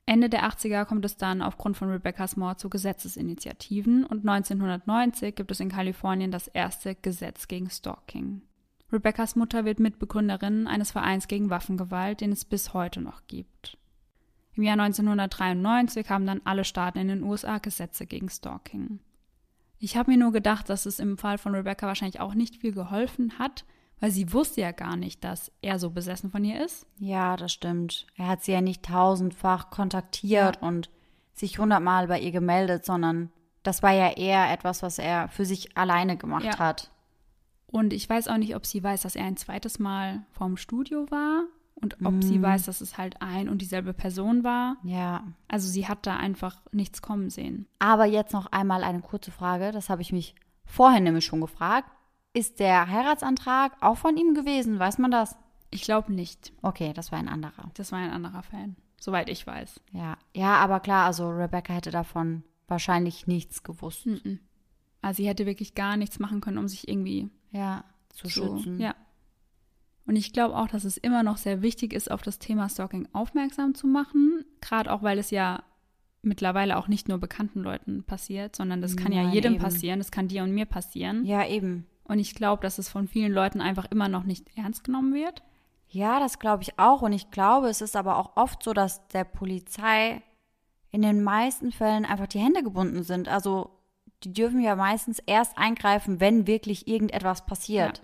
Ende 0.06 0.28
der 0.28 0.44
80er 0.44 0.84
kommt 0.84 1.04
es 1.04 1.16
dann 1.16 1.42
aufgrund 1.42 1.76
von 1.76 1.90
Rebeccas 1.90 2.36
Mord 2.36 2.60
zu 2.60 2.70
Gesetzesinitiativen 2.70 4.04
und 4.04 4.24
1990 4.26 5.34
gibt 5.34 5.50
es 5.50 5.58
in 5.58 5.68
Kalifornien 5.68 6.30
das 6.30 6.46
erste 6.46 6.94
Gesetz 6.94 7.48
gegen 7.48 7.68
Stalking. 7.68 8.42
Rebeccas 8.92 9.34
Mutter 9.34 9.64
wird 9.64 9.80
Mitbegründerin 9.80 10.68
eines 10.68 10.92
Vereins 10.92 11.26
gegen 11.26 11.50
Waffengewalt, 11.50 12.20
den 12.20 12.30
es 12.30 12.44
bis 12.44 12.72
heute 12.72 13.00
noch 13.00 13.26
gibt. 13.26 13.76
Im 14.54 14.62
Jahr 14.62 14.78
1993 14.78 16.08
haben 16.08 16.24
dann 16.24 16.40
alle 16.44 16.64
Staaten 16.64 16.98
in 16.98 17.08
den 17.08 17.24
USA 17.24 17.58
Gesetze 17.58 18.06
gegen 18.06 18.30
Stalking. 18.30 19.00
Ich 19.78 19.96
habe 19.96 20.12
mir 20.12 20.16
nur 20.16 20.32
gedacht, 20.32 20.70
dass 20.70 20.86
es 20.86 21.00
im 21.00 21.18
Fall 21.18 21.36
von 21.36 21.54
Rebecca 21.54 21.86
wahrscheinlich 21.86 22.20
auch 22.20 22.34
nicht 22.34 22.56
viel 22.56 22.72
geholfen 22.72 23.38
hat, 23.40 23.64
weil 24.00 24.10
sie 24.10 24.32
wusste 24.32 24.60
ja 24.60 24.72
gar 24.72 24.96
nicht, 24.96 25.24
dass 25.24 25.50
er 25.62 25.78
so 25.78 25.90
besessen 25.90 26.30
von 26.30 26.44
ihr 26.44 26.64
ist. 26.64 26.86
Ja, 26.98 27.36
das 27.36 27.52
stimmt. 27.52 28.06
Er 28.16 28.28
hat 28.28 28.44
sie 28.44 28.52
ja 28.52 28.60
nicht 28.60 28.82
tausendfach 28.84 29.70
kontaktiert 29.70 30.60
und 30.62 30.90
sich 31.32 31.58
hundertmal 31.58 32.06
bei 32.08 32.20
ihr 32.20 32.32
gemeldet, 32.32 32.84
sondern 32.84 33.30
das 33.62 33.82
war 33.82 33.92
ja 33.92 34.10
eher 34.16 34.50
etwas, 34.52 34.82
was 34.82 34.98
er 34.98 35.28
für 35.28 35.44
sich 35.44 35.76
alleine 35.76 36.16
gemacht 36.16 36.44
Ja. 36.44 36.58
hat. 36.58 36.90
Und 37.66 37.92
ich 37.92 38.08
weiß 38.08 38.28
auch 38.28 38.36
nicht, 38.38 38.54
ob 38.54 38.64
sie 38.64 38.82
weiß, 38.82 39.02
dass 39.02 39.16
er 39.16 39.24
ein 39.24 39.36
zweites 39.36 39.78
Mal 39.78 40.24
vorm 40.30 40.56
Studio 40.56 41.10
war 41.10 41.42
und 41.74 41.96
ob 42.06 42.22
sie 42.22 42.40
weiß, 42.40 42.64
dass 42.64 42.80
es 42.80 42.96
halt 42.96 43.20
ein 43.20 43.48
und 43.48 43.60
dieselbe 43.60 43.92
Person 43.92 44.44
war. 44.44 44.76
Ja. 44.82 45.24
Also 45.48 45.68
sie 45.68 45.86
hat 45.88 46.06
da 46.06 46.16
einfach 46.16 46.62
nichts 46.70 47.02
kommen 47.02 47.28
sehen. 47.28 47.66
Aber 47.80 48.06
jetzt 48.06 48.32
noch 48.32 48.46
einmal 48.52 48.82
eine 48.84 49.00
kurze 49.00 49.30
Frage, 49.32 49.72
das 49.72 49.90
habe 49.90 50.00
ich 50.00 50.12
mich 50.12 50.34
vorhin 50.64 51.04
nämlich 51.04 51.24
schon 51.26 51.40
gefragt. 51.40 51.90
Ist 52.36 52.60
der 52.60 52.90
Heiratsantrag 52.90 53.72
auch 53.80 53.96
von 53.96 54.18
ihm 54.18 54.34
gewesen? 54.34 54.78
Weiß 54.78 54.98
man 54.98 55.10
das? 55.10 55.36
Ich 55.70 55.80
glaube 55.82 56.12
nicht. 56.12 56.52
Okay, 56.60 56.92
das 56.92 57.10
war 57.10 57.18
ein 57.18 57.30
anderer. 57.30 57.70
Das 57.72 57.92
war 57.92 57.98
ein 57.98 58.10
anderer 58.10 58.42
Fan, 58.42 58.76
soweit 59.00 59.30
ich 59.30 59.46
weiß. 59.46 59.80
Ja, 59.92 60.18
ja, 60.34 60.56
aber 60.56 60.80
klar, 60.80 61.06
also 61.06 61.30
Rebecca 61.30 61.72
hätte 61.72 61.90
davon 61.90 62.42
wahrscheinlich 62.68 63.26
nichts 63.26 63.62
gewusst. 63.62 64.04
Mhm. 64.04 64.40
Also 65.00 65.22
sie 65.22 65.28
hätte 65.28 65.46
wirklich 65.46 65.74
gar 65.74 65.96
nichts 65.96 66.18
machen 66.18 66.42
können, 66.42 66.58
um 66.58 66.68
sich 66.68 66.86
irgendwie 66.88 67.30
Ja, 67.52 67.84
zu 68.10 68.28
so, 68.28 68.58
schützen. 68.58 68.80
Ja. 68.80 68.94
Und 70.04 70.16
ich 70.16 70.34
glaube 70.34 70.58
auch, 70.58 70.68
dass 70.68 70.84
es 70.84 70.98
immer 70.98 71.22
noch 71.22 71.38
sehr 71.38 71.62
wichtig 71.62 71.94
ist, 71.94 72.10
auf 72.10 72.20
das 72.20 72.38
Thema 72.38 72.68
Stalking 72.68 73.08
aufmerksam 73.14 73.74
zu 73.74 73.86
machen. 73.86 74.44
Gerade 74.60 74.92
auch, 74.92 75.02
weil 75.02 75.18
es 75.18 75.30
ja 75.30 75.62
mittlerweile 76.20 76.76
auch 76.76 76.86
nicht 76.88 77.08
nur 77.08 77.16
bekannten 77.16 77.60
Leuten 77.60 78.04
passiert, 78.04 78.56
sondern 78.56 78.82
das 78.82 78.94
kann 78.94 79.12
ja 79.12 79.22
Nein, 79.22 79.32
jedem 79.32 79.54
eben. 79.54 79.62
passieren. 79.62 80.00
Das 80.00 80.10
kann 80.10 80.28
dir 80.28 80.42
und 80.42 80.52
mir 80.52 80.66
passieren. 80.66 81.24
Ja, 81.24 81.46
eben. 81.46 81.86
Und 82.08 82.18
ich 82.18 82.34
glaube, 82.34 82.62
dass 82.62 82.78
es 82.78 82.88
von 82.88 83.08
vielen 83.08 83.32
Leuten 83.32 83.60
einfach 83.60 83.86
immer 83.90 84.08
noch 84.08 84.24
nicht 84.24 84.56
ernst 84.56 84.84
genommen 84.84 85.14
wird. 85.14 85.42
Ja, 85.88 86.20
das 86.20 86.38
glaube 86.38 86.62
ich 86.62 86.78
auch. 86.78 87.02
Und 87.02 87.12
ich 87.12 87.30
glaube, 87.30 87.68
es 87.68 87.80
ist 87.80 87.96
aber 87.96 88.18
auch 88.18 88.36
oft 88.36 88.62
so, 88.62 88.72
dass 88.72 89.06
der 89.08 89.24
Polizei 89.24 90.22
in 90.90 91.02
den 91.02 91.22
meisten 91.22 91.72
Fällen 91.72 92.04
einfach 92.04 92.26
die 92.26 92.38
Hände 92.38 92.62
gebunden 92.62 93.02
sind. 93.02 93.28
Also 93.28 93.70
die 94.22 94.32
dürfen 94.32 94.60
ja 94.60 94.76
meistens 94.76 95.18
erst 95.26 95.58
eingreifen, 95.58 96.20
wenn 96.20 96.46
wirklich 96.46 96.88
irgendetwas 96.88 97.44
passiert. 97.46 98.02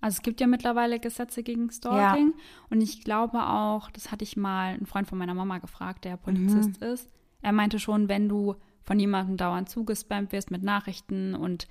Also 0.00 0.16
es 0.16 0.22
gibt 0.22 0.40
ja 0.40 0.46
mittlerweile 0.46 1.00
Gesetze 1.00 1.42
gegen 1.42 1.70
Stalking. 1.70 2.34
Und 2.70 2.80
ich 2.80 3.02
glaube 3.02 3.42
auch, 3.42 3.90
das 3.90 4.12
hatte 4.12 4.22
ich 4.22 4.36
mal 4.36 4.74
einen 4.74 4.86
Freund 4.86 5.08
von 5.08 5.18
meiner 5.18 5.34
Mama 5.34 5.58
gefragt, 5.58 6.04
der 6.04 6.16
Polizist 6.16 6.76
ist. 6.78 7.10
Er 7.42 7.52
meinte 7.52 7.78
schon, 7.78 8.08
wenn 8.08 8.28
du 8.28 8.54
von 8.82 8.98
jemandem 9.00 9.36
dauernd 9.36 9.68
zugespammt 9.68 10.32
wirst 10.32 10.50
mit 10.50 10.62
Nachrichten 10.62 11.34
und 11.34 11.66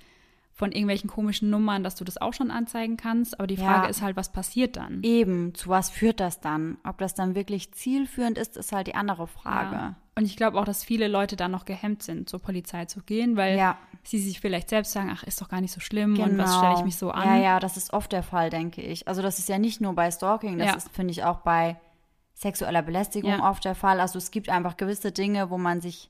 von 0.58 0.72
irgendwelchen 0.72 1.08
komischen 1.08 1.52
Nummern, 1.52 1.84
dass 1.84 1.94
du 1.94 2.04
das 2.04 2.18
auch 2.20 2.34
schon 2.34 2.50
anzeigen 2.50 2.98
kannst. 2.98 3.40
Aber 3.40 3.46
die 3.46 3.56
Ja. 3.56 3.64
Frage 3.64 3.88
ist 3.88 4.02
halt, 4.02 4.16
was 4.18 4.32
passiert 4.32 4.76
dann? 4.76 5.04
Eben, 5.04 5.54
zu 5.54 5.70
was 5.70 5.92
führt 5.92 6.20
das 6.20 6.42
dann? 6.42 6.78
Ob 6.84 6.98
das 6.98 7.14
dann 7.14 7.36
wirklich 7.36 7.72
zielführend 7.74 8.40
ist, 8.40 8.58
ist 8.58 8.72
halt 8.72 8.88
die 8.88 8.96
andere 8.96 9.28
Frage. 9.28 9.76
Ja. 9.76 9.96
Und 10.16 10.26
ich 10.26 10.36
glaube 10.36 10.60
auch, 10.60 10.66
dass 10.66 10.84
viele 10.84 11.08
Leute 11.08 11.36
dann 11.36 11.52
noch 11.52 11.66
gehemmt 11.66 12.02
sind, 12.02 12.28
zur 12.28 12.40
Polizei 12.40 12.86
zu 12.86 13.02
gehen, 13.04 13.38
weil 13.38 13.56
Ja. 13.56 13.78
sie 14.04 14.18
sich 14.18 14.40
vielleicht 14.40 14.70
selbst 14.70 14.94
sagen, 14.94 15.12
ach, 15.14 15.22
ist 15.22 15.40
doch 15.40 15.48
gar 15.48 15.62
nicht 15.62 15.72
so 15.72 15.80
schlimm 15.80 16.20
und 16.20 16.40
was 16.40 16.58
stelle 16.58 16.74
ich 16.74 16.84
mich 16.84 16.96
so 16.96 17.12
an? 17.12 17.22
Genau. 17.22 17.36
Ja, 17.36 17.42
ja, 17.44 17.60
das 17.60 17.78
ist 17.78 17.94
oft 17.94 18.12
der 18.12 18.24
Fall, 18.24 18.50
denke 18.50 18.82
ich. 18.82 19.08
Also 19.08 19.22
das 19.22 19.38
ist 19.38 19.48
ja 19.50 19.60
nicht 19.60 19.80
nur 19.80 19.94
bei 19.94 20.10
Stalking, 20.10 20.58
das 20.58 20.68
Ja. 20.70 20.74
ist, 20.76 20.90
finde 20.90 21.12
ich, 21.12 21.24
auch 21.24 21.42
bei 21.42 21.80
sexueller 22.34 22.82
Belästigung 22.82 23.30
Ja. 23.30 23.48
oft 23.48 23.64
der 23.64 23.76
Fall. 23.76 24.00
Also 24.00 24.18
es 24.18 24.32
gibt 24.32 24.50
einfach 24.50 24.76
gewisse 24.76 25.12
Dinge, 25.12 25.52
wo 25.52 25.60
man 25.60 25.82
sich 25.82 26.10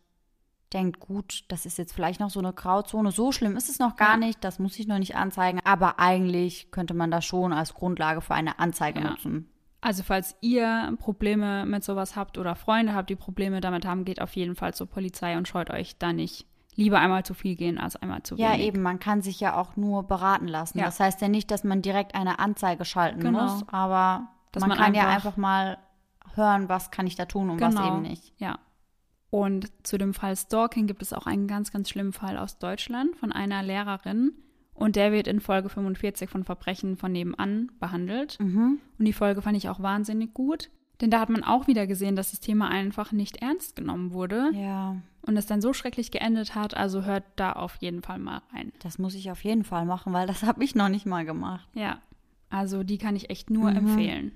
denkt, 0.74 1.00
gut, 1.00 1.44
das 1.48 1.66
ist 1.66 1.78
jetzt 1.78 1.94
vielleicht 1.94 2.20
noch 2.20 2.30
so 2.30 2.40
eine 2.40 2.54
Grauzone. 2.54 3.12
So 3.12 3.32
schlimm 3.32 3.56
ist 3.56 3.70
es 3.70 3.80
noch 3.80 3.96
gar 3.96 4.12
Ja. 4.12 4.18
nicht, 4.18 4.44
das 4.44 4.60
muss 4.60 4.78
ich 4.80 4.88
noch 4.88 5.00
nicht 5.00 5.16
anzeigen. 5.16 5.60
Aber 5.64 6.00
eigentlich 6.00 6.72
könnte 6.72 6.94
man 6.94 7.10
das 7.12 7.26
schon 7.26 7.54
als 7.54 7.74
Grundlage 7.74 8.22
für 8.22 8.34
eine 8.34 8.60
Anzeige 8.60 9.00
Ja. 9.02 9.12
nutzen. 9.12 9.50
Also 9.80 10.04
falls 10.04 10.36
ihr 10.42 10.96
Probleme 11.00 11.66
mit 11.66 11.84
sowas 11.84 12.16
habt 12.16 12.38
oder 12.38 12.56
Freunde 12.56 12.94
habt, 12.96 13.10
die 13.10 13.16
Probleme 13.16 13.62
damit 13.62 13.86
haben, 13.86 14.06
geht 14.06 14.22
auf 14.22 14.36
jeden 14.36 14.56
Fall 14.56 14.74
zur 14.74 14.88
Polizei 14.88 15.38
und 15.38 15.48
scheut 15.48 15.70
euch 15.70 15.98
da 15.98 16.12
nicht. 16.14 16.46
Lieber 16.76 17.00
einmal 17.00 17.24
zu 17.24 17.34
viel 17.34 17.56
gehen 17.56 17.78
als 17.80 17.96
einmal 17.96 18.22
zu 18.24 18.36
Ja, 18.36 18.52
wenig. 18.54 18.68
eben, 18.68 18.82
man 18.82 19.00
kann 19.00 19.22
sich 19.22 19.40
ja 19.40 19.56
auch 19.56 19.76
nur 19.78 20.04
beraten 20.04 20.48
lassen. 20.48 20.78
Ja. 20.80 20.86
Das 20.86 21.00
heißt 21.00 21.22
ja 21.22 21.28
nicht, 21.28 21.50
dass 21.50 21.64
man 21.64 21.82
direkt 21.82 22.14
eine 22.16 22.40
Anzeige 22.40 22.86
schalten 22.86 23.20
Genau. 23.22 23.44
muss, 23.44 23.64
aber 23.70 24.28
Dass 24.52 24.62
man, 24.62 24.70
man 24.70 24.78
kann 24.78 24.94
ja 24.94 25.04
einfach- 25.04 25.16
einfach 25.28 25.38
mal 25.38 25.78
hören, 26.36 26.70
was 26.70 26.92
kann 26.92 27.08
ich 27.08 27.16
da 27.16 27.26
tun 27.26 27.50
und 27.50 27.62
was 27.62 27.74
Genau. 27.74 27.88
eben 27.88 28.02
nicht. 28.02 28.34
Ja. 28.38 28.60
Und 29.30 29.72
zu 29.86 29.98
dem 29.98 30.14
Fall 30.14 30.36
Stalking 30.36 30.88
gibt 30.88 31.02
es 31.02 31.14
auch 31.14 31.26
einen 31.28 31.48
ganz, 31.48 31.72
ganz 31.72 31.90
schlimmen 31.90 32.14
Fall 32.14 32.38
aus 32.38 32.60
Deutschland 32.60 33.16
von 33.18 33.32
einer 33.32 33.62
Lehrerin. 33.64 34.32
Und 34.74 34.96
der 34.96 35.12
wird 35.12 35.28
in 35.28 35.40
Folge 35.42 35.70
45 35.70 36.30
von 36.30 36.44
Verbrechen 36.44 36.98
von 36.98 37.12
nebenan 37.12 37.72
behandelt. 37.80 38.40
Mhm. 38.40 38.80
Und 38.98 39.06
die 39.06 39.14
Folge 39.14 39.42
fand 39.42 39.58
ich 39.58 39.70
auch 39.70 39.80
wahnsinnig 39.82 40.34
gut. 40.34 40.70
Denn 41.02 41.10
da 41.12 41.20
hat 41.20 41.30
man 41.30 41.44
auch 41.44 41.68
wieder 41.68 41.86
gesehen, 41.88 42.16
dass 42.16 42.32
das 42.32 42.40
Thema 42.40 42.70
einfach 42.70 43.12
nicht 43.12 43.38
ernst 43.38 43.76
genommen 43.76 44.12
wurde 44.14 44.50
Ja, 44.54 44.96
und 45.24 45.38
es 45.38 45.46
dann 45.46 45.62
so 45.62 45.74
schrecklich 45.74 46.10
geendet 46.12 46.56
hat. 46.56 46.76
Also 46.76 47.04
hört 47.04 47.24
da 47.36 47.52
auf 47.54 47.76
jeden 47.82 48.02
Fall 48.02 48.18
mal 48.20 48.42
rein. 48.54 48.72
das 48.80 48.98
muss 48.98 49.14
ich 49.14 49.30
auf 49.30 49.44
jeden 49.44 49.64
Fall 49.64 49.86
machen, 49.86 50.14
weil 50.14 50.26
das 50.26 50.42
habe 50.44 50.64
ich 50.64 50.74
noch 50.74 50.90
nicht 50.90 51.06
mal 51.06 51.26
gemacht. 51.26 51.68
Ja, 51.74 52.00
also 52.50 52.84
die 52.84 52.98
kann 52.98 53.16
ich 53.16 53.30
echt 53.30 53.50
nur 53.50 53.72
Mhm. 53.72 53.78
empfehlen. 53.78 54.32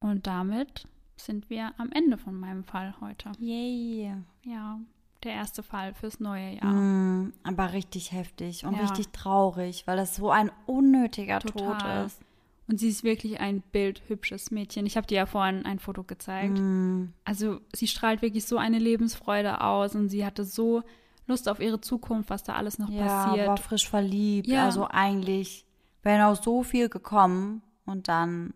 Und 0.00 0.26
damit 0.26 0.86
sind 1.20 1.50
wir 1.50 1.72
am 1.78 1.90
Ende 1.92 2.18
von 2.18 2.38
meinem 2.38 2.64
Fall 2.64 2.94
heute. 3.00 3.32
Yay. 3.38 4.14
Ja, 4.44 4.78
der 5.24 5.32
erste 5.32 5.62
Fall 5.62 5.94
fürs 5.94 6.20
neue 6.20 6.54
Jahr. 6.56 6.72
Mm, 6.72 7.32
aber 7.42 7.72
richtig 7.72 8.12
heftig 8.12 8.64
und 8.64 8.74
Ja. 8.74 8.80
richtig 8.82 9.08
traurig, 9.08 9.84
weil 9.86 9.96
das 9.96 10.16
so 10.16 10.30
ein 10.30 10.50
unnötiger 10.66 11.40
Tod 11.40 11.56
Total. 11.56 12.06
ist. 12.06 12.20
Und 12.68 12.78
sie 12.78 12.88
ist 12.88 13.02
wirklich 13.02 13.40
ein 13.40 13.62
bildhübsches 13.72 14.50
Mädchen. 14.50 14.84
Ich 14.84 14.96
habe 14.98 15.06
dir 15.06 15.16
ja 15.16 15.26
vorhin 15.26 15.64
ein 15.64 15.78
Foto 15.78 16.04
gezeigt. 16.04 16.58
Mm, 16.58 17.06
Also 17.24 17.60
sie 17.74 17.88
strahlt 17.88 18.20
wirklich 18.22 18.44
so 18.44 18.58
eine 18.58 18.78
Lebensfreude 18.78 19.62
aus 19.62 19.94
und 19.94 20.10
sie 20.10 20.24
hatte 20.24 20.44
so 20.44 20.82
Lust 21.26 21.48
auf 21.48 21.60
ihre 21.60 21.80
Zukunft, 21.80 22.30
was 22.30 22.42
da 22.44 22.54
alles 22.54 22.78
noch 22.78 22.90
ja, 22.90 23.04
passiert. 23.24 23.46
war 23.48 23.56
frisch 23.56 23.88
verliebt. 23.88 24.46
Ja. 24.48 24.64
Also 24.66 24.86
eigentlich 24.88 25.64
wäre 26.02 26.22
noch 26.30 26.42
so 26.42 26.62
viel 26.62 26.88
gekommen 26.88 27.62
und 27.86 28.08
dann 28.08 28.52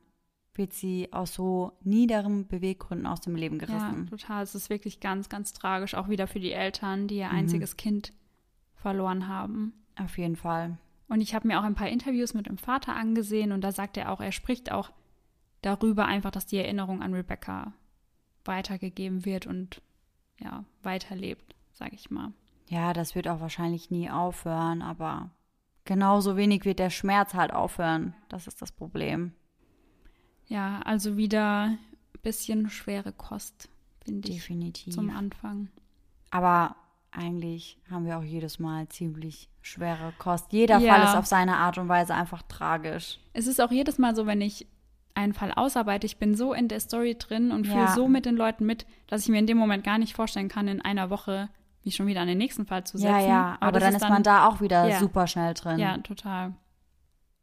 wird 0.55 0.72
sie 0.74 1.12
aus 1.12 1.32
so 1.34 1.72
niederen 1.82 2.46
Beweggründen 2.46 3.07
aus 3.07 3.20
dem 3.20 3.34
Leben 3.36 3.59
ja, 3.59 3.66
gerissen. 3.66 4.07
total. 4.09 4.42
Es 4.42 4.55
ist 4.55 4.68
wirklich 4.70 5.00
ganz, 5.00 5.28
ganz 5.28 5.53
tragisch, 5.53 5.94
auch 5.94 6.09
wieder 6.09 6.26
für 6.26 6.40
die 6.40 6.53
Eltern, 6.53 7.09
die 7.09 7.16
ihr 7.16 7.28
Mhm. 7.28 7.36
einziges 7.36 7.76
Kind 7.76 8.12
verloren 8.74 9.28
haben. 9.28 9.72
Auf 9.98 10.18
jeden 10.18 10.36
Fall. 10.36 10.76
Und 11.09 11.20
ich 11.20 11.34
habe 11.34 11.46
mir 11.48 11.59
auch 11.59 11.64
ein 11.64 11.74
paar 11.74 11.88
Interviews 11.88 12.34
mit 12.34 12.46
dem 12.46 12.59
Vater 12.59 12.94
angesehen 12.96 13.53
und 13.53 13.61
da 13.62 13.72
sagt 13.72 13.96
er 13.96 14.11
auch, 14.12 14.20
er 14.20 14.32
spricht 14.32 14.72
auch 14.72 14.90
darüber 15.62 16.07
einfach, 16.07 16.30
dass 16.30 16.46
die 16.46 16.57
Erinnerung 16.59 17.03
an 17.03 17.14
Rebecca 17.14 17.72
weitergegeben 18.44 19.24
wird 19.24 19.46
und 19.46 19.82
ja, 20.40 20.64
weiterlebt, 20.82 21.55
sage 21.72 21.94
ich 21.94 22.11
mal. 22.11 22.32
Ja, 22.68 22.92
das 22.92 23.14
wird 23.14 23.28
auch 23.28 23.40
wahrscheinlich 23.40 23.90
nie 23.90 24.11
aufhören, 24.11 24.82
aber 24.82 25.30
genauso 25.84 26.36
wenig 26.36 26.64
wird 26.64 26.78
der 26.78 26.90
Schmerz 26.90 27.34
halt 27.34 27.53
aufhören. 27.53 28.14
Das 28.28 28.46
ist 28.46 28.61
das 28.62 28.72
Problem. 28.72 29.32
Ja, 30.53 30.80
also 30.84 31.16
wieder 31.16 31.62
ein 31.64 31.78
bisschen 32.22 32.68
schwere 32.70 33.12
Kost, 33.12 33.68
finde 34.05 34.28
ich, 34.28 34.36
Definitiv. 34.36 34.94
zum 34.94 35.11
Anfang. 35.11 35.68
Aber 36.30 36.76
eigentlich 37.11 37.78
haben 37.90 38.07
wir 38.07 38.18
auch 38.18 38.22
jedes 38.22 38.59
Mal 38.59 38.88
ziemlich 38.88 39.48
schwere 39.61 40.12
Kost. 40.18 40.53
Jeder 40.53 40.78
Ja. 40.78 40.94
Fall 40.94 41.05
ist 41.05 41.16
auf 41.16 41.26
seine 41.26 41.57
Art 41.57 41.78
und 41.78 41.88
Weise 41.88 42.14
einfach 42.14 42.42
tragisch. 42.42 43.18
Es 43.32 43.46
ist 43.46 43.61
auch 43.61 43.70
jedes 43.70 43.98
Mal 43.98 44.14
so, 44.16 44.26
wenn 44.26 44.40
ich 44.40 44.66
einen 45.14 45.34
Fall 45.34 45.53
ausarbeite, 45.53 46.07
ich 46.07 46.16
bin 46.18 46.34
so 46.34 46.55
in 46.55 46.68
der 46.68 46.80
Story 46.80 47.16
drin 47.18 47.50
und 47.50 47.66
fühle 47.66 47.80
Ja. 47.80 47.94
so 47.94 48.09
mit 48.09 48.24
den 48.24 48.34
Leuten 48.36 48.64
mit, 48.64 48.86
dass 49.09 49.22
ich 49.22 49.28
mir 49.28 49.38
in 49.38 49.46
dem 49.46 49.59
Moment 49.59 49.84
gar 49.84 49.98
nicht 49.98 50.14
vorstellen 50.14 50.48
kann, 50.48 50.68
in 50.68 50.80
einer 50.80 51.11
Woche 51.11 51.48
mich 51.84 51.96
schon 51.96 52.07
wieder 52.07 52.20
an 52.22 52.28
den 52.28 52.38
nächsten 52.38 52.64
Fall 52.64 52.84
zu 52.84 52.96
setzen. 52.96 53.12
Ja, 53.12 53.20
ja, 53.20 53.57
aber, 53.61 53.72
das 53.78 53.82
dann 53.84 53.94
ist 53.96 54.09
man 54.09 54.22
da 54.22 54.46
auch 54.48 54.61
wieder 54.61 54.98
super 54.98 55.26
schnell 55.26 55.53
drin. 55.55 55.78
Ja, 55.78 55.98
total. 55.98 56.55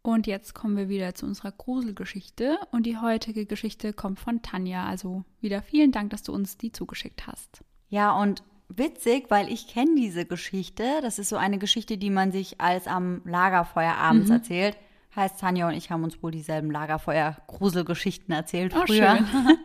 Und 0.01 0.27
jetzt 0.27 0.53
kommen 0.55 0.77
wir 0.77 0.87
wieder 0.89 1.13
zu 1.13 1.25
unserer 1.25 1.51
Gruselgeschichte. 1.51 2.57
Und 2.71 2.85
die 2.85 2.97
heutige 2.97 3.45
Geschichte 3.45 3.91
kommt 3.93 4.19
von 4.19 4.41
Tanja. 4.41 4.85
Also 4.85 5.23
wieder 5.41 5.61
vielen 5.61 5.91
Dank, 5.91 6.09
dass 6.11 6.23
du 6.23 6.33
uns 6.33 6.57
die 6.57 6.71
zugeschickt 6.71 7.27
hast. 7.27 7.63
Ja, 7.89 8.13
und 8.19 8.43
witzig, 8.69 9.25
weil 9.29 9.51
ich 9.51 9.67
kenne 9.67 9.95
diese 9.95 10.25
Geschichte. 10.25 10.83
Das 11.01 11.19
ist 11.19 11.29
so 11.29 11.35
eine 11.37 11.57
Geschichte, 11.57 11.97
die 11.97 12.09
man 12.09 12.31
sich 12.31 12.61
als 12.61 12.87
am 12.87 13.21
Lagerfeuer 13.25 13.95
abends 13.95 14.27
Mhm. 14.29 14.35
erzählt. 14.35 14.77
Heißt, 15.15 15.39
Tanja 15.39 15.67
und 15.67 15.73
ich 15.73 15.89
haben 15.91 16.03
uns 16.03 16.21
wohl 16.23 16.31
dieselben 16.31 16.71
Lagerfeuer-Gruselgeschichten 16.71 18.31
erzählt 18.33 18.73
Oh, 18.75 18.83
früher. 18.85 19.17
schön. 19.17 19.27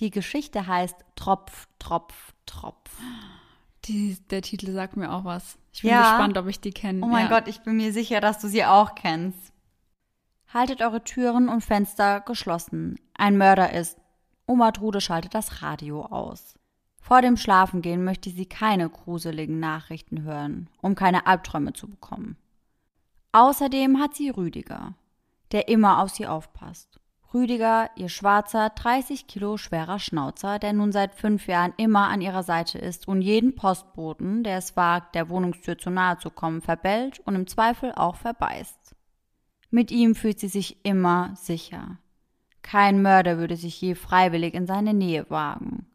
Die 0.00 0.10
Geschichte 0.10 0.66
heißt 0.66 0.96
Tropf, 1.14 1.68
Tropf, 1.78 2.34
Tropf. 2.46 2.90
Die, 3.84 4.16
der 4.30 4.42
Titel 4.42 4.72
sagt 4.72 4.96
mir 4.96 5.12
auch 5.12 5.24
was. 5.24 5.56
Ich 5.72 5.82
bin 5.82 5.90
Ja. 5.90 6.02
gespannt, 6.02 6.36
ob 6.38 6.46
ich 6.48 6.60
die 6.60 6.72
kenne. 6.72 7.04
Oh 7.04 7.08
mein 7.08 7.28
ja. 7.30 7.38
Gott, 7.38 7.48
ich 7.48 7.60
bin 7.60 7.76
mir 7.76 7.92
sicher, 7.92 8.20
dass 8.20 8.38
du 8.40 8.48
sie 8.48 8.64
auch 8.64 8.94
kennst. 8.94 9.52
Haltet 10.52 10.82
eure 10.82 11.04
Türen 11.04 11.48
und 11.48 11.62
Fenster 11.62 12.20
geschlossen. 12.20 12.98
Ein 13.14 13.36
Mörder 13.38 13.72
ist. 13.72 13.98
Oma 14.46 14.72
Trude 14.72 15.00
schaltet 15.00 15.34
das 15.34 15.62
Radio 15.62 16.04
aus. 16.06 16.54
Vor 17.00 17.22
dem 17.22 17.36
Schlafengehen 17.36 18.04
möchte 18.04 18.30
sie 18.30 18.46
keine 18.46 18.88
gruseligen 18.90 19.58
Nachrichten 19.60 20.22
hören, 20.22 20.68
um 20.82 20.94
keine 20.96 21.26
Albträume 21.26 21.72
zu 21.72 21.88
bekommen. 21.88 22.36
Außerdem 23.32 24.00
hat 24.00 24.14
sie 24.16 24.28
Rüdiger, 24.30 24.94
der 25.52 25.68
immer 25.68 26.02
auf 26.02 26.10
sie 26.10 26.26
aufpasst. 26.26 26.99
Rüdiger, 27.32 27.90
ihr 27.94 28.08
schwarzer, 28.08 28.70
30 28.70 29.28
Kilo 29.28 29.56
schwerer 29.56 30.00
Schnauzer, 30.00 30.58
der 30.58 30.72
nun 30.72 30.90
seit 30.90 31.14
fünf 31.14 31.46
Jahren 31.46 31.72
immer 31.76 32.08
an 32.08 32.20
ihrer 32.20 32.42
Seite 32.42 32.78
ist 32.78 33.06
und 33.06 33.22
jeden 33.22 33.54
Postboten, 33.54 34.42
der 34.42 34.58
es 34.58 34.76
wagt, 34.76 35.14
der 35.14 35.28
Wohnungstür 35.28 35.78
zu 35.78 35.90
nahe 35.90 36.18
zu 36.18 36.30
kommen, 36.30 36.60
verbellt 36.60 37.20
und 37.20 37.36
im 37.36 37.46
Zweifel 37.46 37.92
auch 37.92 38.16
verbeißt. 38.16 38.96
Mit 39.70 39.92
ihm 39.92 40.16
fühlt 40.16 40.40
sie 40.40 40.48
sich 40.48 40.84
immer 40.84 41.32
sicher. 41.36 41.98
Kein 42.62 43.00
Mörder 43.00 43.38
würde 43.38 43.56
sich 43.56 43.80
je 43.80 43.94
freiwillig 43.94 44.54
in 44.54 44.66
seine 44.66 44.92
Nähe 44.92 45.30
wagen. 45.30 45.86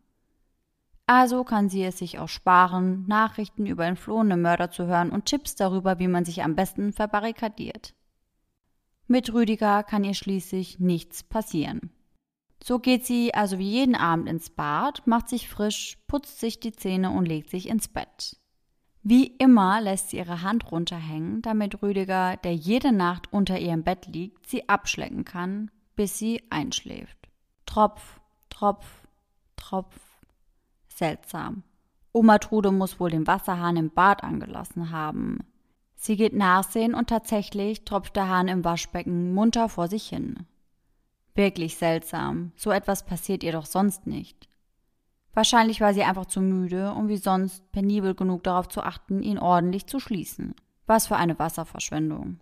Also 1.07 1.43
kann 1.43 1.69
sie 1.69 1.83
es 1.83 1.99
sich 1.99 2.17
auch 2.17 2.29
sparen, 2.29 3.05
Nachrichten 3.07 3.65
über 3.65 3.85
entflohene 3.85 4.37
Mörder 4.37 4.71
zu 4.71 4.87
hören 4.87 5.11
und 5.11 5.25
Tipps 5.25 5.55
darüber, 5.55 5.99
wie 5.99 6.07
man 6.07 6.23
sich 6.23 6.43
am 6.43 6.55
besten 6.55 6.93
verbarrikadiert. 6.93 7.93
Mit 9.07 9.33
Rüdiger 9.33 9.83
kann 9.83 10.03
ihr 10.03 10.15
schließlich 10.15 10.79
nichts 10.79 11.23
passieren. 11.23 11.91
So 12.63 12.79
geht 12.79 13.05
sie 13.05 13.33
also 13.33 13.59
wie 13.59 13.69
jeden 13.69 13.95
Abend 13.95 14.27
ins 14.27 14.49
Bad, 14.49 15.05
macht 15.05 15.29
sich 15.29 15.47
frisch, 15.47 15.97
putzt 16.07 16.39
sich 16.39 16.59
die 16.59 16.71
Zähne 16.71 17.11
und 17.11 17.25
legt 17.25 17.49
sich 17.49 17.69
ins 17.69 17.87
Bett. 17.87 18.37
Wie 19.03 19.27
immer 19.27 19.81
lässt 19.81 20.09
sie 20.09 20.17
ihre 20.17 20.41
Hand 20.41 20.71
runterhängen, 20.71 21.43
damit 21.43 21.83
Rüdiger, 21.83 22.37
der 22.37 22.55
jede 22.55 22.91
Nacht 22.91 23.31
unter 23.31 23.59
ihrem 23.59 23.83
Bett 23.83 24.07
liegt, 24.07 24.47
sie 24.47 24.67
abschlecken 24.67 25.25
kann, 25.25 25.69
bis 25.95 26.17
sie 26.17 26.41
einschläft. 26.49 27.29
Tropf, 27.67 28.19
Tropf, 28.49 29.03
Tropf. 29.57 29.95
Seltsam. 30.87 31.61
Oma 32.13 32.39
Trude 32.39 32.71
muss 32.71 32.99
wohl 32.99 33.11
den 33.11 33.27
Wasserhahn 33.27 33.77
im 33.77 33.91
Bad 33.91 34.23
angelassen 34.23 34.89
haben. 34.89 35.39
Sie 36.05 36.17
geht 36.17 36.33
nachsehen 36.33 36.93
und 36.93 37.09
tatsächlich 37.09 37.83
tropft 37.83 38.15
der 38.15 38.29
Hahn 38.29 38.47
im 38.47 38.63
Waschbecken 38.63 39.33
munter 39.33 39.69
vor 39.69 39.87
sich 39.87 40.07
hin. 40.07 40.45
Wirklich 41.33 41.77
seltsam. 41.77 42.51
So 42.55 42.69
etwas 42.69 43.07
passiert 43.07 43.41
ihr 43.43 43.53
doch 43.53 43.65
sonst 43.65 44.05
nicht. 44.05 44.47
Wahrscheinlich 45.33 45.81
war 45.81 45.95
sie 45.95 46.03
einfach 46.03 46.27
zu 46.27 46.41
müde, 46.41 46.91
um 46.91 47.07
wie 47.07 47.17
sonst 47.17 47.71
penibel 47.71 48.13
genug 48.13 48.43
darauf 48.43 48.67
zu 48.67 48.83
achten, 48.83 49.23
ihn 49.23 49.39
ordentlich 49.39 49.87
zu 49.87 49.99
schließen. 49.99 50.53
Was 50.85 51.07
für 51.07 51.15
eine 51.15 51.39
Wasserverschwendung. 51.39 52.39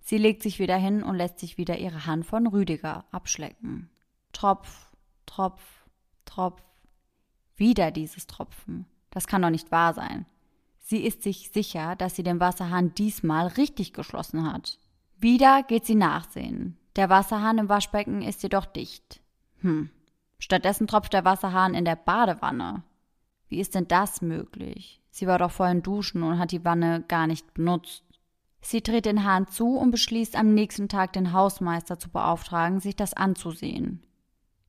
Sie 0.00 0.18
legt 0.18 0.42
sich 0.42 0.58
wieder 0.58 0.76
hin 0.76 1.04
und 1.04 1.14
lässt 1.14 1.38
sich 1.38 1.58
wieder 1.58 1.78
ihre 1.78 2.06
Hand 2.06 2.26
von 2.26 2.48
Rüdiger 2.48 3.04
abschlecken. 3.12 3.90
Tropf, 4.32 4.90
Tropf, 5.26 5.86
Tropf. 6.24 6.60
Wieder 7.54 7.92
dieses 7.92 8.26
Tropfen. 8.26 8.86
Das 9.10 9.28
kann 9.28 9.42
doch 9.42 9.50
nicht 9.50 9.70
wahr 9.70 9.94
sein. 9.94 10.26
Sie 10.92 11.06
ist 11.06 11.22
sich 11.22 11.48
sicher, 11.50 11.96
dass 11.96 12.16
sie 12.16 12.22
den 12.22 12.38
Wasserhahn 12.38 12.92
diesmal 12.92 13.46
richtig 13.46 13.94
geschlossen 13.94 14.52
hat. 14.52 14.78
Wieder 15.16 15.62
geht 15.62 15.86
sie 15.86 15.94
nachsehen. 15.94 16.76
Der 16.96 17.08
Wasserhahn 17.08 17.56
im 17.56 17.70
Waschbecken 17.70 18.20
ist 18.20 18.42
jedoch 18.42 18.66
dicht. 18.66 19.22
Hm. 19.62 19.88
Stattdessen 20.38 20.86
tropft 20.86 21.14
der 21.14 21.24
Wasserhahn 21.24 21.72
in 21.72 21.86
der 21.86 21.96
Badewanne. 21.96 22.82
Wie 23.48 23.58
ist 23.58 23.74
denn 23.74 23.88
das 23.88 24.20
möglich? 24.20 25.00
Sie 25.10 25.26
war 25.26 25.38
doch 25.38 25.52
vorhin 25.52 25.82
duschen 25.82 26.22
und 26.22 26.38
hat 26.38 26.52
die 26.52 26.62
Wanne 26.62 27.02
gar 27.08 27.26
nicht 27.26 27.54
benutzt. 27.54 28.04
Sie 28.60 28.82
dreht 28.82 29.06
den 29.06 29.24
Hahn 29.24 29.48
zu 29.48 29.78
und 29.78 29.92
beschließt 29.92 30.36
am 30.36 30.52
nächsten 30.52 30.90
Tag 30.90 31.14
den 31.14 31.32
Hausmeister 31.32 31.98
zu 31.98 32.10
beauftragen, 32.10 32.80
sich 32.80 32.96
das 32.96 33.14
anzusehen. 33.14 34.02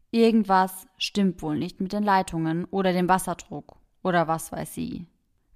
Irgendwas 0.09 0.87
stimmt 0.97 1.41
wohl 1.41 1.57
nicht 1.57 1.81
mit 1.81 1.91
den 1.91 2.03
Leitungen 2.03 2.63
oder 2.63 2.93
dem 2.93 3.09
Wasserdruck 3.09 3.75
oder 4.03 4.29
was 4.29 4.53
weiß 4.53 4.73
sie. 4.73 5.05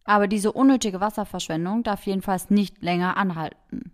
Aber 0.07 0.27
diese 0.27 0.53
unnötige 0.53 1.01
Wasserverschwendung 1.01 1.83
darf 1.83 2.05
jedenfalls 2.05 2.49
nicht 2.49 2.81
länger 2.81 3.17
anhalten. 3.17 3.91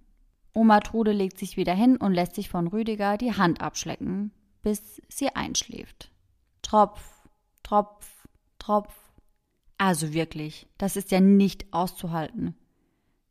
Oma 0.53 0.80
Trude 0.80 1.11
legt 1.11 1.39
sich 1.39 1.57
wieder 1.57 1.74
hin 1.74 1.97
und 1.97 2.14
lässt 2.14 2.36
sich 2.36 2.49
von 2.49 2.68
Rüdiger 2.68 3.18
die 3.18 3.36
Hand 3.36 3.61
abschlecken, 3.61 4.32
bis 4.61 5.01
sie 5.09 5.36
einschläft. 5.36 6.11
Tropf, 6.61 7.01
Tropf, 7.64 8.28
Tropf. 8.59 8.93
Also 9.80 10.14
wirklich, 10.14 10.68
das 10.78 10.95
ist 10.95 11.09
ja 11.09 11.20
nicht 11.20 11.74
auszuhalten. 11.74 12.55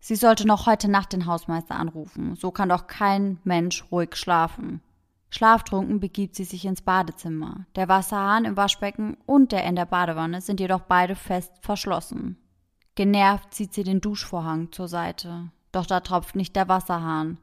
Sie 0.01 0.16
sollte 0.16 0.45
noch 0.45 0.66
heute 0.66 0.91
Nacht 0.91 1.12
den 1.12 1.26
Hausmeister 1.26 1.76
anrufen, 1.76 2.35
so 2.35 2.51
kann 2.51 2.68
doch 2.68 2.89
kein 2.89 3.39
Mensch 3.45 3.85
ruhig 3.93 4.16
schlafen. 4.16 4.83
Schlaftrunken 5.30 6.01
begibt 6.01 6.35
sie 6.35 6.45
sich 6.45 6.64
ins 6.64 6.83
Badezimmer. 6.83 7.64
Der 7.76 7.89
Wasserhahn 7.89 8.45
im 8.45 8.57
Waschbecken 8.57 9.16
und 9.24 9.53
der 9.53 9.62
in 9.64 9.76
der 9.76 9.87
Badewanne 9.87 10.41
sind 10.41 10.59
jedoch 10.59 10.80
beide 10.80 11.14
fest 11.14 11.53
verschlossen. 11.61 12.41
Genervt 12.95 13.55
zieht 13.55 13.72
sie 13.72 13.84
den 13.84 14.01
Duschvorhang 14.01 14.70
zur 14.72 14.86
Seite, 14.86 15.51
doch 15.72 15.86
da 15.86 16.01
tropft 16.01 16.36
nicht 16.36 16.55
der 16.57 16.68
Wasserhahn. 16.68 17.38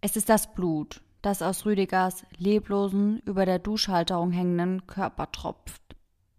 Es 0.00 0.16
ist 0.16 0.28
das 0.28 0.52
Blut, 0.52 1.00
das 1.22 1.42
aus 1.42 1.64
Rüdigers 1.64 2.26
leblosen, 2.36 3.20
über 3.20 3.46
der 3.46 3.60
Duschhalterung 3.60 4.32
hängenden 4.32 4.86
Körper 4.86 5.30
tropft. 5.30 5.82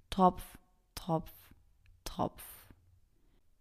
Tropf, 0.10 0.44
Tropf, 0.96 1.32
Tropf. 2.04 2.44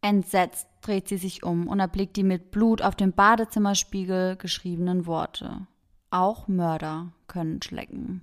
Entsetzt 0.03 0.69
dreht 0.83 1.09
sie 1.09 1.17
sich 1.17 1.45
um 1.45 1.67
und 1.67 1.81
erblickt 1.81 2.17
die 2.17 2.25
mit 2.25 2.51
Blut 2.51 2.83
auf 2.83 2.95
dem 2.95 3.13
Badezimmerspiegel 3.13 4.37
geschriebenen 4.37 5.07
Worte. 5.07 5.67
Auch 6.11 6.47
Mörder 6.47 7.13
können 7.27 7.63
schlecken. 7.63 8.21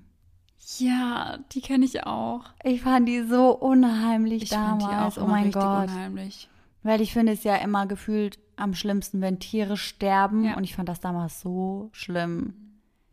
Ja, 0.77 1.39
die 1.51 1.61
kenne 1.61 1.85
ich 1.85 2.03
auch. 2.05 2.45
Ich 2.63 2.81
fand 2.81 3.07
die 3.07 3.23
so 3.23 3.51
unheimlich 3.55 4.43
Ich 4.43 4.49
damals. 4.49 5.17
oh 5.17 5.25
mein 5.27 5.51
Gott. 5.51 5.89
unheimlich. 5.89 6.49
Weil 6.83 7.01
ich 7.01 7.13
finde 7.13 7.33
es 7.33 7.43
ja 7.43 7.55
immer 7.57 7.85
gefühlt 7.87 8.39
am 8.55 8.73
schlimmsten, 8.73 9.21
wenn 9.21 9.39
Tiere 9.39 9.77
sterben. 9.77 10.43
Ja. 10.45 10.55
Und 10.57 10.63
ich 10.63 10.75
fand 10.75 10.87
das 10.89 10.99
damals 10.99 11.41
so 11.41 11.89
schlimm. 11.93 12.53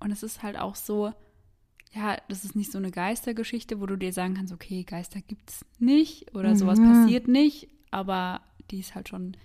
Und 0.01 0.11
es 0.11 0.23
ist 0.23 0.43
halt 0.43 0.59
auch 0.59 0.75
so, 0.77 1.13
ja, 1.93 2.17
das 2.29 2.45
ist 2.45 2.55
nicht 2.55 2.71
so 2.71 2.79
eine 2.79 2.91
Geistergeschichte, 2.91 3.81
wo 3.81 3.87
du 3.87 3.97
dir 3.97 4.13
sagen 4.13 4.35
kannst, 4.35 4.53
okay, 4.53 4.85
Geister 4.85 5.21
gibt's 5.21 5.65
nicht 5.79 6.35
oder 6.35 6.55
sowas 6.55 6.79
Mhm. 6.79 6.93
passiert 6.93 7.29
nicht, 7.29 7.69
aber 7.91 8.41
die 8.71 8.79
ist 8.81 8.95
halt 8.95 9.09
schon 9.09 9.37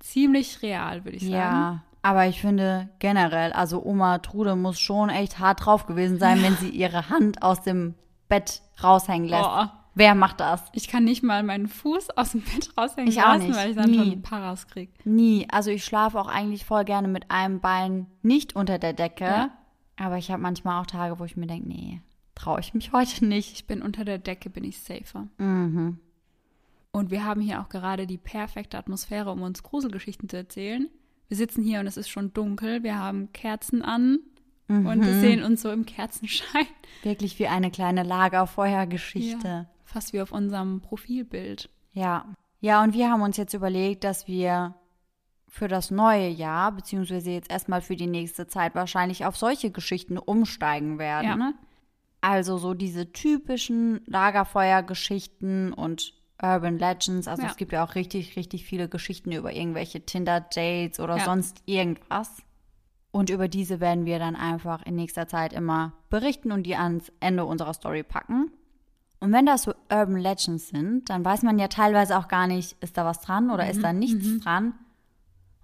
ziemlich 0.00 0.62
real, 0.62 1.04
würde 1.04 1.16
ich 1.18 1.22
sagen. 1.22 1.32
Ja, 1.32 1.84
aber 2.04 2.26
ich 2.26 2.40
finde 2.40 2.90
generell, 2.98 3.52
also 3.54 3.82
Oma 3.82 4.18
Trude 4.18 4.54
muss 4.56 4.78
schon 4.78 5.08
echt 5.08 5.38
hart 5.38 5.64
drauf 5.64 5.86
gewesen 5.86 6.18
sein, 6.18 6.42
wenn 6.42 6.54
sie 6.56 6.68
ihre 6.68 7.08
Hand 7.08 7.42
aus 7.42 7.62
dem 7.62 7.94
Bett 8.28 8.60
raushängen 8.82 9.28
lässt. 9.28 9.48
Oh, 9.48 9.64
Wer 9.94 10.14
macht 10.14 10.40
das? 10.40 10.60
ich 10.72 10.88
kann 10.88 11.04
nicht 11.04 11.22
mal 11.22 11.42
meinen 11.42 11.66
Fuß 11.68 12.10
aus 12.16 12.32
dem 12.32 12.42
Bett 12.42 12.70
raushängen 12.76 13.08
Ich 13.10 13.22
auch 13.22 13.28
lassen, 13.34 13.46
nicht. 13.46 13.56
weil 13.56 13.70
ich 13.70 13.76
dann 13.76 13.90
Nie. 13.90 13.96
schon 14.10 14.22
Paras 14.22 14.66
krieg. 14.66 14.90
Nie. 15.06 15.46
Also 15.50 15.70
ich 15.70 15.84
schlafe 15.84 16.20
auch 16.20 16.26
eigentlich 16.28 16.66
voll 16.66 16.84
gerne 16.84 17.08
mit 17.08 17.30
einem 17.30 17.60
Bein 17.60 18.06
nicht 18.22 18.54
unter 18.54 18.78
der 18.78 18.92
Decke. 18.92 19.24
Ja. 19.24 19.50
Aber 19.96 20.18
ich 20.18 20.30
habe 20.30 20.42
manchmal 20.42 20.82
auch 20.82 20.86
Tage, 20.86 21.18
wo 21.18 21.24
ich 21.24 21.36
mir 21.36 21.46
denke, 21.46 21.68
nee, 21.68 22.02
traue 22.34 22.60
ich 22.60 22.74
mich 22.74 22.92
heute 22.92 23.24
nicht. 23.24 23.52
Ich 23.52 23.66
bin 23.66 23.80
unter 23.80 24.04
der 24.04 24.18
Decke, 24.18 24.50
bin 24.50 24.64
ich 24.64 24.80
safer. 24.82 25.28
Mhm. 25.38 25.98
Und 26.90 27.10
wir 27.10 27.24
haben 27.24 27.40
hier 27.40 27.60
auch 27.60 27.68
gerade 27.68 28.06
die 28.06 28.18
perfekte 28.18 28.76
Atmosphäre, 28.76 29.30
um 29.30 29.42
uns 29.42 29.62
Gruselgeschichten 29.62 30.28
zu 30.28 30.36
erzählen. 30.36 30.88
Wir 31.34 31.38
sitzen 31.38 31.64
hier 31.64 31.80
und 31.80 31.88
es 31.88 31.96
ist 31.96 32.10
schon 32.10 32.32
dunkel. 32.32 32.84
Wir 32.84 32.96
haben 32.96 33.32
Kerzen 33.32 33.82
an 33.82 34.20
und 34.68 34.84
Mhm. 34.84 35.04
wir 35.04 35.14
sehen 35.14 35.42
uns 35.42 35.62
so 35.62 35.70
im 35.72 35.84
Kerzenschein. 35.84 36.64
Wirklich 37.02 37.40
wie 37.40 37.48
eine 37.48 37.72
kleine 37.72 38.04
Lagerfeuergeschichte. 38.04 39.48
Ja, 39.48 39.66
fast 39.82 40.12
wie 40.12 40.20
auf 40.20 40.30
unserem 40.30 40.80
Profilbild. 40.80 41.70
Ja. 41.92 42.24
Ja, 42.60 42.84
und 42.84 42.94
wir 42.94 43.10
haben 43.10 43.20
uns 43.22 43.36
jetzt 43.36 43.52
überlegt, 43.52 44.04
dass 44.04 44.28
wir 44.28 44.76
für 45.48 45.66
das 45.66 45.90
neue 45.90 46.28
Jahr, 46.28 46.70
beziehungsweise 46.70 47.32
jetzt 47.32 47.50
erstmal 47.50 47.80
für 47.80 47.96
die 47.96 48.06
nächste 48.06 48.46
Zeit 48.46 48.76
wahrscheinlich 48.76 49.26
auf 49.26 49.36
solche 49.36 49.72
Geschichten 49.72 50.18
umsteigen 50.18 51.00
werden. 51.00 51.26
Ja. 51.26 51.34
Ne? 51.34 51.54
Also 52.20 52.58
so 52.58 52.74
diese 52.74 53.10
typischen 53.12 54.02
Lagerfeuergeschichten 54.06 55.72
und 55.72 56.14
Urban 56.42 56.78
Legends. 56.78 57.28
Also 57.28 57.42
Ja. 57.42 57.48
es 57.50 57.56
gibt 57.56 57.72
ja 57.72 57.84
auch 57.84 57.94
richtig, 57.94 58.36
richtig 58.36 58.64
viele 58.64 58.88
Geschichten 58.88 59.32
über 59.32 59.52
irgendwelche 59.52 60.00
Tinder-Dates 60.04 61.00
oder 61.00 61.16
Ja. 61.18 61.24
sonst 61.24 61.62
irgendwas. 61.66 62.30
Und 63.10 63.30
über 63.30 63.46
diese 63.46 63.78
werden 63.80 64.06
wir 64.06 64.18
dann 64.18 64.34
einfach 64.34 64.84
in 64.84 64.96
nächster 64.96 65.28
Zeit 65.28 65.52
immer 65.52 65.92
berichten 66.10 66.50
und 66.50 66.64
die 66.64 66.74
ans 66.74 67.12
Ende 67.20 67.44
unserer 67.44 67.72
Story 67.74 68.02
packen. 68.02 68.50
Und 69.20 69.32
wenn 69.32 69.46
das 69.46 69.62
so 69.62 69.72
Urban 69.90 70.16
Legends 70.18 70.68
sind, 70.68 71.08
dann 71.08 71.24
weiß 71.24 71.42
man 71.42 71.58
ja 71.58 71.68
teilweise 71.68 72.18
auch 72.18 72.28
gar 72.28 72.46
nicht, 72.46 72.76
ist 72.82 72.96
da 72.98 73.04
was 73.04 73.20
dran 73.20 73.50
oder 73.50 73.70
ist 73.70 73.82
da 73.82 73.92
nichts 73.92 74.38
dran. 74.42 74.74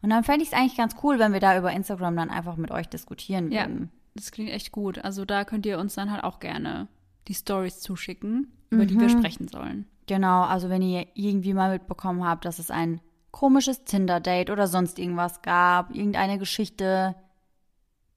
Und 0.03 0.11
dann 0.11 0.25
fände 0.25 0.43
ich 0.43 0.49
es 0.53 0.55
eigentlich 0.55 0.77
ganz 0.79 0.95
cool, 1.03 1.19
wenn 1.19 1.33
wir 1.33 1.41
da 1.41 1.59
über 1.59 1.73
Instagram 1.73 2.17
dann 2.17 2.31
einfach 2.31 2.57
mit 2.57 2.71
euch 2.71 2.89
diskutieren 2.89 3.51
Ja, 3.51 3.63
würden. 3.67 3.91
das 4.15 4.31
klingt 4.31 4.51
echt 4.51 4.73
gut. 4.73 4.99
Also 5.05 5.25
da 5.27 5.45
könnt 5.45 5.67
ihr 5.67 5.79
uns 5.79 5.95
dann 5.95 6.11
halt 6.11 6.25
auch 6.25 6.39
gerne 6.39 6.89
die 7.29 7.35
Stories 7.35 7.81
zuschicken, 7.81 8.51
über 8.71 8.87
die 8.87 8.99
wir 8.99 9.09
sprechen 9.11 9.49
sollen. 9.49 9.87
Genau, 10.11 10.43
also 10.43 10.69
wenn 10.71 10.83
ihr 10.83 11.07
irgendwie 11.15 11.55
mal 11.55 11.71
mitbekommen 11.71 12.25
habt, 12.25 12.45
dass 12.45 12.59
es 12.59 12.69
ein 12.73 13.01
komisches 13.31 13.85
Tinder-Date 13.85 14.51
oder 14.51 14.67
sonst 14.67 14.99
irgendwas 14.99 15.41
gab, 15.41 15.95
irgendeine 15.95 16.37
Geschichte, 16.37 17.15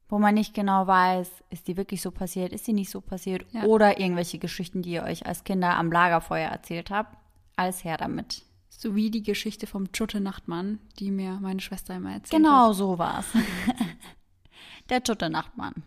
wo 0.10 0.18
man 0.18 0.34
nicht 0.34 0.56
genau 0.56 0.88
weiß, 0.88 1.30
ist 1.52 1.68
die 1.68 1.78
wirklich 1.78 2.02
so 2.02 2.10
passiert, 2.10 2.52
ist 2.52 2.66
die 2.66 2.74
nicht 2.74 2.90
so 2.90 3.00
passiert, 3.00 3.46
Ja. 3.52 3.66
oder 3.66 4.00
irgendwelche 4.00 4.40
Geschichten, 4.40 4.82
die 4.82 4.94
ihr 4.94 5.04
euch 5.04 5.28
als 5.28 5.44
Kinder 5.44 5.78
am 5.78 5.92
Lagerfeuer 5.92 6.50
erzählt 6.50 6.90
habt, 6.90 7.16
alles 7.58 7.84
her 7.84 7.98
damit. 7.98 8.42
Sowie 8.70 9.12
die 9.12 9.22
Geschichte 9.22 9.68
vom 9.68 9.92
Tschutte 9.92 10.20
Nachtmann, 10.20 10.80
die 10.98 11.12
mir 11.12 11.38
meine 11.42 11.60
Schwester 11.62 11.96
immer 11.96 12.14
erzählt 12.14 12.42
Genau 12.42 12.70
hat. 12.70 12.76
so 12.76 12.98
war's. 12.98 13.28
Der 14.90 15.04
Tutte 15.04 15.30
Nachtmann. 15.30 15.84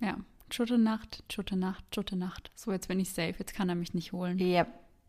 Ja. 0.00 0.16
Tschutte 0.50 0.76
Nacht, 0.76 1.22
Tschutte 1.28 1.56
Nacht, 1.56 1.84
Tschutte 1.92 2.16
Nacht. 2.16 2.50
So, 2.56 2.72
jetzt 2.72 2.88
bin 2.88 2.98
ich 3.00 3.10
safe. 3.12 3.34
Jetzt 3.38 3.54
kann 3.54 3.68
er 3.68 3.74
mich 3.76 3.94
nicht 3.94 4.12
holen. 4.12 4.38
Yep. 4.40 4.66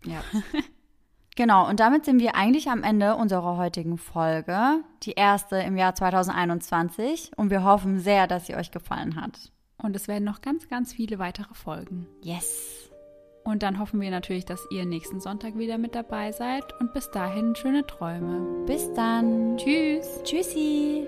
Yep. 0.08 0.44
genau, 1.36 1.68
und 1.68 1.80
damit 1.80 2.06
sind 2.06 2.20
wir 2.20 2.36
eigentlich 2.36 2.70
am 2.70 2.84
Ende 2.84 3.16
unserer 3.16 3.58
heutigen 3.58 3.98
Folge. 3.98 4.84
Die 5.04 5.14
erste 5.14 5.58
im 5.58 5.78
Jahr 5.78 5.96
2021. 5.96 7.32
Und 7.36 7.50
wir 7.50 7.64
hoffen 7.64 8.00
sehr, 8.00 8.28
dass 8.28 8.48
sie 8.48 8.56
euch 8.56 8.72
gefallen 8.72 9.20
hat. 9.20 9.52
Und 9.78 9.96
es 9.96 10.08
werden 10.08 10.24
noch 10.24 10.42
ganz, 10.42 10.68
ganz 10.68 10.94
viele 10.94 11.20
weitere 11.20 11.54
Folgen. 11.54 12.08
Yes. 12.22 12.90
Und 13.44 13.64
dann 13.64 13.80
hoffen 13.80 14.02
wir 14.02 14.12
natürlich, 14.12 14.44
dass 14.44 14.68
ihr 14.72 14.86
nächsten 14.86 15.22
Sonntag 15.22 15.58
wieder 15.58 15.78
mit 15.78 15.96
dabei 15.96 16.34
seid. 16.34 16.66
Und 16.82 16.94
bis 16.94 17.10
dahin 17.12 17.56
schöne 17.56 17.88
Träume. 17.88 18.66
Bis 18.66 18.92
dann. 18.94 19.56
Tschüss. 19.58 20.22
Tschüssi. 20.24 21.08